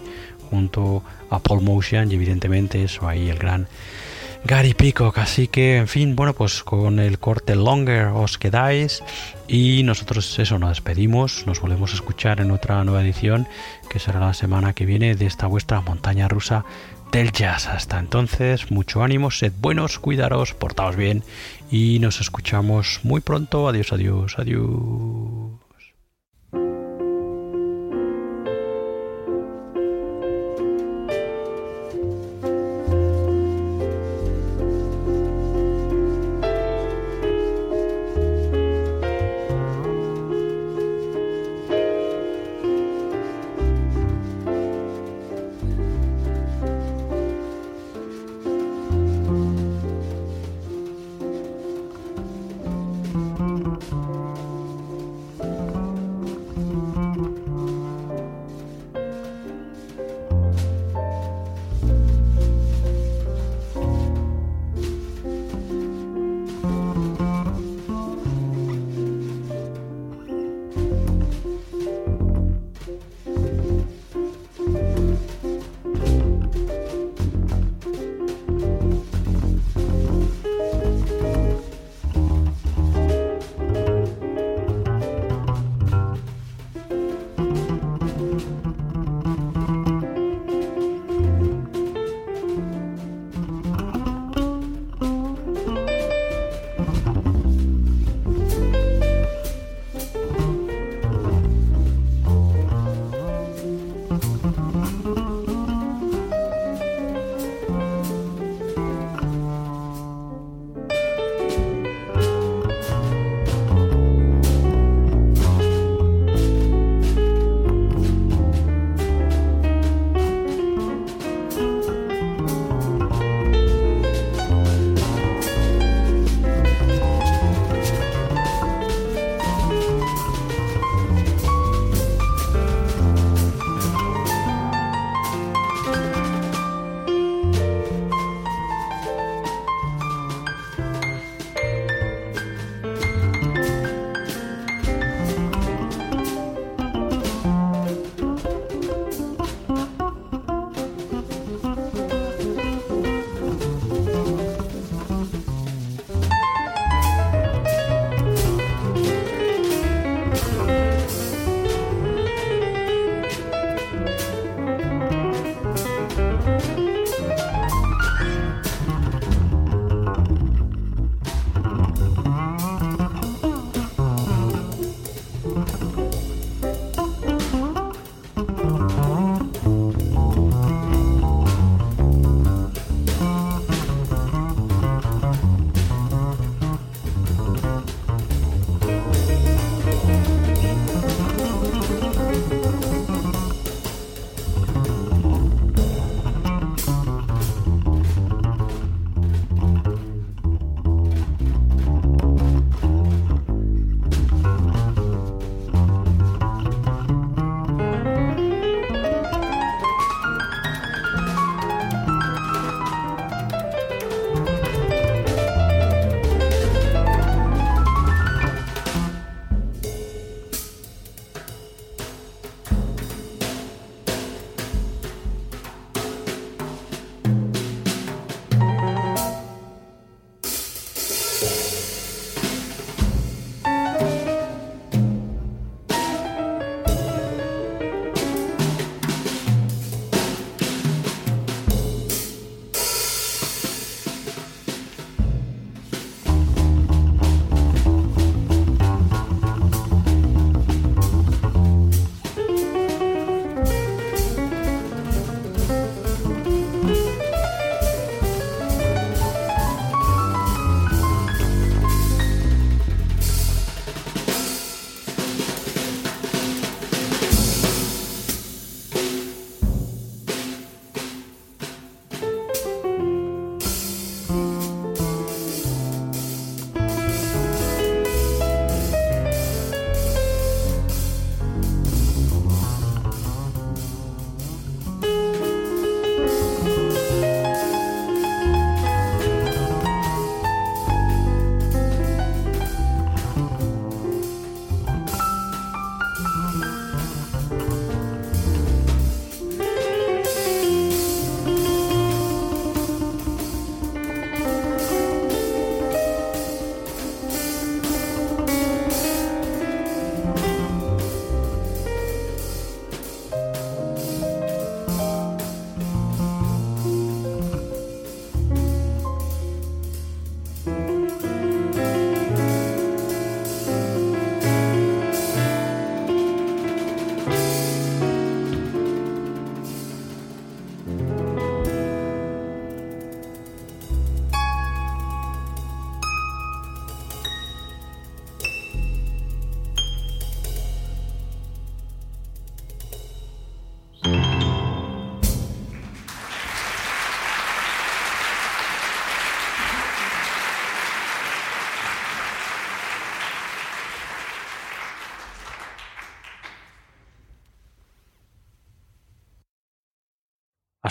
junto 0.50 1.04
a 1.30 1.40
Paul 1.40 1.62
Motion 1.62 2.12
y 2.12 2.16
evidentemente 2.16 2.84
eso 2.84 3.08
ahí 3.08 3.30
el 3.30 3.40
gran 3.40 3.68
Gary 4.46 4.76
Peacock. 4.76 5.18
Así 5.18 5.48
que, 5.48 5.78
en 5.78 5.88
fin, 5.88 6.16
bueno, 6.16 6.34
pues 6.34 6.64
con 6.64 7.00
el 7.00 7.18
corte 7.18 7.56
Longer 7.56 8.08
os 8.14 8.38
quedáis 8.38 9.04
y 9.48 9.82
nosotros 9.84 10.38
eso 10.38 10.60
nos 10.60 10.70
despedimos, 10.70 11.48
nos 11.48 11.60
volvemos 11.62 11.92
a 11.92 11.96
escuchar 11.96 12.42
en 12.42 12.52
otra 12.52 12.84
nueva 12.84 13.02
edición 13.02 13.48
que 13.90 14.00
será 14.00 14.20
la 14.20 14.34
semana 14.36 14.74
que 14.74 14.86
viene 14.86 15.16
de 15.16 15.26
esta 15.26 15.48
vuestra 15.48 15.82
montaña 15.82 16.28
rusa 16.28 16.64
del 17.12 17.32
jazz. 17.32 17.68
Hasta 17.68 18.00
entonces, 18.00 18.72
mucho 18.72 19.04
ánimo, 19.04 19.32
sed 19.32 19.54
buenos, 19.60 20.00
cuidaros, 20.00 20.54
portaos 20.54 20.96
bien 20.96 21.24
y 21.72 22.00
nos 22.00 22.22
escuchamos 22.22 23.00
muy 23.04 23.22
pronto. 23.22 23.68
Adiós, 23.68 23.94
adiós, 23.94 24.36
adiós. 24.38 25.55